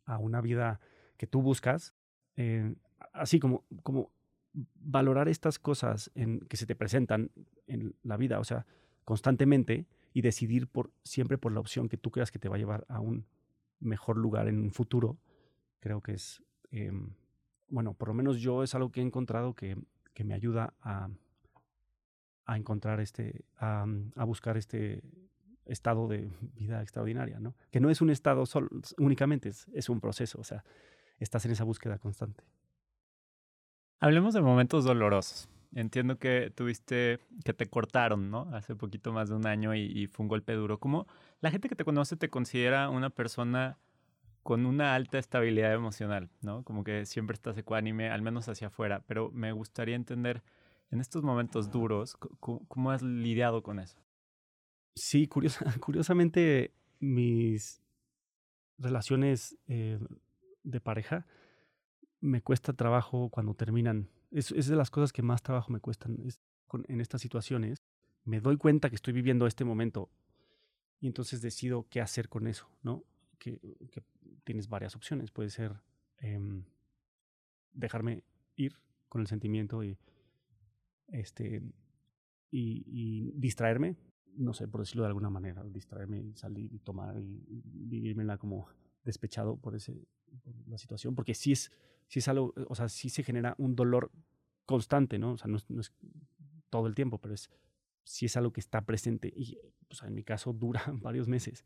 a, 0.06 0.18
una 0.18 0.42
vida 0.42 0.80
que 1.18 1.28
tú 1.28 1.42
buscas, 1.42 1.94
eh, 2.36 2.76
así 3.14 3.40
como, 3.40 3.66
como 3.84 4.12
valorar 4.54 5.28
estas 5.28 5.60
cosas 5.60 6.12
en, 6.16 6.40
que 6.42 6.58
se 6.58 6.66
te 6.66 6.76
presentan 6.76 7.32
en 7.68 7.96
la 8.04 8.18
vida. 8.18 8.40
O 8.40 8.44
sea, 8.44 8.66
constantemente 9.04 9.88
y 10.14 10.22
decidir 10.22 10.68
por, 10.68 10.92
siempre 11.04 11.38
por 11.38 11.52
la 11.52 11.60
opción 11.60 11.90
que 11.90 11.98
tú 11.98 12.12
creas 12.12 12.32
que 12.32 12.40
te 12.40 12.50
va 12.50 12.56
a 12.56 12.60
llevar 12.60 12.86
a 12.88 13.00
un 13.00 13.26
mejor 13.80 14.18
lugar 14.18 14.48
en 14.48 14.60
un 14.60 14.72
futuro, 14.72 15.18
creo 15.80 16.02
que 16.02 16.14
es, 16.14 16.42
eh, 16.72 16.92
bueno, 17.70 17.94
por 17.94 18.10
lo 18.10 18.14
menos 18.14 18.40
yo 18.40 18.64
es 18.64 18.76
algo 18.76 18.92
que 18.92 19.02
he 19.02 19.04
encontrado 19.04 19.54
que, 19.54 19.78
que 20.14 20.24
me 20.24 20.34
ayuda 20.34 20.74
a, 20.82 21.10
a 22.46 22.58
encontrar 22.58 23.00
este, 23.00 23.46
a, 23.58 23.86
a, 24.16 24.24
buscar 24.24 24.58
este 24.58 25.04
estado 25.66 26.08
de 26.08 26.32
vida 26.56 26.82
extraordinaria, 26.82 27.40
¿no? 27.40 27.56
Que 27.72 27.80
no 27.80 27.90
es 27.90 28.02
un 28.02 28.10
estado 28.10 28.46
solo, 28.46 28.70
únicamente, 28.98 29.50
es, 29.50 29.68
es 29.74 29.90
un 29.90 30.00
proceso, 30.00 30.40
o 30.40 30.44
sea, 30.44 30.64
estás 31.20 31.46
en 31.46 31.52
esa 31.52 31.64
búsqueda 31.64 31.98
constante. 32.00 32.44
Hablemos 34.00 34.34
de 34.34 34.42
momentos 34.42 34.86
dolorosos. 34.86 35.50
Entiendo 35.76 36.18
que 36.18 36.52
tuviste, 36.56 37.20
que 37.46 37.54
te 37.54 37.68
cortaron, 37.68 38.32
¿no? 38.32 38.50
Hace 38.56 38.76
poquito 38.76 39.14
más 39.14 39.30
de 39.30 39.36
un 39.36 39.46
año 39.46 39.76
y, 39.76 39.82
y, 39.82 40.08
fue 40.08 40.24
un 40.24 40.28
golpe 40.28 40.54
duro. 40.54 40.80
¿Cómo 40.80 41.06
la 41.42 41.52
gente 41.52 41.70
que 41.70 41.76
te 41.76 41.84
conoce 41.84 42.16
te 42.16 42.30
considera 42.30 42.90
una 42.90 43.12
persona 43.12 43.78
con 44.50 44.66
una 44.66 44.96
alta 44.96 45.20
estabilidad 45.20 45.76
emocional, 45.76 46.32
¿no? 46.42 46.64
Como 46.64 46.84
que 46.84 47.06
siempre 47.06 47.36
estás 47.36 47.56
ecuánime, 47.60 48.10
al 48.10 48.24
menos 48.24 48.50
hacia 48.50 48.70
afuera. 48.70 49.04
Pero 49.06 49.30
me 49.30 49.52
gustaría 49.52 49.96
entender, 49.96 50.42
en 50.90 51.02
estos 51.02 51.22
momentos 51.22 51.70
duros, 51.70 52.18
¿cómo, 52.40 52.90
has 52.90 53.04
lidiado 53.04 53.62
con 53.62 53.78
eso? 53.80 54.00
Sí, 54.96 55.28
curiosa, 55.28 55.64
curiosamente 55.80 56.74
mis 57.00 57.80
relaciones 58.80 59.56
eh, 59.68 60.00
de 60.64 60.82
pareja 60.82 61.28
me 62.20 62.42
cuesta 62.42 62.74
trabajo 62.74 63.30
cuando 63.30 63.54
terminan. 63.54 64.10
Es, 64.32 64.52
es 64.52 64.66
de 64.66 64.76
las 64.76 64.90
cosas 64.90 65.14
que 65.14 65.22
más 65.22 65.44
trabajo 65.44 65.72
me 65.72 65.80
cuestan 65.80 66.18
es 66.26 66.42
en 66.88 67.02
estas 67.02 67.22
situaciones. 67.22 67.84
Me 68.24 68.42
doy 68.42 68.58
cuenta 68.58 68.90
que 68.90 68.96
estoy 68.96 69.14
viviendo 69.14 69.46
este 69.46 69.64
momento 69.64 70.10
y 71.00 71.06
entonces 71.06 71.40
decido 71.44 71.86
qué 71.88 72.02
hacer 72.02 72.30
con 72.30 72.48
eso, 72.48 72.68
¿no? 72.82 73.04
Tienes 74.44 74.68
varias 74.70 74.96
opciones. 74.96 75.32
Puede 75.32 75.50
ser 75.50 75.82
em, 76.18 76.64
dejarme 77.74 78.24
ir 78.56 78.78
con 79.08 79.22
el 79.22 79.28
sentimiento 79.28 79.84
y, 79.84 79.98
este, 81.08 81.62
y, 82.52 82.84
y, 82.86 83.32
distraerme, 83.36 83.98
no 84.36 84.54
sé, 84.54 84.68
por 84.68 84.82
decirlo 84.82 85.04
de 85.04 85.08
alguna 85.08 85.30
manera, 85.30 85.64
distraerme 85.64 86.22
y 86.22 86.34
salir 86.36 86.74
y 86.74 86.80
tomar 86.80 87.20
y, 87.20 87.62
vivírmela 87.64 88.38
como 88.38 88.68
despechado 89.04 89.58
por, 89.58 89.76
ese, 89.76 90.08
la 90.68 90.78
situación, 90.78 91.16
porque 91.16 91.34
sí 91.34 91.52
es, 91.52 91.72
sí 92.08 92.20
es 92.20 92.28
algo, 92.28 92.54
o 92.68 92.76
sea, 92.76 92.90
sí 92.90 93.10
se 93.10 93.24
genera 93.24 93.56
un 93.58 93.76
dolor 93.76 94.12
constante, 94.66 95.18
¿no? 95.18 95.34
O 95.34 95.38
sea, 95.38 95.48
no 95.48 95.58
es, 95.58 95.70
no 95.70 95.82
es 95.82 95.94
todo 96.70 96.88
el 96.88 96.96
tiempo, 96.96 97.20
pero 97.20 97.34
es, 97.34 97.50
sí 98.04 98.26
es 98.26 98.38
algo 98.38 98.54
que 98.54 98.60
está 98.60 98.86
presente 98.86 99.34
y, 99.36 99.58
pues, 99.88 100.04
en 100.04 100.14
mi 100.14 100.24
caso, 100.24 100.54
dura 100.54 100.84
varios 101.02 101.28
meses. 101.28 101.66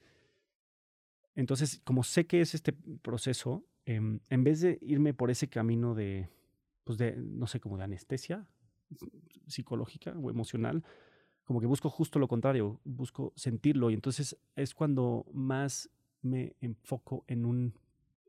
Entonces, 1.36 1.82
como 1.84 2.04
sé 2.04 2.26
que 2.26 2.42
es 2.42 2.54
este 2.54 2.74
proceso, 2.74 3.66
eh, 3.86 3.96
en 3.96 4.44
vez 4.44 4.62
de 4.62 4.78
irme 4.82 5.14
por 5.14 5.32
ese 5.32 5.50
camino 5.50 5.96
de, 5.96 6.30
pues 6.84 6.98
de, 6.98 7.16
no 7.16 7.48
sé, 7.48 7.60
como 7.60 7.78
de 7.78 7.84
anestesia 7.84 8.48
psicológica 9.48 10.14
o 10.18 10.30
emocional, 10.30 10.84
como 11.44 11.60
que 11.60 11.68
busco 11.68 11.90
justo 11.90 12.20
lo 12.20 12.28
contrario, 12.28 12.80
busco 12.84 13.34
sentirlo 13.36 13.90
y 13.90 13.96
entonces 13.96 14.38
es 14.56 14.74
cuando 14.74 15.26
más 15.34 15.90
me 16.22 16.56
enfoco 16.62 17.26
en, 17.28 17.46
un, 17.46 17.74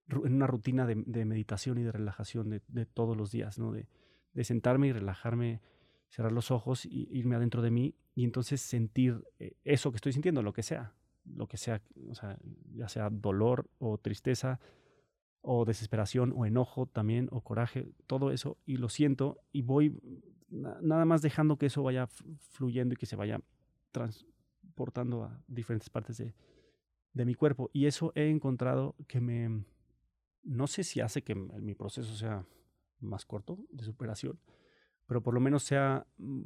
en 0.08 0.34
una 0.34 0.46
rutina 0.46 0.86
de, 0.86 1.24
meditación 1.24 1.78
y 1.78 1.82
de 1.82 1.92
relajación 1.92 2.50
de, 2.50 2.62
de, 2.68 2.86
todos 2.86 3.16
los 3.16 3.30
días, 3.30 3.58
¿no? 3.58 3.70
De, 3.70 3.86
de 4.32 4.44
sentarme 4.44 4.88
y 4.88 4.92
relajarme, 4.92 5.60
cerrar 6.08 6.32
los 6.32 6.50
ojos 6.50 6.84
y 6.84 7.08
irme 7.12 7.36
adentro 7.36 7.62
de 7.62 7.70
mí 7.70 7.94
y 8.14 8.24
entonces 8.24 8.60
sentir 8.60 9.24
eh, 9.38 9.56
eso 9.64 9.90
que 9.92 9.96
estoy 9.96 10.12
sintiendo, 10.12 10.42
lo 10.42 10.52
que 10.52 10.62
sea, 10.62 10.92
lo 11.24 11.46
que 11.46 11.56
sea, 11.56 11.82
o 12.10 12.14
sea, 12.14 12.38
ya 12.74 12.88
sea 12.88 13.10
dolor 13.10 13.68
o 13.78 13.98
tristeza 13.98 14.60
o 15.40 15.64
desesperación 15.64 16.32
o 16.36 16.46
enojo 16.46 16.86
también 16.86 17.28
o 17.30 17.40
coraje, 17.42 17.92
todo 18.06 18.30
eso 18.30 18.58
y 18.64 18.76
lo 18.76 18.88
siento 18.88 19.38
y 19.52 19.62
voy 19.62 20.00
nada 20.48 21.04
más 21.04 21.22
dejando 21.22 21.58
que 21.58 21.66
eso 21.66 21.82
vaya 21.82 22.06
fluyendo 22.06 22.94
y 22.94 22.96
que 22.96 23.06
se 23.06 23.16
vaya 23.16 23.40
transportando 23.90 25.24
a 25.24 25.42
diferentes 25.48 25.90
partes 25.90 26.16
de, 26.18 26.34
de 27.12 27.24
mi 27.24 27.34
cuerpo. 27.34 27.70
Y 27.72 27.86
eso 27.86 28.12
he 28.14 28.28
encontrado 28.28 28.94
que 29.08 29.20
me 29.20 29.64
no 30.44 30.66
sé 30.66 30.84
si 30.84 31.00
hace 31.00 31.22
que 31.22 31.34
mi 31.34 31.74
proceso 31.74 32.14
sea 32.14 32.46
más 33.00 33.24
corto 33.24 33.58
de 33.70 33.84
superación, 33.84 34.38
pero 35.06 35.22
por 35.22 35.34
lo 35.34 35.40
menos 35.40 35.62
sea 35.62 36.06
mm, 36.18 36.42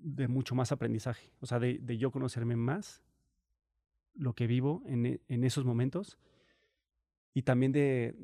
de 0.00 0.28
mucho 0.28 0.54
más 0.54 0.72
aprendizaje, 0.72 1.32
o 1.40 1.46
sea, 1.46 1.58
de, 1.58 1.78
de 1.80 1.98
yo 1.98 2.10
conocerme 2.10 2.56
más 2.56 3.02
lo 4.14 4.34
que 4.34 4.46
vivo 4.46 4.82
en, 4.86 5.06
e, 5.06 5.20
en 5.28 5.44
esos 5.44 5.64
momentos 5.64 6.18
y 7.34 7.42
también 7.42 7.72
de, 7.72 8.14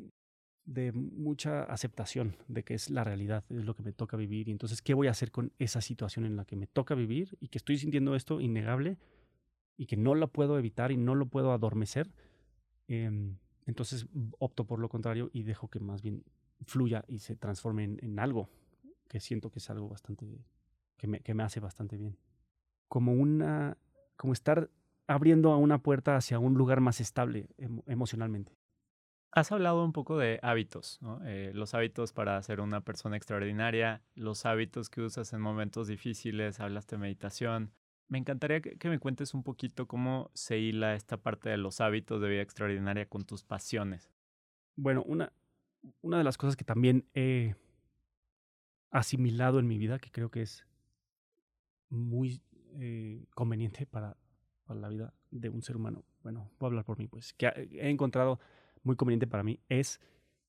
de 0.64 0.92
mucha 0.92 1.64
aceptación 1.64 2.36
de 2.46 2.62
que 2.62 2.74
es 2.74 2.90
la 2.90 3.02
realidad, 3.04 3.44
es 3.48 3.64
lo 3.64 3.74
que 3.74 3.82
me 3.82 3.92
toca 3.92 4.16
vivir 4.16 4.48
y 4.48 4.50
entonces 4.50 4.82
qué 4.82 4.94
voy 4.94 5.06
a 5.06 5.12
hacer 5.12 5.30
con 5.30 5.52
esa 5.58 5.80
situación 5.80 6.26
en 6.26 6.36
la 6.36 6.44
que 6.44 6.56
me 6.56 6.66
toca 6.66 6.94
vivir 6.94 7.36
y 7.40 7.48
que 7.48 7.58
estoy 7.58 7.78
sintiendo 7.78 8.14
esto 8.14 8.40
innegable 8.40 8.98
y 9.78 9.86
que 9.86 9.96
no 9.96 10.14
lo 10.14 10.28
puedo 10.28 10.58
evitar 10.58 10.92
y 10.92 10.96
no 10.96 11.14
lo 11.14 11.26
puedo 11.26 11.52
adormecer. 11.52 12.12
Eh, 12.88 13.10
entonces 13.66 14.06
opto 14.38 14.64
por 14.64 14.78
lo 14.78 14.88
contrario 14.88 15.30
y 15.32 15.42
dejo 15.42 15.68
que 15.68 15.80
más 15.80 16.02
bien 16.02 16.24
fluya 16.66 17.04
y 17.08 17.20
se 17.20 17.36
transforme 17.36 17.84
en, 17.84 17.98
en 18.02 18.18
algo 18.18 18.50
que 19.08 19.20
siento 19.20 19.50
que 19.50 19.58
es 19.58 19.70
algo 19.70 19.88
bastante, 19.88 20.26
que 20.96 21.06
me, 21.06 21.20
que 21.20 21.34
me 21.34 21.42
hace 21.42 21.60
bastante 21.60 21.96
bien. 21.96 22.18
Como 22.88 23.14
una, 23.14 23.78
como 24.16 24.32
estar 24.32 24.70
abriendo 25.08 25.52
a 25.52 25.56
una 25.56 25.78
puerta 25.78 26.16
hacia 26.16 26.38
un 26.38 26.54
lugar 26.54 26.80
más 26.80 27.00
estable 27.00 27.48
emo 27.56 27.82
emocionalmente. 27.88 28.56
Has 29.32 29.50
hablado 29.52 29.84
un 29.84 29.92
poco 29.92 30.16
de 30.16 30.38
hábitos, 30.42 30.98
¿no? 31.00 31.20
eh, 31.24 31.52
los 31.54 31.74
hábitos 31.74 32.12
para 32.12 32.40
ser 32.42 32.60
una 32.60 32.82
persona 32.82 33.16
extraordinaria, 33.16 34.02
los 34.14 34.46
hábitos 34.46 34.88
que 34.88 35.00
usas 35.02 35.32
en 35.32 35.40
momentos 35.40 35.86
difíciles, 35.88 36.60
hablas 36.60 36.86
de 36.86 36.98
meditación. 36.98 37.72
Me 38.08 38.18
encantaría 38.18 38.60
que, 38.60 38.78
que, 38.78 38.88
me 38.88 38.98
cuentes 38.98 39.34
un 39.34 39.42
poquito 39.42 39.86
cómo 39.86 40.30
se 40.32 40.58
hila 40.58 40.94
esta 40.94 41.18
parte 41.18 41.50
de 41.50 41.58
los 41.58 41.80
hábitos 41.80 42.22
de 42.22 42.28
vida 42.28 42.42
extraordinaria 42.42 43.06
con 43.06 43.24
tus 43.24 43.44
pasiones. 43.44 44.10
Bueno, 44.76 45.02
una, 45.02 45.32
una 46.00 46.18
de 46.18 46.24
las 46.24 46.38
cosas 46.38 46.56
que 46.56 46.64
también 46.64 47.06
he 47.14 47.54
asimilado 48.90 49.58
en 49.58 49.66
mi 49.66 49.78
vida, 49.78 49.98
que 49.98 50.10
creo 50.10 50.30
que 50.30 50.42
es 50.42 50.66
muy 51.90 52.40
eh, 52.78 53.26
conveniente 53.34 53.84
para, 53.86 54.16
para 54.68 54.80
la 54.80 54.88
vida 54.88 55.14
de 55.30 55.48
un 55.48 55.62
ser 55.62 55.76
humano, 55.76 56.04
bueno, 56.22 56.50
voy 56.60 56.66
a 56.66 56.68
hablar 56.68 56.84
por 56.84 56.98
mí, 56.98 57.08
pues, 57.08 57.32
que 57.32 57.46
he 57.46 57.88
encontrado 57.88 58.38
muy 58.84 58.96
conveniente 58.96 59.26
para 59.26 59.42
mí 59.42 59.58
es 59.68 60.00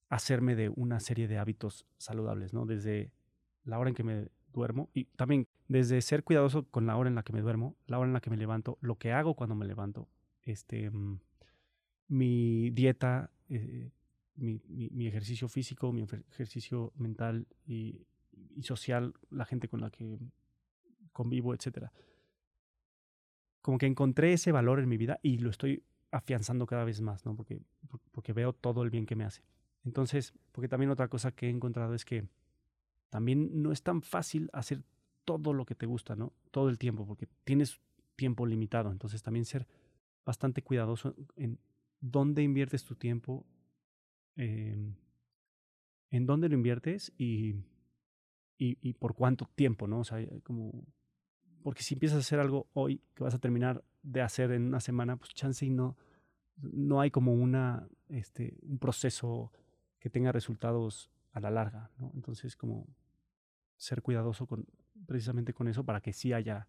hacerme 0.09 0.55
de 0.55 0.70
una 0.70 0.99
serie 0.99 1.28
de 1.28 1.38
hábitos 1.38 1.86
saludables, 1.97 2.53
¿no? 2.53 2.65
Desde 2.65 3.11
la 3.63 3.80
hora 3.80 3.89
en 3.89 3.95
que 3.95 4.03
me 4.03 4.28
duermo 4.51 4.89
y 4.93 5.05
también 5.05 5.47
desde 5.67 6.01
ser 6.01 6.24
cuidadoso 6.24 6.65
con 6.70 6.86
la 6.86 6.97
hora 6.97 7.09
en 7.09 7.15
la 7.15 7.24
que 7.24 7.32
me 7.32 7.41
duermo, 7.41 7.76
la 7.88 7.97
hora 7.97 8.07
en 8.07 8.13
la 8.13 8.20
que 8.20 8.30
me 8.30 8.38
levanto, 8.38 8.78
lo 8.82 8.97
que 8.97 9.13
hago 9.13 9.36
cuando 9.36 9.55
me 9.55 9.65
levanto, 9.65 10.09
este, 10.43 10.89
mm, 10.89 11.20
mi 12.09 12.72
dieta, 12.72 13.32
eh, 13.49 13.91
mi, 14.36 14.59
mi, 14.67 15.07
ejercicio 15.07 15.47
físico, 15.47 15.93
mi 15.93 16.05
ejercicio 16.32 16.91
mental 16.97 17.47
y, 17.65 18.05
social, 18.61 19.13
la 19.30 19.45
gente 19.45 19.67
con 19.67 19.82
la 19.82 19.91
que 19.91 20.17
convivo, 21.13 21.53
etcétera. 21.53 21.91
Como 23.70 23.78
que 23.78 23.86
encontré 23.86 24.34
ese 24.34 24.51
valor 24.51 24.80
en 24.80 24.89
mi 24.89 24.97
vida 24.97 25.20
y 25.22 25.38
lo 25.38 25.51
estoy 25.51 25.84
afianzando 26.09 26.65
cada 26.65 26.86
vez 26.86 27.01
más, 27.01 27.24
¿no? 27.24 27.36
Porque, 27.36 27.61
porque 28.09 28.34
veo 28.34 28.51
todo 28.51 28.82
el 28.82 28.89
bien 28.89 29.05
que 29.05 29.15
me 29.15 29.26
hace. 29.26 29.43
Entonces, 29.86 30.34
porque 30.51 30.67
también 30.67 30.89
otra 30.89 31.07
cosa 31.07 31.34
que 31.34 31.45
he 31.45 31.49
encontrado 31.51 31.93
es 31.93 32.03
que 32.03 32.28
también 33.11 33.61
no 33.61 33.72
es 33.72 33.84
tan 33.84 34.01
fácil 34.01 34.49
hacer 34.53 34.82
todo 35.24 35.53
lo 35.53 35.67
que 35.67 35.76
te 35.76 35.86
gusta, 35.86 36.15
¿no? 36.15 36.34
Todo 36.49 36.70
el 36.70 36.80
tiempo, 36.80 37.05
porque 37.05 37.28
tienes 37.43 37.80
tiempo 38.15 38.47
limitado. 38.47 38.91
Entonces, 38.91 39.22
también 39.22 39.45
ser 39.45 39.67
bastante 40.26 40.63
cuidadoso 40.63 41.13
en 41.36 41.59
dónde 42.01 42.41
inviertes 42.41 42.84
tu 42.86 42.95
tiempo, 42.95 43.45
eh, 44.36 44.95
en 46.09 46.26
dónde 46.26 46.49
lo 46.49 46.55
inviertes 46.55 47.13
y, 47.20 47.53
y, 48.57 48.80
y, 48.82 48.93
por 48.93 49.13
cuánto 49.13 49.47
tiempo, 49.53 49.86
¿no? 49.88 49.99
O 49.99 50.03
sea, 50.03 50.28
como 50.41 50.88
porque 51.70 51.84
si 51.84 51.93
empiezas 51.93 52.15
a 52.15 52.20
hacer 52.22 52.39
algo 52.39 52.67
hoy 52.74 52.99
que 53.13 53.24
vas 53.24 53.36
a 53.36 53.38
terminar 53.38 53.84
de 54.01 54.24
hacer 54.24 54.49
en 54.53 54.65
una 54.65 54.80
semana, 54.80 55.17
pues 55.17 55.36
chance 55.36 55.63
y 55.63 55.70
no, 55.70 55.95
no 56.57 56.99
hay 56.99 57.11
como 57.11 57.32
una, 57.32 57.88
este, 58.07 58.57
un 58.63 58.80
proceso 58.80 59.53
que 59.99 60.09
tenga 60.09 60.32
resultados 60.32 61.11
a 61.32 61.39
la 61.39 61.51
larga, 61.51 61.91
¿no? 61.99 62.11
Entonces, 62.15 62.55
como 62.55 62.88
ser 63.78 64.01
cuidadoso 64.01 64.47
con, 64.47 64.65
precisamente 65.05 65.53
con 65.53 65.67
eso 65.67 65.84
para 65.84 66.01
que 66.01 66.11
sí 66.11 66.34
haya 66.34 66.67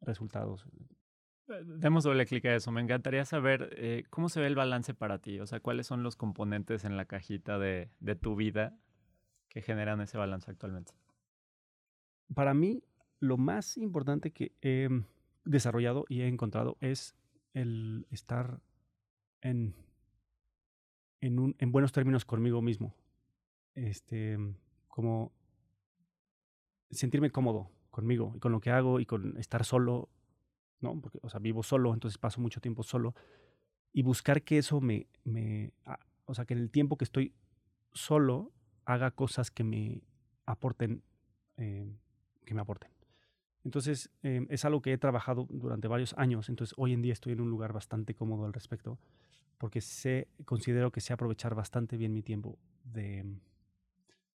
resultados. 0.00 0.64
Eh, 1.48 1.62
demos 1.66 2.04
doble 2.04 2.24
clic 2.24 2.46
a 2.46 2.54
eso. 2.54 2.72
Me 2.72 2.80
encantaría 2.80 3.26
saber 3.26 3.68
eh, 3.76 4.04
cómo 4.08 4.30
se 4.30 4.40
ve 4.40 4.46
el 4.46 4.54
balance 4.54 4.94
para 4.94 5.18
ti. 5.18 5.40
O 5.40 5.46
sea, 5.46 5.60
cuáles 5.60 5.86
son 5.86 6.02
los 6.02 6.16
componentes 6.16 6.86
en 6.86 6.96
la 6.96 7.04
cajita 7.04 7.58
de, 7.58 7.90
de 8.00 8.14
tu 8.14 8.34
vida 8.34 8.78
que 9.50 9.60
generan 9.60 10.00
ese 10.00 10.16
balance 10.16 10.50
actualmente. 10.50 10.94
Para 12.34 12.54
mí, 12.54 12.82
lo 13.20 13.36
más 13.36 13.76
importante 13.76 14.30
que 14.30 14.52
he 14.62 14.88
desarrollado 15.44 16.04
y 16.08 16.20
he 16.20 16.28
encontrado 16.28 16.76
es 16.80 17.14
el 17.54 18.06
estar 18.10 18.60
en, 19.40 19.74
en, 21.20 21.38
un, 21.38 21.56
en 21.58 21.72
buenos 21.72 21.92
términos 21.92 22.24
conmigo 22.24 22.62
mismo. 22.62 22.94
Este, 23.74 24.36
como 24.88 25.32
sentirme 26.90 27.30
cómodo 27.30 27.70
conmigo 27.90 28.32
y 28.34 28.40
con 28.40 28.52
lo 28.52 28.60
que 28.60 28.70
hago 28.70 29.00
y 29.00 29.06
con 29.06 29.36
estar 29.38 29.64
solo, 29.64 30.08
¿no? 30.80 31.00
Porque, 31.00 31.18
o 31.22 31.28
sea, 31.28 31.40
vivo 31.40 31.62
solo, 31.62 31.94
entonces 31.94 32.18
paso 32.18 32.40
mucho 32.40 32.60
tiempo 32.60 32.82
solo. 32.82 33.14
Y 33.92 34.02
buscar 34.02 34.42
que 34.42 34.58
eso 34.58 34.80
me, 34.80 35.06
me, 35.24 35.72
o 36.24 36.34
sea, 36.34 36.44
que 36.44 36.54
en 36.54 36.60
el 36.60 36.70
tiempo 36.70 36.96
que 36.96 37.04
estoy 37.04 37.34
solo 37.92 38.52
haga 38.84 39.10
cosas 39.10 39.50
que 39.50 39.64
me 39.64 40.02
aporten, 40.46 41.02
eh, 41.56 41.90
que 42.44 42.54
me 42.54 42.60
aporten. 42.60 42.97
Entonces, 43.68 44.10
eh, 44.22 44.46
es 44.48 44.64
algo 44.64 44.80
que 44.80 44.94
he 44.94 44.96
trabajado 44.96 45.46
durante 45.50 45.88
varios 45.88 46.14
años. 46.16 46.48
Entonces, 46.48 46.74
hoy 46.78 46.94
en 46.94 47.02
día 47.02 47.12
estoy 47.12 47.34
en 47.34 47.42
un 47.42 47.50
lugar 47.50 47.74
bastante 47.74 48.14
cómodo 48.14 48.46
al 48.46 48.54
respecto, 48.54 48.98
porque 49.58 49.82
sé, 49.82 50.26
considero 50.46 50.90
que 50.90 51.02
sé 51.02 51.12
aprovechar 51.12 51.54
bastante 51.54 51.98
bien 51.98 52.14
mi 52.14 52.22
tiempo 52.22 52.58
de 52.82 53.26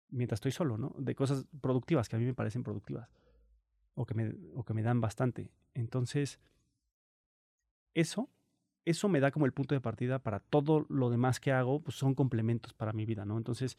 mientras 0.09 0.39
estoy 0.39 0.53
solo, 0.53 0.79
¿no? 0.79 0.95
De 0.97 1.15
cosas 1.15 1.45
productivas 1.61 2.09
que 2.09 2.17
a 2.17 2.19
mí 2.19 2.25
me 2.25 2.33
parecen 2.33 2.63
productivas 2.63 3.11
o 3.95 4.07
que 4.07 4.15
me, 4.15 4.35
o 4.55 4.65
que 4.65 4.73
me 4.73 4.83
dan 4.83 5.03
bastante. 5.03 5.51
Entonces, 5.75 6.41
eso, 7.93 8.31
eso 8.87 9.11
me 9.11 9.21
da 9.21 9.31
como 9.31 9.45
el 9.45 9.53
punto 9.53 9.75
de 9.75 9.83
partida 9.83 10.21
para 10.21 10.41
todo 10.41 10.87
lo 10.89 11.11
demás 11.11 11.39
que 11.39 11.53
hago, 11.53 11.83
pues 11.83 11.99
son 11.99 12.15
complementos 12.15 12.73
para 12.73 12.95
mi 12.95 13.05
vida, 13.05 13.27
¿no? 13.27 13.37
Entonces, 13.37 13.77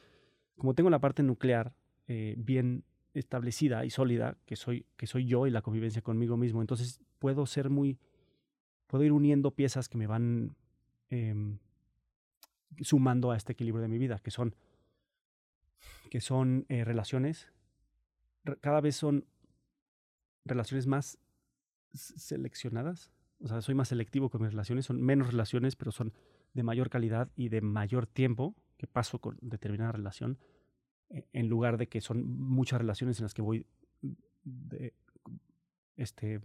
como 0.59 0.75
tengo 0.75 0.91
la 0.91 0.99
parte 0.99 1.23
nuclear 1.23 1.73
eh, 2.07 2.35
bien 2.37 2.83
establecida 3.13 3.85
y 3.85 3.89
sólida, 3.89 4.37
que 4.45 4.55
soy, 4.55 4.85
que 4.95 5.07
soy 5.07 5.25
yo 5.25 5.47
y 5.47 5.51
la 5.51 5.61
convivencia 5.61 6.01
conmigo 6.01 6.37
mismo, 6.37 6.61
entonces 6.61 7.01
puedo 7.19 7.45
ser 7.45 7.69
muy, 7.69 7.99
puedo 8.87 9.03
ir 9.03 9.11
uniendo 9.11 9.51
piezas 9.51 9.89
que 9.89 9.97
me 9.97 10.07
van 10.07 10.55
em, 11.09 11.57
sumando 12.81 13.31
a 13.31 13.37
este 13.37 13.53
equilibrio 13.53 13.81
de 13.81 13.87
mi 13.87 13.97
vida, 13.97 14.19
que 14.19 14.31
son, 14.31 14.55
que 16.09 16.21
son 16.21 16.65
eh, 16.69 16.83
relaciones, 16.83 17.51
cada 18.61 18.81
vez 18.81 18.95
son 18.95 19.25
relaciones 20.45 20.87
más 20.87 21.17
seleccionadas, 21.93 23.11
o 23.41 23.47
sea, 23.47 23.61
soy 23.61 23.75
más 23.75 23.87
selectivo 23.87 24.29
con 24.29 24.41
mis 24.41 24.51
relaciones, 24.51 24.85
son 24.85 25.01
menos 25.01 25.27
relaciones, 25.31 25.75
pero 25.75 25.91
son 25.91 26.13
de 26.53 26.63
mayor 26.63 26.89
calidad 26.89 27.29
y 27.35 27.49
de 27.49 27.61
mayor 27.61 28.05
tiempo 28.05 28.55
que 28.77 28.87
paso 28.87 29.19
con 29.19 29.37
determinada 29.41 29.91
relación, 29.91 30.37
en 31.09 31.49
lugar 31.49 31.77
de 31.77 31.87
que 31.87 32.01
son 32.01 32.25
muchas 32.37 32.79
relaciones 32.79 33.19
en 33.19 33.23
las 33.23 33.33
que 33.33 33.41
voy 33.41 33.65
este, 35.95 36.39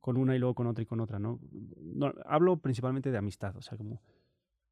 con 0.00 0.16
una 0.16 0.34
y 0.34 0.38
luego 0.38 0.54
con 0.54 0.66
otra 0.66 0.82
y 0.82 0.86
con 0.86 1.00
otra, 1.00 1.18
¿no? 1.18 1.40
¿no? 1.80 2.12
Hablo 2.26 2.58
principalmente 2.58 3.10
de 3.10 3.18
amistad, 3.18 3.56
o 3.56 3.62
sea, 3.62 3.78
como 3.78 4.02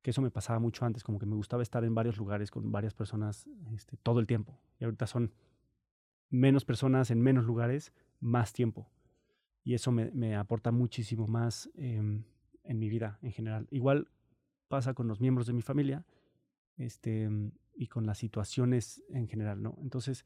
que 0.03 0.11
eso 0.11 0.23
me 0.23 0.31
pasaba 0.31 0.59
mucho 0.59 0.85
antes, 0.85 1.03
como 1.03 1.19
que 1.19 1.27
me 1.27 1.35
gustaba 1.35 1.63
estar 1.63 1.85
en 1.85 1.95
varios 1.95 2.19
lugares 2.19 2.51
con 2.51 2.71
varias 2.71 2.95
personas 2.95 3.49
este, 3.75 3.97
todo 3.97 4.21
el 4.21 4.27
tiempo. 4.27 4.61
Y 4.79 4.85
ahorita 4.85 5.07
son 5.07 5.33
menos 6.31 6.65
personas 6.65 7.11
en 7.11 7.21
menos 7.21 7.45
lugares, 7.45 7.93
más 8.21 8.53
tiempo. 8.53 8.91
Y 9.65 9.75
eso 9.75 9.93
me, 9.93 10.11
me 10.13 10.37
aporta 10.37 10.71
muchísimo 10.71 11.27
más 11.27 11.71
eh, 11.75 11.97
en 11.97 12.79
mi 12.79 12.89
vida 12.89 13.19
en 13.23 13.33
general. 13.33 13.67
Igual 13.71 14.09
pasa 14.69 14.95
con 14.95 15.09
los 15.09 15.21
miembros 15.21 15.47
de 15.47 15.53
mi 15.53 15.63
familia 15.63 16.05
este, 16.79 17.29
y 17.79 17.87
con 17.87 18.07
las 18.07 18.19
situaciones 18.19 19.03
en 19.11 19.29
general, 19.29 19.63
¿no? 19.63 19.79
Entonces, 19.81 20.25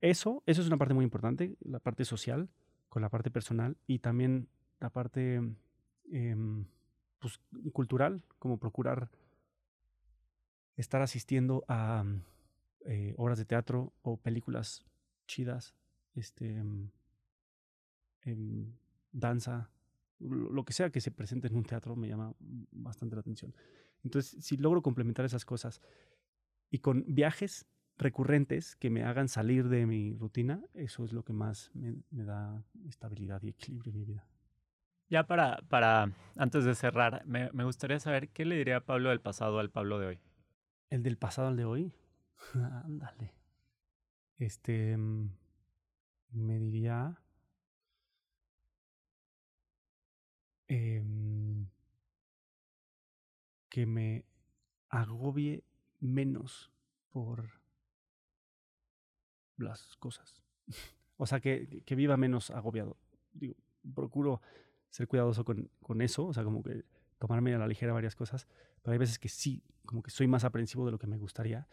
eso, 0.00 0.42
eso 0.44 0.60
es 0.60 0.66
una 0.66 0.76
parte 0.76 0.92
muy 0.92 1.04
importante, 1.04 1.56
la 1.60 1.78
parte 1.78 2.04
social 2.04 2.50
con 2.88 3.00
la 3.00 3.08
parte 3.08 3.30
personal 3.30 3.76
y 3.86 4.00
también 4.00 4.48
la 4.80 4.90
parte 4.90 5.40
eh, 6.10 6.36
pues, 7.20 7.40
cultural, 7.72 8.24
como 8.40 8.58
procurar 8.58 9.08
estar 10.76 11.00
asistiendo 11.00 11.64
a 11.68 12.04
eh, 12.86 13.14
obras 13.16 13.38
de 13.38 13.44
teatro 13.44 13.92
o 14.02 14.16
películas 14.16 14.84
chidas, 15.28 15.74
este, 16.14 16.56
en 18.22 18.78
danza, 19.12 19.70
lo 20.18 20.64
que 20.64 20.72
sea 20.72 20.90
que 20.90 21.00
se 21.00 21.12
presente 21.12 21.46
en 21.46 21.56
un 21.56 21.64
teatro 21.64 21.94
me 21.94 22.08
llama 22.08 22.34
bastante 22.40 23.14
la 23.14 23.20
atención. 23.20 23.54
Entonces, 24.02 24.44
si 24.44 24.56
logro 24.56 24.82
complementar 24.82 25.24
esas 25.24 25.44
cosas 25.44 25.80
y 26.70 26.78
con 26.78 27.04
viajes 27.06 27.66
recurrentes 27.96 28.76
que 28.76 28.90
me 28.90 29.04
hagan 29.04 29.28
salir 29.28 29.68
de 29.68 29.86
mi 29.86 30.14
rutina, 30.14 30.62
eso 30.74 31.04
es 31.04 31.12
lo 31.12 31.24
que 31.24 31.32
más 31.32 31.70
me, 31.74 31.96
da 32.10 32.64
estabilidad 32.86 33.42
y 33.42 33.48
equilibrio 33.48 33.92
en 33.92 33.98
mi 33.98 34.04
vida. 34.04 34.26
Ya 35.08 35.26
para, 35.26 35.62
para 35.68 36.12
antes 36.36 36.64
de 36.64 36.74
cerrar, 36.74 37.24
me, 37.26 37.50
me, 37.52 37.64
gustaría 37.64 37.98
saber 37.98 38.28
qué 38.28 38.44
le 38.44 38.56
diría 38.56 38.84
Pablo 38.84 39.08
del 39.08 39.20
pasado 39.20 39.58
al 39.58 39.70
Pablo 39.70 39.98
de 39.98 40.06
hoy. 40.06 40.20
¿El 40.90 41.02
del 41.02 41.16
pasado 41.16 41.48
al 41.48 41.56
de 41.56 41.64
hoy? 41.64 41.92
Ándale. 42.54 43.32
este. 44.36 44.96
Mm, 44.96 45.30
me 46.32 46.58
diría. 46.58 47.18
Em, 50.68 51.66
que 53.70 53.86
me 53.86 54.24
agobie 54.90 55.64
menos 56.00 56.70
por 57.10 57.50
las 59.56 59.96
cosas. 59.96 60.42
o 61.16 61.26
sea, 61.26 61.40
que, 61.40 61.82
que, 61.84 61.94
viva 61.94 62.16
menos 62.16 62.50
agobiado. 62.50 62.96
Digo, 63.32 63.54
procuro 63.94 64.40
ser 64.88 65.08
cuidadoso 65.08 65.44
con, 65.44 65.70
con, 65.82 66.02
eso, 66.02 66.26
o 66.26 66.32
sea, 66.32 66.44
como 66.44 66.62
que 66.62 66.84
tomarme 67.18 67.54
a 67.54 67.58
la 67.58 67.66
ligera 67.66 67.92
varias 67.92 68.14
cosas, 68.14 68.46
pero 68.82 68.92
hay 68.92 68.98
veces 68.98 69.18
que 69.18 69.28
sí, 69.28 69.62
como 69.84 70.02
que 70.02 70.10
soy 70.10 70.26
más 70.26 70.44
aprensivo 70.44 70.86
de 70.86 70.92
lo 70.92 70.98
que 70.98 71.06
me 71.06 71.18
gustaría. 71.18 71.68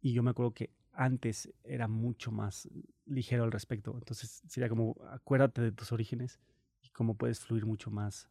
Y 0.00 0.12
yo 0.12 0.22
me 0.22 0.30
acuerdo 0.30 0.52
que 0.52 0.70
antes 0.92 1.52
era 1.64 1.88
mucho 1.88 2.32
más 2.32 2.68
ligero 3.06 3.44
al 3.44 3.52
respecto. 3.52 3.94
Entonces 3.96 4.42
sería 4.46 4.68
como, 4.68 4.96
acuérdate 5.10 5.62
de 5.62 5.72
tus 5.72 5.92
orígenes 5.92 6.40
y 6.82 6.88
cómo 6.90 7.16
puedes 7.16 7.40
fluir 7.40 7.66
mucho 7.66 7.90
más 7.90 8.28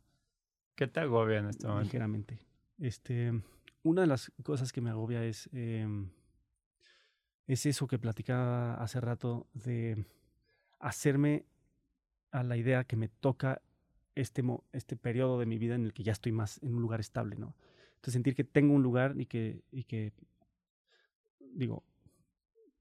¿Qué 0.78 0.86
te 0.86 1.00
agobia 1.00 1.40
en 1.40 1.48
este 1.48 1.66
momento? 1.66 1.86
Ligeramente. 1.86 2.40
Este, 2.78 3.34
una 3.88 4.02
de 4.02 4.08
las 4.08 4.32
cosas 4.44 4.72
que 4.74 4.82
me 4.82 4.90
agobia 4.90 5.24
es, 5.24 5.50
eh, 5.54 5.88
es 7.48 7.66
eso 7.66 7.88
que 7.88 7.98
platicaba 7.98 8.76
hace 8.76 9.00
rato 9.00 9.48
de 9.54 10.06
hacerme 10.80 11.46
a 12.32 12.44
la 12.44 12.58
idea 12.58 12.84
que 12.84 12.98
me 12.98 13.08
toca 13.08 13.62
este, 14.16 14.44
este 14.74 14.98
periodo 14.98 15.40
de 15.40 15.46
mi 15.46 15.58
vida 15.58 15.76
en 15.76 15.86
el 15.86 15.94
que 15.94 16.04
ya 16.04 16.12
estoy 16.12 16.34
más 16.34 16.62
en 16.62 16.76
un 16.76 16.82
lugar 16.82 17.00
estable, 17.00 17.38
¿no? 17.38 17.56
Entonces 17.96 18.14
sentir 18.14 18.36
que 18.36 18.44
tengo 18.44 18.74
un 18.74 18.84
lugar 18.84 19.16
y 19.18 19.26
que, 19.26 19.64
y 19.72 19.86
que 19.86 20.14
digo, 21.40 21.84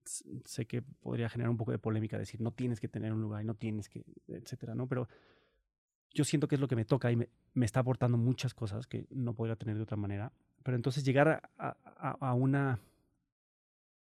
sé 0.04 0.66
que 0.66 0.82
podría 0.82 1.28
generar 1.28 1.50
un 1.50 1.56
poco 1.56 1.72
de 1.72 1.78
polémica 1.78 2.18
decir 2.18 2.40
no 2.40 2.52
tienes 2.52 2.80
que 2.80 2.88
tener 2.88 3.12
un 3.12 3.20
lugar 3.20 3.42
y 3.42 3.44
no 3.46 3.54
tienes 3.54 3.88
que, 3.88 4.04
etcétera, 4.26 4.74
¿no? 4.74 4.88
Pero 4.88 5.08
yo 6.12 6.24
siento 6.24 6.48
que 6.48 6.56
es 6.56 6.60
lo 6.60 6.68
que 6.68 6.76
me 6.76 6.84
toca 6.84 7.12
y 7.12 7.16
me, 7.16 7.28
me 7.54 7.64
está 7.64 7.80
aportando 7.80 8.18
muchas 8.18 8.54
cosas 8.54 8.86
que 8.86 9.06
no 9.10 9.34
podría 9.34 9.56
tener 9.56 9.76
de 9.76 9.82
otra 9.82 9.96
manera. 9.96 10.32
Pero 10.66 10.74
entonces 10.74 11.04
llegar 11.04 11.28
a, 11.58 11.76
a. 11.86 12.36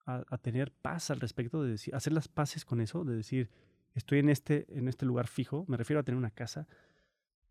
A, 0.05 0.37
tener 0.37 0.71
paz 0.71 1.09
al 1.09 1.19
respecto, 1.19 1.63
de 1.63 1.71
decir, 1.71 1.95
hacer 1.95 2.13
las 2.13 2.27
paces 2.27 2.63
con 2.63 2.79
eso, 2.79 3.03
de 3.03 3.15
decir, 3.15 3.49
estoy 3.95 4.19
en 4.19 4.29
este, 4.29 4.67
en 4.77 4.87
este 4.87 5.07
lugar 5.07 5.27
fijo, 5.27 5.65
me 5.67 5.77
refiero 5.77 6.01
a 6.01 6.03
tener 6.03 6.19
una 6.19 6.29
casa 6.29 6.67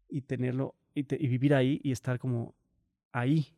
y 0.09 0.20
tenerlo 0.20 0.76
y, 0.94 1.03
vivir 1.03 1.53
ahí 1.53 1.80
y 1.82 1.90
estar 1.90 2.20
como 2.20 2.55
ahí 3.11 3.57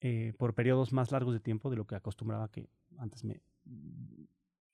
eh, 0.00 0.32
por 0.38 0.54
periodos 0.54 0.92
más 0.92 1.12
largos 1.12 1.34
de 1.34 1.40
tiempo 1.40 1.68
de 1.68 1.76
lo 1.76 1.86
que 1.86 1.96
acostumbraba 1.96 2.48
que 2.48 2.70
antes 2.96 3.24
me, 3.24 3.42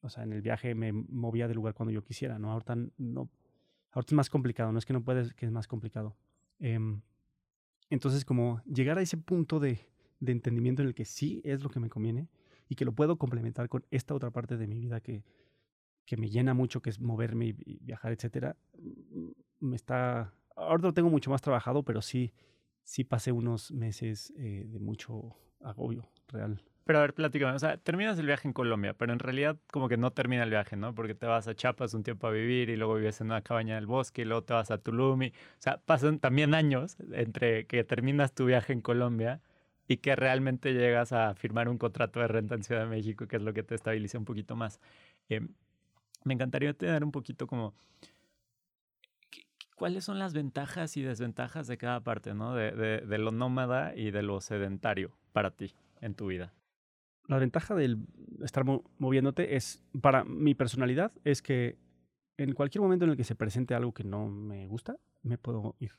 o 0.02 0.08
sea, 0.08 0.22
en 0.22 0.32
el 0.32 0.42
viaje 0.42 0.76
me 0.76 0.92
movía 0.92 1.48
de 1.48 1.54
lugar 1.54 1.74
cuando 1.74 1.90
yo 1.90 2.04
quisiera, 2.04 2.38
¿no? 2.38 2.52
Ahorita 2.52 2.76
no, 2.98 3.30
Ahora 3.90 4.06
es 4.06 4.12
más 4.12 4.30
complicado, 4.30 4.70
no 4.70 4.78
es 4.78 4.86
que 4.86 4.92
no 4.92 5.02
puedes, 5.02 5.34
que 5.34 5.46
es 5.46 5.52
más 5.52 5.66
complicado. 5.66 6.16
Em, 6.60 7.00
entonces, 7.92 8.24
como 8.24 8.62
llegar 8.64 8.98
a 8.98 9.02
ese 9.02 9.16
punto 9.16 9.60
de, 9.60 9.86
de, 10.20 10.32
entendimiento 10.32 10.82
en 10.82 10.88
el 10.88 10.94
que 10.94 11.04
sí 11.04 11.42
es 11.44 11.62
lo 11.62 11.68
que 11.68 11.80
me 11.80 11.90
conviene 11.90 12.28
y 12.68 12.74
que 12.74 12.84
lo 12.84 12.92
puedo 12.92 13.18
complementar 13.18 13.68
con 13.68 13.84
esta 13.90 14.14
otra 14.14 14.30
parte 14.30 14.56
de 14.56 14.66
mi 14.66 14.78
vida 14.78 15.00
que, 15.00 15.24
que 16.06 16.16
me 16.16 16.30
llena 16.30 16.54
mucho, 16.54 16.80
que 16.80 16.90
es 16.90 17.00
moverme 17.00 17.54
y 17.58 17.78
viajar, 17.80 18.12
etcétera, 18.12 18.56
mm, 18.78 19.30
me 19.60 19.76
está... 19.76 20.34
Ahora 20.56 20.82
lo 20.82 20.94
tengo 20.94 21.10
mucho 21.10 21.30
más 21.30 21.42
trabajado, 21.42 21.82
pero 21.82 22.02
sí, 22.02 22.32
sí 22.82 23.04
pasé 23.04 23.32
unos 23.32 23.70
meses 23.72 24.32
eh, 24.36 24.64
de 24.66 24.78
mucho 24.78 25.36
agobio 25.60 26.10
real. 26.28 26.62
Pero 26.84 26.98
a 26.98 27.02
ver, 27.02 27.14
platícame, 27.14 27.52
o 27.52 27.58
sea, 27.58 27.76
terminas 27.76 28.18
el 28.18 28.26
viaje 28.26 28.48
en 28.48 28.52
Colombia, 28.52 28.94
pero 28.94 29.12
en 29.12 29.20
realidad 29.20 29.56
como 29.70 29.88
que 29.88 29.96
no 29.96 30.10
termina 30.10 30.42
el 30.42 30.50
viaje, 30.50 30.76
¿no? 30.76 30.94
Porque 30.94 31.14
te 31.14 31.26
vas 31.26 31.46
a 31.46 31.54
Chiapas 31.54 31.94
un 31.94 32.02
tiempo 32.02 32.26
a 32.26 32.30
vivir 32.30 32.70
y 32.70 32.76
luego 32.76 32.96
vives 32.96 33.20
en 33.20 33.28
una 33.28 33.42
cabaña 33.42 33.76
del 33.76 33.86
bosque 33.86 34.22
y 34.22 34.24
luego 34.24 34.42
te 34.42 34.52
vas 34.54 34.70
a 34.72 34.78
Tulum 34.78 35.22
y, 35.22 35.28
o 35.28 35.32
sea, 35.58 35.78
pasan 35.78 36.18
también 36.18 36.54
años 36.54 36.96
entre 37.12 37.66
que 37.66 37.84
terminas 37.84 38.34
tu 38.34 38.46
viaje 38.46 38.72
en 38.72 38.80
Colombia 38.80 39.40
y 39.86 39.98
que 39.98 40.16
realmente 40.16 40.72
llegas 40.72 41.12
a 41.12 41.34
firmar 41.34 41.68
un 41.68 41.78
contrato 41.78 42.20
de 42.20 42.28
renta 42.28 42.56
en 42.56 42.64
Ciudad 42.64 42.82
de 42.82 42.88
México, 42.88 43.28
que 43.28 43.36
es 43.36 43.42
lo 43.42 43.52
que 43.52 43.62
te 43.62 43.76
estabiliza 43.76 44.18
un 44.18 44.24
poquito 44.24 44.56
más. 44.56 44.80
Eh, 45.28 45.40
me 46.24 46.34
encantaría 46.34 46.74
tener 46.74 47.04
un 47.04 47.12
poquito 47.12 47.46
como 47.46 47.74
cuáles 49.76 50.04
son 50.04 50.18
las 50.18 50.34
ventajas 50.34 50.96
y 50.96 51.02
desventajas 51.02 51.68
de 51.68 51.78
cada 51.78 52.00
parte, 52.00 52.34
¿no? 52.34 52.54
De, 52.54 52.72
de, 52.72 53.00
de 53.02 53.18
lo 53.18 53.30
nómada 53.30 53.94
y 53.94 54.10
de 54.10 54.22
lo 54.22 54.40
sedentario 54.40 55.12
para 55.32 55.52
ti 55.52 55.74
en 56.00 56.14
tu 56.14 56.26
vida 56.26 56.52
la 57.26 57.38
ventaja 57.38 57.74
del 57.74 58.06
estar 58.42 58.64
moviéndote 58.98 59.56
es, 59.56 59.82
para 60.00 60.24
mi 60.24 60.54
personalidad, 60.54 61.12
es 61.24 61.42
que 61.42 61.78
en 62.36 62.52
cualquier 62.52 62.82
momento 62.82 63.04
en 63.04 63.12
el 63.12 63.16
que 63.16 63.24
se 63.24 63.34
presente 63.34 63.74
algo 63.74 63.92
que 63.92 64.04
no 64.04 64.28
me 64.28 64.66
gusta, 64.66 64.96
me 65.22 65.38
puedo 65.38 65.76
ir. 65.78 65.92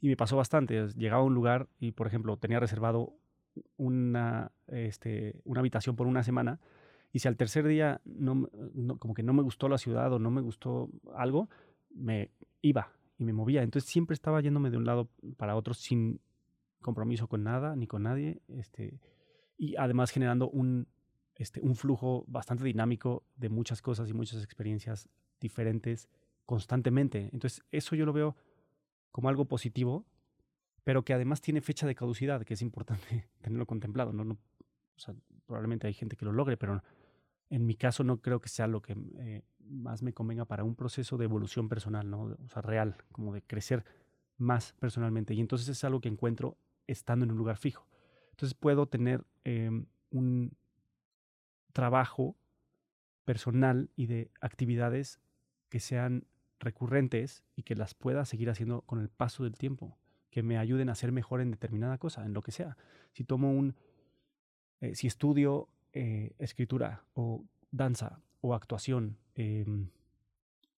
Y 0.00 0.08
me 0.08 0.16
pasó 0.16 0.36
bastante. 0.36 0.88
Llegaba 0.96 1.22
a 1.22 1.26
un 1.26 1.34
lugar 1.34 1.68
y, 1.78 1.92
por 1.92 2.06
ejemplo, 2.06 2.36
tenía 2.36 2.60
reservado 2.60 3.14
una, 3.76 4.52
este, 4.68 5.40
una 5.44 5.60
habitación 5.60 5.96
por 5.96 6.06
una 6.06 6.22
semana 6.22 6.60
y 7.12 7.18
si 7.18 7.28
al 7.28 7.36
tercer 7.36 7.66
día 7.66 8.00
no, 8.04 8.48
como 8.98 9.14
que 9.14 9.22
no 9.22 9.34
me 9.34 9.42
gustó 9.42 9.68
la 9.68 9.78
ciudad 9.78 10.12
o 10.12 10.18
no 10.18 10.30
me 10.30 10.40
gustó 10.40 10.88
algo, 11.14 11.48
me 11.94 12.30
iba 12.62 12.90
y 13.18 13.24
me 13.24 13.34
movía. 13.34 13.62
Entonces 13.62 13.90
siempre 13.90 14.14
estaba 14.14 14.40
yéndome 14.40 14.70
de 14.70 14.78
un 14.78 14.86
lado 14.86 15.10
para 15.36 15.54
otro 15.54 15.74
sin 15.74 16.20
compromiso 16.80 17.28
con 17.28 17.44
nada 17.44 17.76
ni 17.76 17.86
con 17.86 18.04
nadie. 18.04 18.40
Este, 18.48 18.98
y 19.62 19.76
además 19.76 20.10
generando 20.10 20.50
un, 20.50 20.88
este, 21.36 21.60
un 21.60 21.76
flujo 21.76 22.24
bastante 22.26 22.64
dinámico 22.64 23.22
de 23.36 23.48
muchas 23.48 23.80
cosas 23.80 24.10
y 24.10 24.12
muchas 24.12 24.42
experiencias 24.42 25.08
diferentes 25.40 26.08
constantemente. 26.46 27.30
Entonces, 27.32 27.62
eso 27.70 27.94
yo 27.94 28.04
lo 28.04 28.12
veo 28.12 28.34
como 29.12 29.28
algo 29.28 29.44
positivo, 29.44 30.04
pero 30.82 31.04
que 31.04 31.14
además 31.14 31.40
tiene 31.40 31.60
fecha 31.60 31.86
de 31.86 31.94
caducidad, 31.94 32.42
que 32.42 32.54
es 32.54 32.62
importante 32.62 33.28
tenerlo 33.40 33.64
contemplado. 33.64 34.12
¿no? 34.12 34.24
no 34.24 34.36
probablemente 35.46 35.86
hay 35.86 35.94
gente 35.94 36.16
que 36.16 36.24
lo 36.24 36.32
logre, 36.32 36.56
pero 36.56 36.82
en 37.48 37.64
mi 37.64 37.76
caso 37.76 38.02
no 38.02 38.20
creo 38.20 38.40
que 38.40 38.48
sea 38.48 38.66
lo 38.66 38.82
que 38.82 38.96
eh, 39.18 39.42
más 39.60 40.02
me 40.02 40.12
convenga 40.12 40.44
para 40.44 40.64
un 40.64 40.74
proceso 40.74 41.16
de 41.18 41.26
evolución 41.26 41.68
personal, 41.68 42.10
¿no? 42.10 42.36
O 42.44 42.48
sea, 42.48 42.62
real, 42.62 42.96
como 43.12 43.32
de 43.32 43.42
crecer 43.42 43.84
más 44.38 44.72
personalmente. 44.80 45.34
Y 45.34 45.40
entonces 45.40 45.68
es 45.68 45.84
algo 45.84 46.00
que 46.00 46.08
encuentro 46.08 46.58
estando 46.88 47.24
en 47.24 47.30
un 47.30 47.38
lugar 47.38 47.58
fijo. 47.58 47.86
Entonces 48.32 48.54
puedo 48.54 48.86
tener 48.86 49.24
em, 49.44 49.86
un 50.10 50.56
trabajo 51.72 52.36
personal 53.24 53.90
y 53.96 54.06
de 54.06 54.30
actividades 54.40 55.20
que 55.68 55.80
sean 55.80 56.26
recurrentes 56.58 57.44
y 57.56 57.62
que 57.62 57.74
las 57.74 57.94
pueda 57.94 58.24
seguir 58.24 58.50
haciendo 58.50 58.82
con 58.82 59.00
el 59.00 59.08
paso 59.08 59.44
del 59.44 59.56
tiempo, 59.56 59.96
que 60.30 60.42
me 60.42 60.58
ayuden 60.58 60.88
a 60.88 60.94
ser 60.94 61.12
mejor 61.12 61.40
en 61.40 61.50
determinada 61.50 61.98
cosa, 61.98 62.24
en 62.24 62.34
lo 62.34 62.42
que 62.42 62.52
sea. 62.52 62.76
Si 63.12 63.24
tomo 63.24 63.52
un, 63.52 63.74
eh, 64.80 64.94
si 64.94 65.06
estudio 65.06 65.68
eh, 65.92 66.32
escritura 66.38 67.04
o 67.14 67.44
danza 67.70 68.20
o 68.40 68.54
actuación 68.54 69.18
em, 69.34 69.88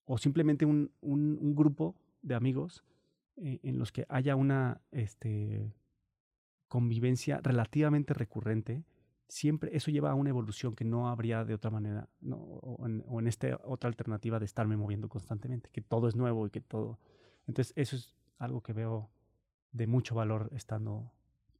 o 0.07 0.19
simplemente 0.19 0.67
un, 0.67 0.91
un, 1.01 1.55
grupo 1.55 1.95
de 2.23 2.35
amigos 2.35 2.85
eh, 3.37 3.61
en 3.63 3.79
los 3.79 3.93
que 3.93 4.07
haya 4.09 4.37
una 4.37 4.81
este, 4.91 5.73
convivencia 6.69 7.41
relativamente 7.43 8.15
recurrente, 8.15 8.85
siempre 9.29 9.77
eso 9.77 9.91
lleva 9.91 10.11
a 10.11 10.15
una 10.15 10.31
evolución 10.31 10.75
que 10.75 10.85
no 10.85 11.09
habría 11.09 11.45
de 11.45 11.55
otra 11.55 11.71
manera, 11.71 12.09
o, 12.31 12.87
en, 12.87 13.27
esta 13.27 13.61
otra 13.65 13.89
alternativa 13.89 14.39
de 14.39 14.45
estarme 14.45 14.77
moviendo 14.77 15.09
constantemente, 15.09 15.71
que 15.73 15.81
todo 15.81 16.09
es 16.09 16.17
nuevo 16.17 16.47
y 16.47 16.51
que 16.51 16.61
todo... 16.61 16.99
Entonces 17.47 17.73
eso 17.77 17.97
es 17.97 18.15
algo 18.39 18.63
que 18.63 18.73
veo 18.73 19.11
de 19.73 19.87
mucho 19.87 20.15
valor 20.15 20.51
estando 20.55 21.13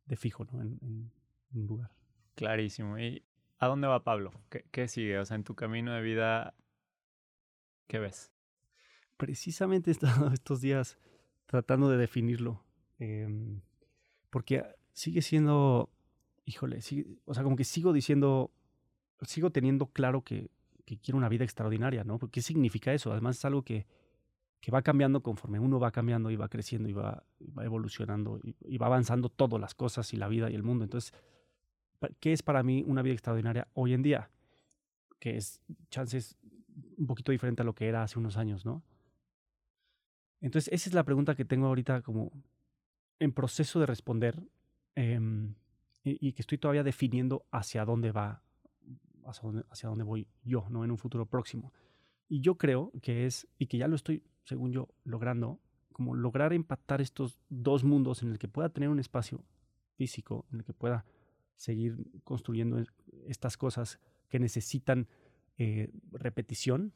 de 0.07 0.17
fijo 0.17 0.47
en, 0.53 1.11
un 1.53 1.67
lugar. 1.67 1.91
Clarísimo. 2.35 2.99
¿Y 2.99 3.25
a 3.59 3.67
dónde 3.67 3.87
va 3.87 4.05
Pablo? 4.05 4.33
¿Qué, 4.51 4.65
¿Qué, 4.71 4.89
sigue? 4.89 5.19
O 5.19 5.25
sea, 5.25 5.37
en 5.37 5.45
tu 5.45 5.55
camino 5.55 5.93
de 5.93 6.03
vida, 6.03 6.55
¿qué 7.87 7.99
ves? 7.99 8.33
Precisamente 9.17 9.91
he 9.91 9.93
estado 9.93 10.29
estos 10.33 10.61
días 10.61 10.99
tratando 11.47 11.89
de 11.89 11.97
definirlo, 11.97 12.65
em, 12.99 13.61
porque 14.31 14.65
sigue 14.95 15.21
siendo 15.21 15.91
híjole, 16.47 16.81
o 17.25 17.35
sea, 17.35 17.43
como 17.43 17.57
que 17.57 17.65
sigo 17.65 17.93
diciendo, 17.93 18.51
sigo 19.23 19.51
teniendo 19.51 19.87
claro 19.87 20.23
que, 20.23 20.51
que, 20.85 20.99
quiero 20.99 21.19
una 21.19 21.29
vida 21.29 21.45
extraordinaria, 21.45 22.05
¿no? 22.05 22.19
¿Qué 22.19 22.43
significa 22.43 22.93
eso? 22.93 23.13
Además 23.13 23.39
es 23.39 23.45
algo 23.45 23.63
que, 23.63 23.87
que 24.61 24.71
va 24.71 24.83
cambiando 24.83 25.23
conforme 25.23 25.59
uno 25.59 25.79
va 25.79 25.91
cambiando 25.91 26.31
y 26.31 26.37
va 26.37 26.49
creciendo 26.49 26.89
y 26.89 26.93
va, 26.93 27.25
evolucionando 27.63 28.41
y, 28.43 28.79
va 28.79 28.87
avanzando 28.87 29.29
todo, 29.29 29.59
las 29.59 29.75
cosas 29.75 30.13
y 30.13 30.17
la 30.17 30.29
vida 30.29 30.51
y 30.51 30.55
el 30.55 30.63
mundo. 30.63 30.85
Entonces, 30.85 31.13
¿qué 32.21 32.33
es 32.33 32.43
para 32.43 32.63
mí 32.63 32.85
una 32.87 33.03
vida 33.03 33.15
extraordinaria 33.15 33.69
hoy 33.73 33.95
en 33.95 34.03
día? 34.03 34.31
Que 35.19 35.37
es, 35.37 35.61
chances, 35.91 36.37
un 36.97 37.07
poquito 37.07 37.33
diferente 37.33 37.63
a 37.63 37.65
lo 37.65 37.75
que 37.75 37.89
era 37.89 38.03
hace 38.03 38.19
unos 38.19 38.37
años, 38.37 38.67
¿no? 38.67 38.83
Entonces, 40.41 40.73
esa 40.75 40.91
es 40.91 40.95
la 40.95 41.05
pregunta 41.05 41.35
que 41.35 41.47
tengo 41.47 41.67
ahorita 41.67 42.03
como 42.03 42.33
en 43.19 43.33
proceso 43.33 43.81
de 43.81 43.87
responder. 43.87 44.43
Eh, 44.97 45.19
y, 46.05 46.33
que 46.33 46.43
estoy 46.43 46.59
todavía 46.59 46.83
definiendo 46.83 47.47
hacia 47.51 47.85
dónde 47.85 48.13
va, 48.13 48.43
hacia 49.25 49.89
dónde, 49.89 50.05
voy 50.05 50.29
yo, 50.43 50.67
¿no? 50.69 50.85
En 50.85 50.91
un 50.91 50.99
futuro 50.99 51.25
próximo. 51.25 51.73
Y 52.29 52.41
yo 52.41 52.57
creo 52.57 52.93
que 53.03 53.25
es, 53.25 53.49
y 53.59 53.67
que 53.67 53.79
ya 53.79 53.89
lo 53.89 53.97
estoy, 53.97 54.23
según 54.43 54.71
yo, 54.71 54.89
logrando, 55.05 55.61
como 55.93 56.15
lograr 56.15 56.53
empatar 56.53 57.01
estos 57.01 57.41
dos 57.49 57.85
mundos 57.85 58.23
en 58.23 58.33
el 58.33 58.39
que 58.39 58.49
pueda 58.49 58.69
tener 58.69 58.91
un 58.91 58.99
espacio 58.99 59.45
físico, 59.95 60.45
en 60.53 60.59
el 60.59 60.65
que 60.65 60.75
pueda 60.75 61.07
seguir 61.57 61.97
construyendo 62.25 62.85
estas 63.27 63.57
cosas 63.57 63.99
que 64.29 64.39
necesitan 64.39 65.09
eh, 65.57 65.91
repetición 66.13 66.93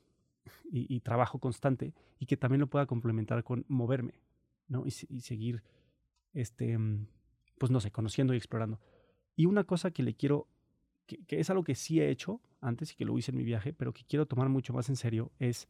y, 0.71 1.01
trabajo 1.01 1.39
constante 1.39 1.95
y 2.19 2.27
que 2.27 2.37
también 2.37 2.61
lo 2.61 2.67
pueda 2.69 2.87
complementar 2.87 3.45
con 3.45 3.65
moverme, 3.69 4.21
¿no? 4.67 4.85
Y, 4.87 4.93
y 5.09 5.21
seguir, 5.21 5.63
este, 6.33 6.77
pues 7.59 7.71
no 7.71 7.81
sé, 7.81 7.91
conociendo 7.91 8.35
y 8.35 8.37
explorando. 8.37 8.81
Y 9.37 9.47
una 9.47 9.65
cosa 9.65 9.91
que 9.91 10.03
le 10.03 10.15
quiero, 10.15 10.49
que, 11.07 11.25
es 11.29 11.51
algo 11.51 11.65
que 11.65 11.75
sí 11.75 12.01
he 12.01 12.11
hecho 12.11 12.41
antes 12.61 12.93
y 12.93 12.97
que 12.97 13.05
lo 13.05 13.17
hice 13.19 13.31
en 13.31 13.39
mi 13.39 13.45
viaje, 13.45 13.73
pero 13.73 13.93
que 13.93 14.05
quiero 14.05 14.27
tomar 14.27 14.49
mucho 14.49 14.73
más 14.73 14.89
en 14.89 14.97
serio, 14.97 15.31
es 15.39 15.69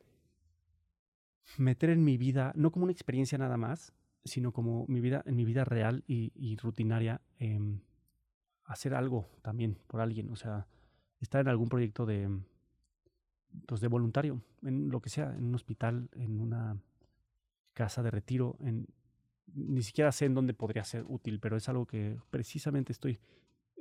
meter 1.57 1.91
en 1.91 2.05
mi 2.05 2.17
vida, 2.17 2.53
no 2.55 2.71
como 2.71 2.85
una 2.85 2.93
experiencia 2.93 3.39
nada 3.39 3.57
más, 3.57 3.93
sino 4.25 4.53
como 4.53 4.87
mi 4.89 5.01
vida, 5.01 5.23
en 5.27 5.37
mi 5.37 5.45
vida 5.45 5.65
real 5.65 6.05
y, 6.07 6.57
rutinaria, 6.57 7.21
em, 7.39 7.81
hacer 8.65 8.95
algo 8.95 9.29
también 9.43 9.79
por 9.87 10.01
alguien, 10.01 10.31
o 10.31 10.37
sea, 10.37 10.67
estar 11.21 11.41
en 11.41 11.49
algún 11.49 11.69
proyecto 11.69 12.05
de, 12.05 12.29
pues 13.67 13.81
de 13.81 13.89
voluntario, 13.89 14.43
en 14.63 14.91
lo 14.91 15.01
que 15.01 15.11
sea, 15.11 15.35
en 15.37 15.45
un 15.45 15.55
hospital, 15.55 16.11
en 16.13 16.41
una 16.41 16.79
casa 17.73 18.03
de 18.03 18.11
retiro, 18.11 18.57
en, 18.61 18.87
ni 19.55 19.83
siquiera 19.83 20.13
sé 20.13 20.27
en 20.27 20.35
dónde 20.35 20.55
podría 20.55 20.85
ser 20.85 21.05
útil, 21.07 21.41
pero 21.41 21.57
es 21.57 21.69
algo 21.69 21.87
que 21.87 22.17
precisamente 22.31 22.93
estoy 22.93 23.19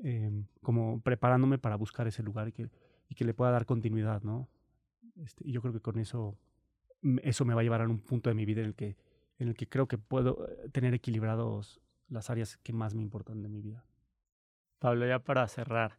Em, 0.03 0.45
como 0.61 1.01
preparándome 1.01 1.57
para 1.57 1.75
buscar 1.75 2.07
ese 2.07 2.21
lugar 2.21 2.49
y 2.49 2.51
que, 2.51 2.69
que 3.15 3.25
le 3.25 3.33
pueda 3.33 3.51
dar 3.51 3.65
continuidad, 3.65 4.21
¿no? 4.21 4.47
Este, 5.15 5.47
y 5.47 5.51
yo 5.51 5.61
creo 5.61 5.73
que 5.73 5.79
con 5.79 5.97
eso, 5.97 6.37
eso 7.23 7.45
me 7.45 7.55
va 7.55 7.61
a 7.61 7.63
llevar 7.63 7.81
a 7.81 7.87
un 7.87 7.99
punto 7.99 8.29
de 8.29 8.35
mi 8.35 8.45
vida 8.45 8.61
en 8.61 8.67
el 8.67 8.75
que, 8.75 8.95
en 9.39 9.47
el 9.47 9.55
que 9.55 9.67
creo 9.67 9.87
que 9.87 9.97
puedo 9.97 10.47
eh, 10.47 10.69
tener 10.69 10.93
equilibrados 10.93 11.81
las 12.09 12.29
áreas 12.29 12.57
que 12.57 12.73
más 12.73 12.93
me 12.93 13.01
importan 13.01 13.41
de 13.41 13.49
mi 13.49 13.61
vida. 13.61 13.85
Pablo, 14.77 15.07
ya 15.07 15.17
para 15.17 15.47
cerrar, 15.47 15.97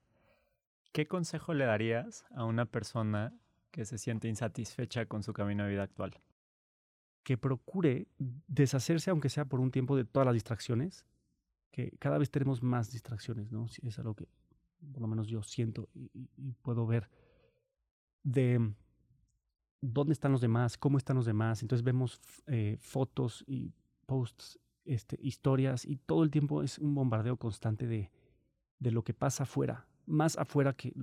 ¿qué 0.93 1.07
consejo 1.07 1.53
le 1.53 1.65
darías 1.65 2.25
a 2.31 2.45
una 2.45 2.67
persona 2.67 3.35
que 3.73 3.85
se 3.85 3.99
siente 3.99 4.29
insatisfecha 4.29 5.07
con 5.07 5.25
su 5.25 5.33
camino 5.33 5.65
de 5.65 5.71
vida 5.71 5.83
actual? 5.83 6.21
Que 7.29 7.37
procure 7.37 8.09
deshacerse, 8.47 9.11
aunque 9.11 9.29
sea 9.29 9.45
por 9.45 9.61
un 9.61 9.71
tiempo, 9.71 9.97
de 9.97 10.07
todas 10.07 10.25
las 10.25 10.33
distracciones 10.33 11.05
que 11.71 11.91
cada 11.99 12.17
vez 12.17 12.31
tenemos 12.31 12.63
más 12.63 12.91
distracciones, 12.91 13.53
¿no? 13.53 13.67
Es 13.83 13.99
algo 13.99 14.15
que 14.15 14.27
por 14.95 15.03
lo 15.03 15.09
menos 15.09 15.29
yo 15.29 15.43
siento 15.43 15.91
y, 15.93 16.09
puedo 16.63 16.87
ver 16.87 17.11
de 18.23 18.73
dónde 19.83 20.15
están 20.15 20.33
los 20.33 20.41
demás, 20.41 20.79
cómo 20.79 20.97
están 20.97 21.17
los 21.17 21.27
demás. 21.27 21.61
Entonces 21.61 21.85
vemos 21.85 22.19
eh, 22.47 22.79
fotos 22.81 23.45
y 23.47 23.75
posts, 24.07 24.59
este, 24.87 25.19
historias 25.21 25.85
y 25.85 25.97
todo 25.97 26.23
el 26.23 26.31
tiempo 26.31 26.63
es 26.63 26.79
un 26.79 26.95
bombardeo 26.95 27.37
constante 27.37 27.87
de, 27.87 28.11
de 28.79 28.91
lo 28.91 29.05
que 29.05 29.13
pasa 29.13 29.43
afuera, 29.43 29.87
más 30.07 30.39
afuera 30.39 30.73
que, 30.73 30.95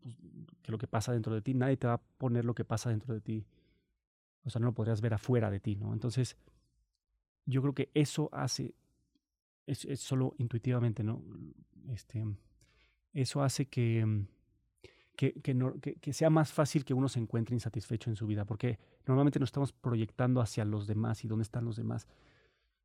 pues, 0.00 0.16
que 0.60 0.72
lo 0.72 0.78
que 0.78 0.88
pasa 0.88 1.12
dentro 1.12 1.36
de 1.36 1.40
ti. 1.40 1.54
Nadie 1.54 1.76
te 1.76 1.86
va 1.86 1.92
a 1.92 2.02
poner 2.18 2.44
lo 2.44 2.56
que 2.56 2.64
pasa 2.64 2.90
dentro 2.90 3.14
de 3.14 3.20
ti. 3.20 3.46
O 4.48 4.50
sea, 4.50 4.60
no 4.60 4.66
lo 4.66 4.74
podrías 4.74 5.00
ver 5.00 5.14
afuera 5.14 5.50
de 5.50 5.60
ti, 5.60 5.76
¿no? 5.76 5.92
Entonces, 5.92 6.36
yo 7.46 7.62
creo 7.62 7.74
que 7.74 7.90
eso 7.94 8.28
hace 8.32 8.74
es, 9.68 10.00
solo 10.00 10.34
intuitivamente, 10.38 11.04
¿no? 11.04 11.22
Este, 11.90 12.24
eso 13.12 13.42
hace 13.42 13.66
que, 13.66 14.04
mm, 14.04 14.26
que, 15.16 15.34
que, 15.34 15.54
no, 15.54 15.74
que, 15.80 16.12
sea 16.12 16.30
más 16.30 16.52
fácil 16.52 16.84
que 16.84 16.94
uno 16.94 17.08
se 17.08 17.20
encuentre 17.20 17.54
insatisfecho 17.54 18.10
en 18.10 18.16
su 18.16 18.26
vida, 18.26 18.44
porque 18.44 18.78
normalmente 19.06 19.38
nos 19.38 19.48
estamos 19.48 19.72
proyectando 19.72 20.40
hacia 20.40 20.64
los 20.64 20.86
demás 20.86 21.24
y 21.24 21.28
dónde 21.28 21.42
están 21.42 21.64
los 21.64 21.76
demás. 21.76 22.08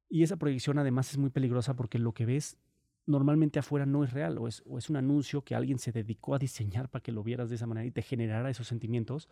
Y 0.09 0.23
esa 0.23 0.37
proyección 0.37 0.77
además 0.77 1.11
es 1.11 1.17
muy 1.17 1.29
peligrosa 1.29 1.75
porque 1.75 1.99
lo 1.99 2.13
que 2.13 2.25
ves 2.25 2.57
normalmente 3.05 3.59
afuera 3.59 3.85
no 3.85 4.03
es 4.03 4.13
real, 4.13 4.37
o 4.37 4.47
es, 4.47 4.63
o 4.65 4.77
es 4.77 4.89
un 4.89 4.95
anuncio 4.95 5.43
que 5.43 5.55
alguien 5.55 5.77
se 5.77 5.91
dedicó 5.91 6.35
a 6.35 6.39
diseñar 6.39 6.89
para 6.89 7.03
que 7.03 7.11
lo 7.11 7.23
vieras 7.23 7.49
de 7.49 7.55
esa 7.55 7.67
manera 7.67 7.85
y 7.85 7.91
te 7.91 8.01
generara 8.01 8.49
esos 8.49 8.67
sentimientos, 8.67 9.27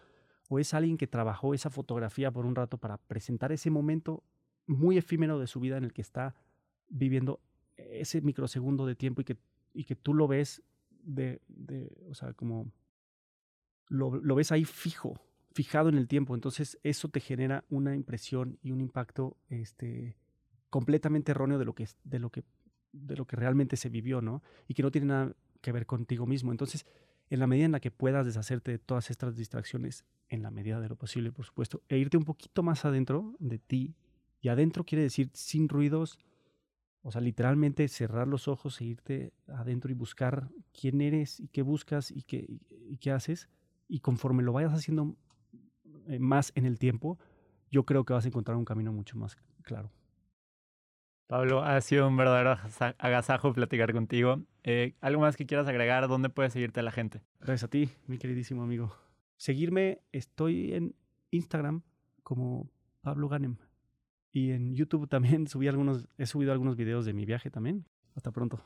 o 0.51 0.59
es 0.59 0.73
alguien 0.73 0.97
que 0.97 1.07
trabajó 1.07 1.53
esa 1.53 1.69
fotografía 1.69 2.29
por 2.29 2.45
un 2.45 2.55
rato 2.55 2.77
para 2.77 2.97
presentar 2.97 3.53
ese 3.53 3.69
momento 3.69 4.21
muy 4.67 4.97
efímero 4.97 5.39
de 5.39 5.47
su 5.47 5.61
vida 5.61 5.77
en 5.77 5.85
el 5.85 5.93
que 5.93 6.01
está 6.01 6.35
viviendo 6.89 7.39
ese 7.77 8.19
microsegundo 8.19 8.85
de 8.85 8.95
tiempo 8.95 9.21
y 9.21 9.23
que, 9.23 9.37
y 9.73 9.85
que 9.85 9.95
tú 9.95 10.13
lo 10.13 10.27
ves 10.27 10.61
de, 10.89 11.39
de 11.47 12.05
o 12.09 12.15
sea, 12.15 12.33
como 12.33 12.69
lo, 13.87 14.35
ves 14.35 14.51
ahí 14.51 14.65
fijo, 14.65 15.21
fijado 15.53 15.87
en 15.87 15.97
el 15.97 16.09
tiempo. 16.09 16.35
Entonces 16.35 16.77
eso 16.83 17.07
te 17.07 17.21
genera 17.21 17.63
una 17.69 17.95
impresión 17.95 18.59
y 18.61 18.71
un 18.71 18.81
impacto 18.81 19.37
este, 19.47 20.17
completamente 20.69 21.31
erróneo 21.31 21.59
de 21.59 21.65
lo, 21.65 21.73
que, 21.73 21.87
de, 22.03 22.19
lo 22.19 22.29
que, 22.29 22.43
de 22.91 23.15
lo 23.15 23.25
que 23.25 23.37
realmente 23.37 23.77
se 23.77 23.87
vivió, 23.87 24.19
¿no? 24.19 24.43
Y 24.67 24.73
que 24.73 24.83
no 24.83 24.91
tiene 24.91 25.07
nada 25.07 25.33
que 25.61 25.71
ver 25.71 25.85
contigo 25.85 26.25
mismo. 26.25 26.51
Entonces, 26.51 26.85
en 27.31 27.39
la 27.39 27.47
medida 27.47 27.65
en 27.65 27.71
la 27.71 27.79
que 27.79 27.91
puedas 27.91 28.25
deshacerte 28.25 28.71
de 28.71 28.77
todas 28.77 29.09
estas 29.09 29.37
distracciones, 29.37 30.03
en 30.27 30.43
la 30.43 30.51
medida 30.51 30.81
de 30.81 30.89
lo 30.89 30.97
posible, 30.97 31.31
por 31.31 31.45
supuesto, 31.45 31.81
e 31.87 31.97
irte 31.97 32.17
un 32.17 32.25
poquito 32.25 32.61
más 32.61 32.83
adentro 32.83 33.35
de 33.39 33.57
ti, 33.57 33.95
y 34.41 34.49
adentro 34.49 34.83
quiere 34.83 35.03
decir 35.03 35.29
sin 35.33 35.69
ruidos, 35.69 36.19
o 37.03 37.11
sea, 37.11 37.21
literalmente 37.21 37.87
cerrar 37.87 38.27
los 38.27 38.49
ojos 38.49 38.81
e 38.81 38.85
irte 38.85 39.33
adentro 39.47 39.89
y 39.89 39.93
buscar 39.93 40.49
quién 40.73 40.99
eres 40.99 41.39
y 41.39 41.47
qué 41.47 41.61
buscas 41.61 42.11
y 42.11 42.23
qué, 42.23 42.59
y, 42.69 42.97
qué 42.97 43.11
haces. 43.11 43.47
Y 43.87 44.01
conforme 44.01 44.43
lo 44.43 44.51
vayas 44.51 44.73
haciendo 44.73 45.15
eh, 46.07 46.19
más 46.19 46.51
en 46.55 46.65
el 46.65 46.79
tiempo, 46.79 47.17
yo 47.71 47.85
creo 47.85 48.03
que 48.03 48.13
vas 48.13 48.25
a 48.25 48.27
encontrar 48.27 48.57
un 48.57 48.65
camino 48.65 48.91
mucho 48.91 49.17
más 49.17 49.37
claro. 49.63 49.89
Pablo, 51.27 51.63
ha 51.63 51.79
sido 51.79 52.09
un 52.09 52.17
verdadero 52.17 52.57
agasajo 52.97 53.53
platicar 53.53 53.93
contigo. 53.93 54.43
Eh, 54.63 54.95
¿Algo 55.01 55.21
más 55.21 55.35
que 55.35 55.45
quieras 55.45 55.67
agregar? 55.67 56.07
¿Dónde 56.07 56.29
puede 56.29 56.49
seguirte 56.49 56.81
la 56.83 56.91
gente? 56.91 57.21
Gracias 57.39 57.63
a 57.63 57.69
ti, 57.69 57.89
mi 58.07 58.17
queridísimo 58.17 58.63
amigo. 58.63 58.95
Seguirme, 59.37 60.01
estoy 60.11 60.73
en 60.73 60.95
Instagram 61.31 61.81
como 62.23 62.69
Pablo 63.01 63.27
Ganem. 63.27 63.57
Y 64.31 64.51
en 64.51 64.75
YouTube 64.75 65.09
también 65.09 65.47
subí 65.47 65.67
algunos, 65.67 66.07
he 66.17 66.25
subido 66.25 66.51
algunos 66.51 66.75
videos 66.75 67.05
de 67.05 67.13
mi 67.13 67.25
viaje 67.25 67.49
también. 67.49 67.85
Hasta 68.15 68.31
pronto. 68.31 68.63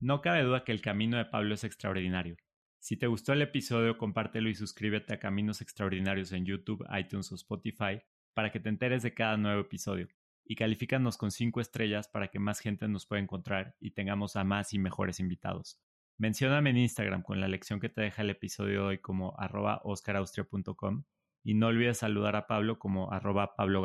No 0.00 0.20
cabe 0.20 0.42
duda 0.42 0.64
que 0.64 0.72
el 0.72 0.82
camino 0.82 1.16
de 1.16 1.24
Pablo 1.24 1.54
es 1.54 1.64
extraordinario. 1.64 2.36
Si 2.80 2.96
te 2.96 3.06
gustó 3.06 3.32
el 3.32 3.42
episodio, 3.42 3.96
compártelo 3.96 4.48
y 4.48 4.56
suscríbete 4.56 5.14
a 5.14 5.20
Caminos 5.20 5.60
Extraordinarios 5.60 6.32
en 6.32 6.44
YouTube, 6.44 6.84
iTunes 6.98 7.30
o 7.30 7.36
Spotify 7.36 8.02
para 8.34 8.50
que 8.50 8.58
te 8.58 8.68
enteres 8.68 9.04
de 9.04 9.14
cada 9.14 9.36
nuevo 9.36 9.60
episodio. 9.60 10.08
Y 10.44 10.56
califícanos 10.56 11.16
con 11.16 11.30
5 11.30 11.60
estrellas 11.60 12.08
para 12.08 12.28
que 12.28 12.38
más 12.38 12.60
gente 12.60 12.88
nos 12.88 13.06
pueda 13.06 13.22
encontrar 13.22 13.76
y 13.80 13.92
tengamos 13.92 14.36
a 14.36 14.44
más 14.44 14.74
y 14.74 14.78
mejores 14.78 15.20
invitados. 15.20 15.80
Mencióname 16.18 16.70
en 16.70 16.76
Instagram 16.76 17.22
con 17.22 17.40
la 17.40 17.48
lección 17.48 17.80
que 17.80 17.88
te 17.88 18.02
deja 18.02 18.22
el 18.22 18.30
episodio 18.30 18.82
de 18.82 18.86
hoy 18.86 18.98
como 18.98 19.34
arroba 19.38 19.80
oscaraustria.com 19.84 21.04
y 21.42 21.54
no 21.54 21.68
olvides 21.68 21.98
saludar 21.98 22.36
a 22.36 22.46
Pablo 22.46 22.78
como 22.78 23.12
arroba 23.12 23.56
Pablo 23.56 23.82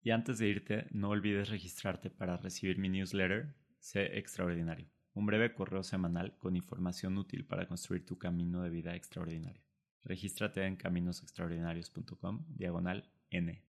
Y 0.00 0.10
antes 0.10 0.38
de 0.38 0.48
irte, 0.48 0.86
no 0.90 1.10
olvides 1.10 1.50
registrarte 1.50 2.10
para 2.10 2.36
recibir 2.36 2.78
mi 2.78 2.88
newsletter, 2.88 3.54
Sé 3.78 4.18
Extraordinario, 4.18 4.88
un 5.12 5.26
breve 5.26 5.52
correo 5.52 5.82
semanal 5.82 6.38
con 6.38 6.56
información 6.56 7.18
útil 7.18 7.44
para 7.44 7.66
construir 7.66 8.06
tu 8.06 8.16
camino 8.16 8.62
de 8.62 8.70
vida 8.70 8.94
extraordinario. 8.94 9.62
Regístrate 10.04 10.64
en 10.64 10.76
caminosextraordinarios.com, 10.76 12.46
diagonal 12.48 13.10
N. 13.30 13.62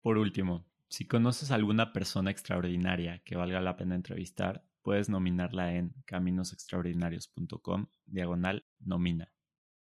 Por 0.00 0.18
último, 0.18 0.66
si 0.92 1.06
conoces 1.06 1.50
a 1.50 1.54
alguna 1.54 1.94
persona 1.94 2.30
extraordinaria 2.30 3.22
que 3.24 3.34
valga 3.34 3.62
la 3.62 3.76
pena 3.76 3.94
entrevistar, 3.94 4.62
puedes 4.82 5.08
nominarla 5.08 5.74
en 5.74 5.94
caminosextraordinarios.com, 6.04 7.86
diagonal 8.04 8.66
nomina. 8.78 9.32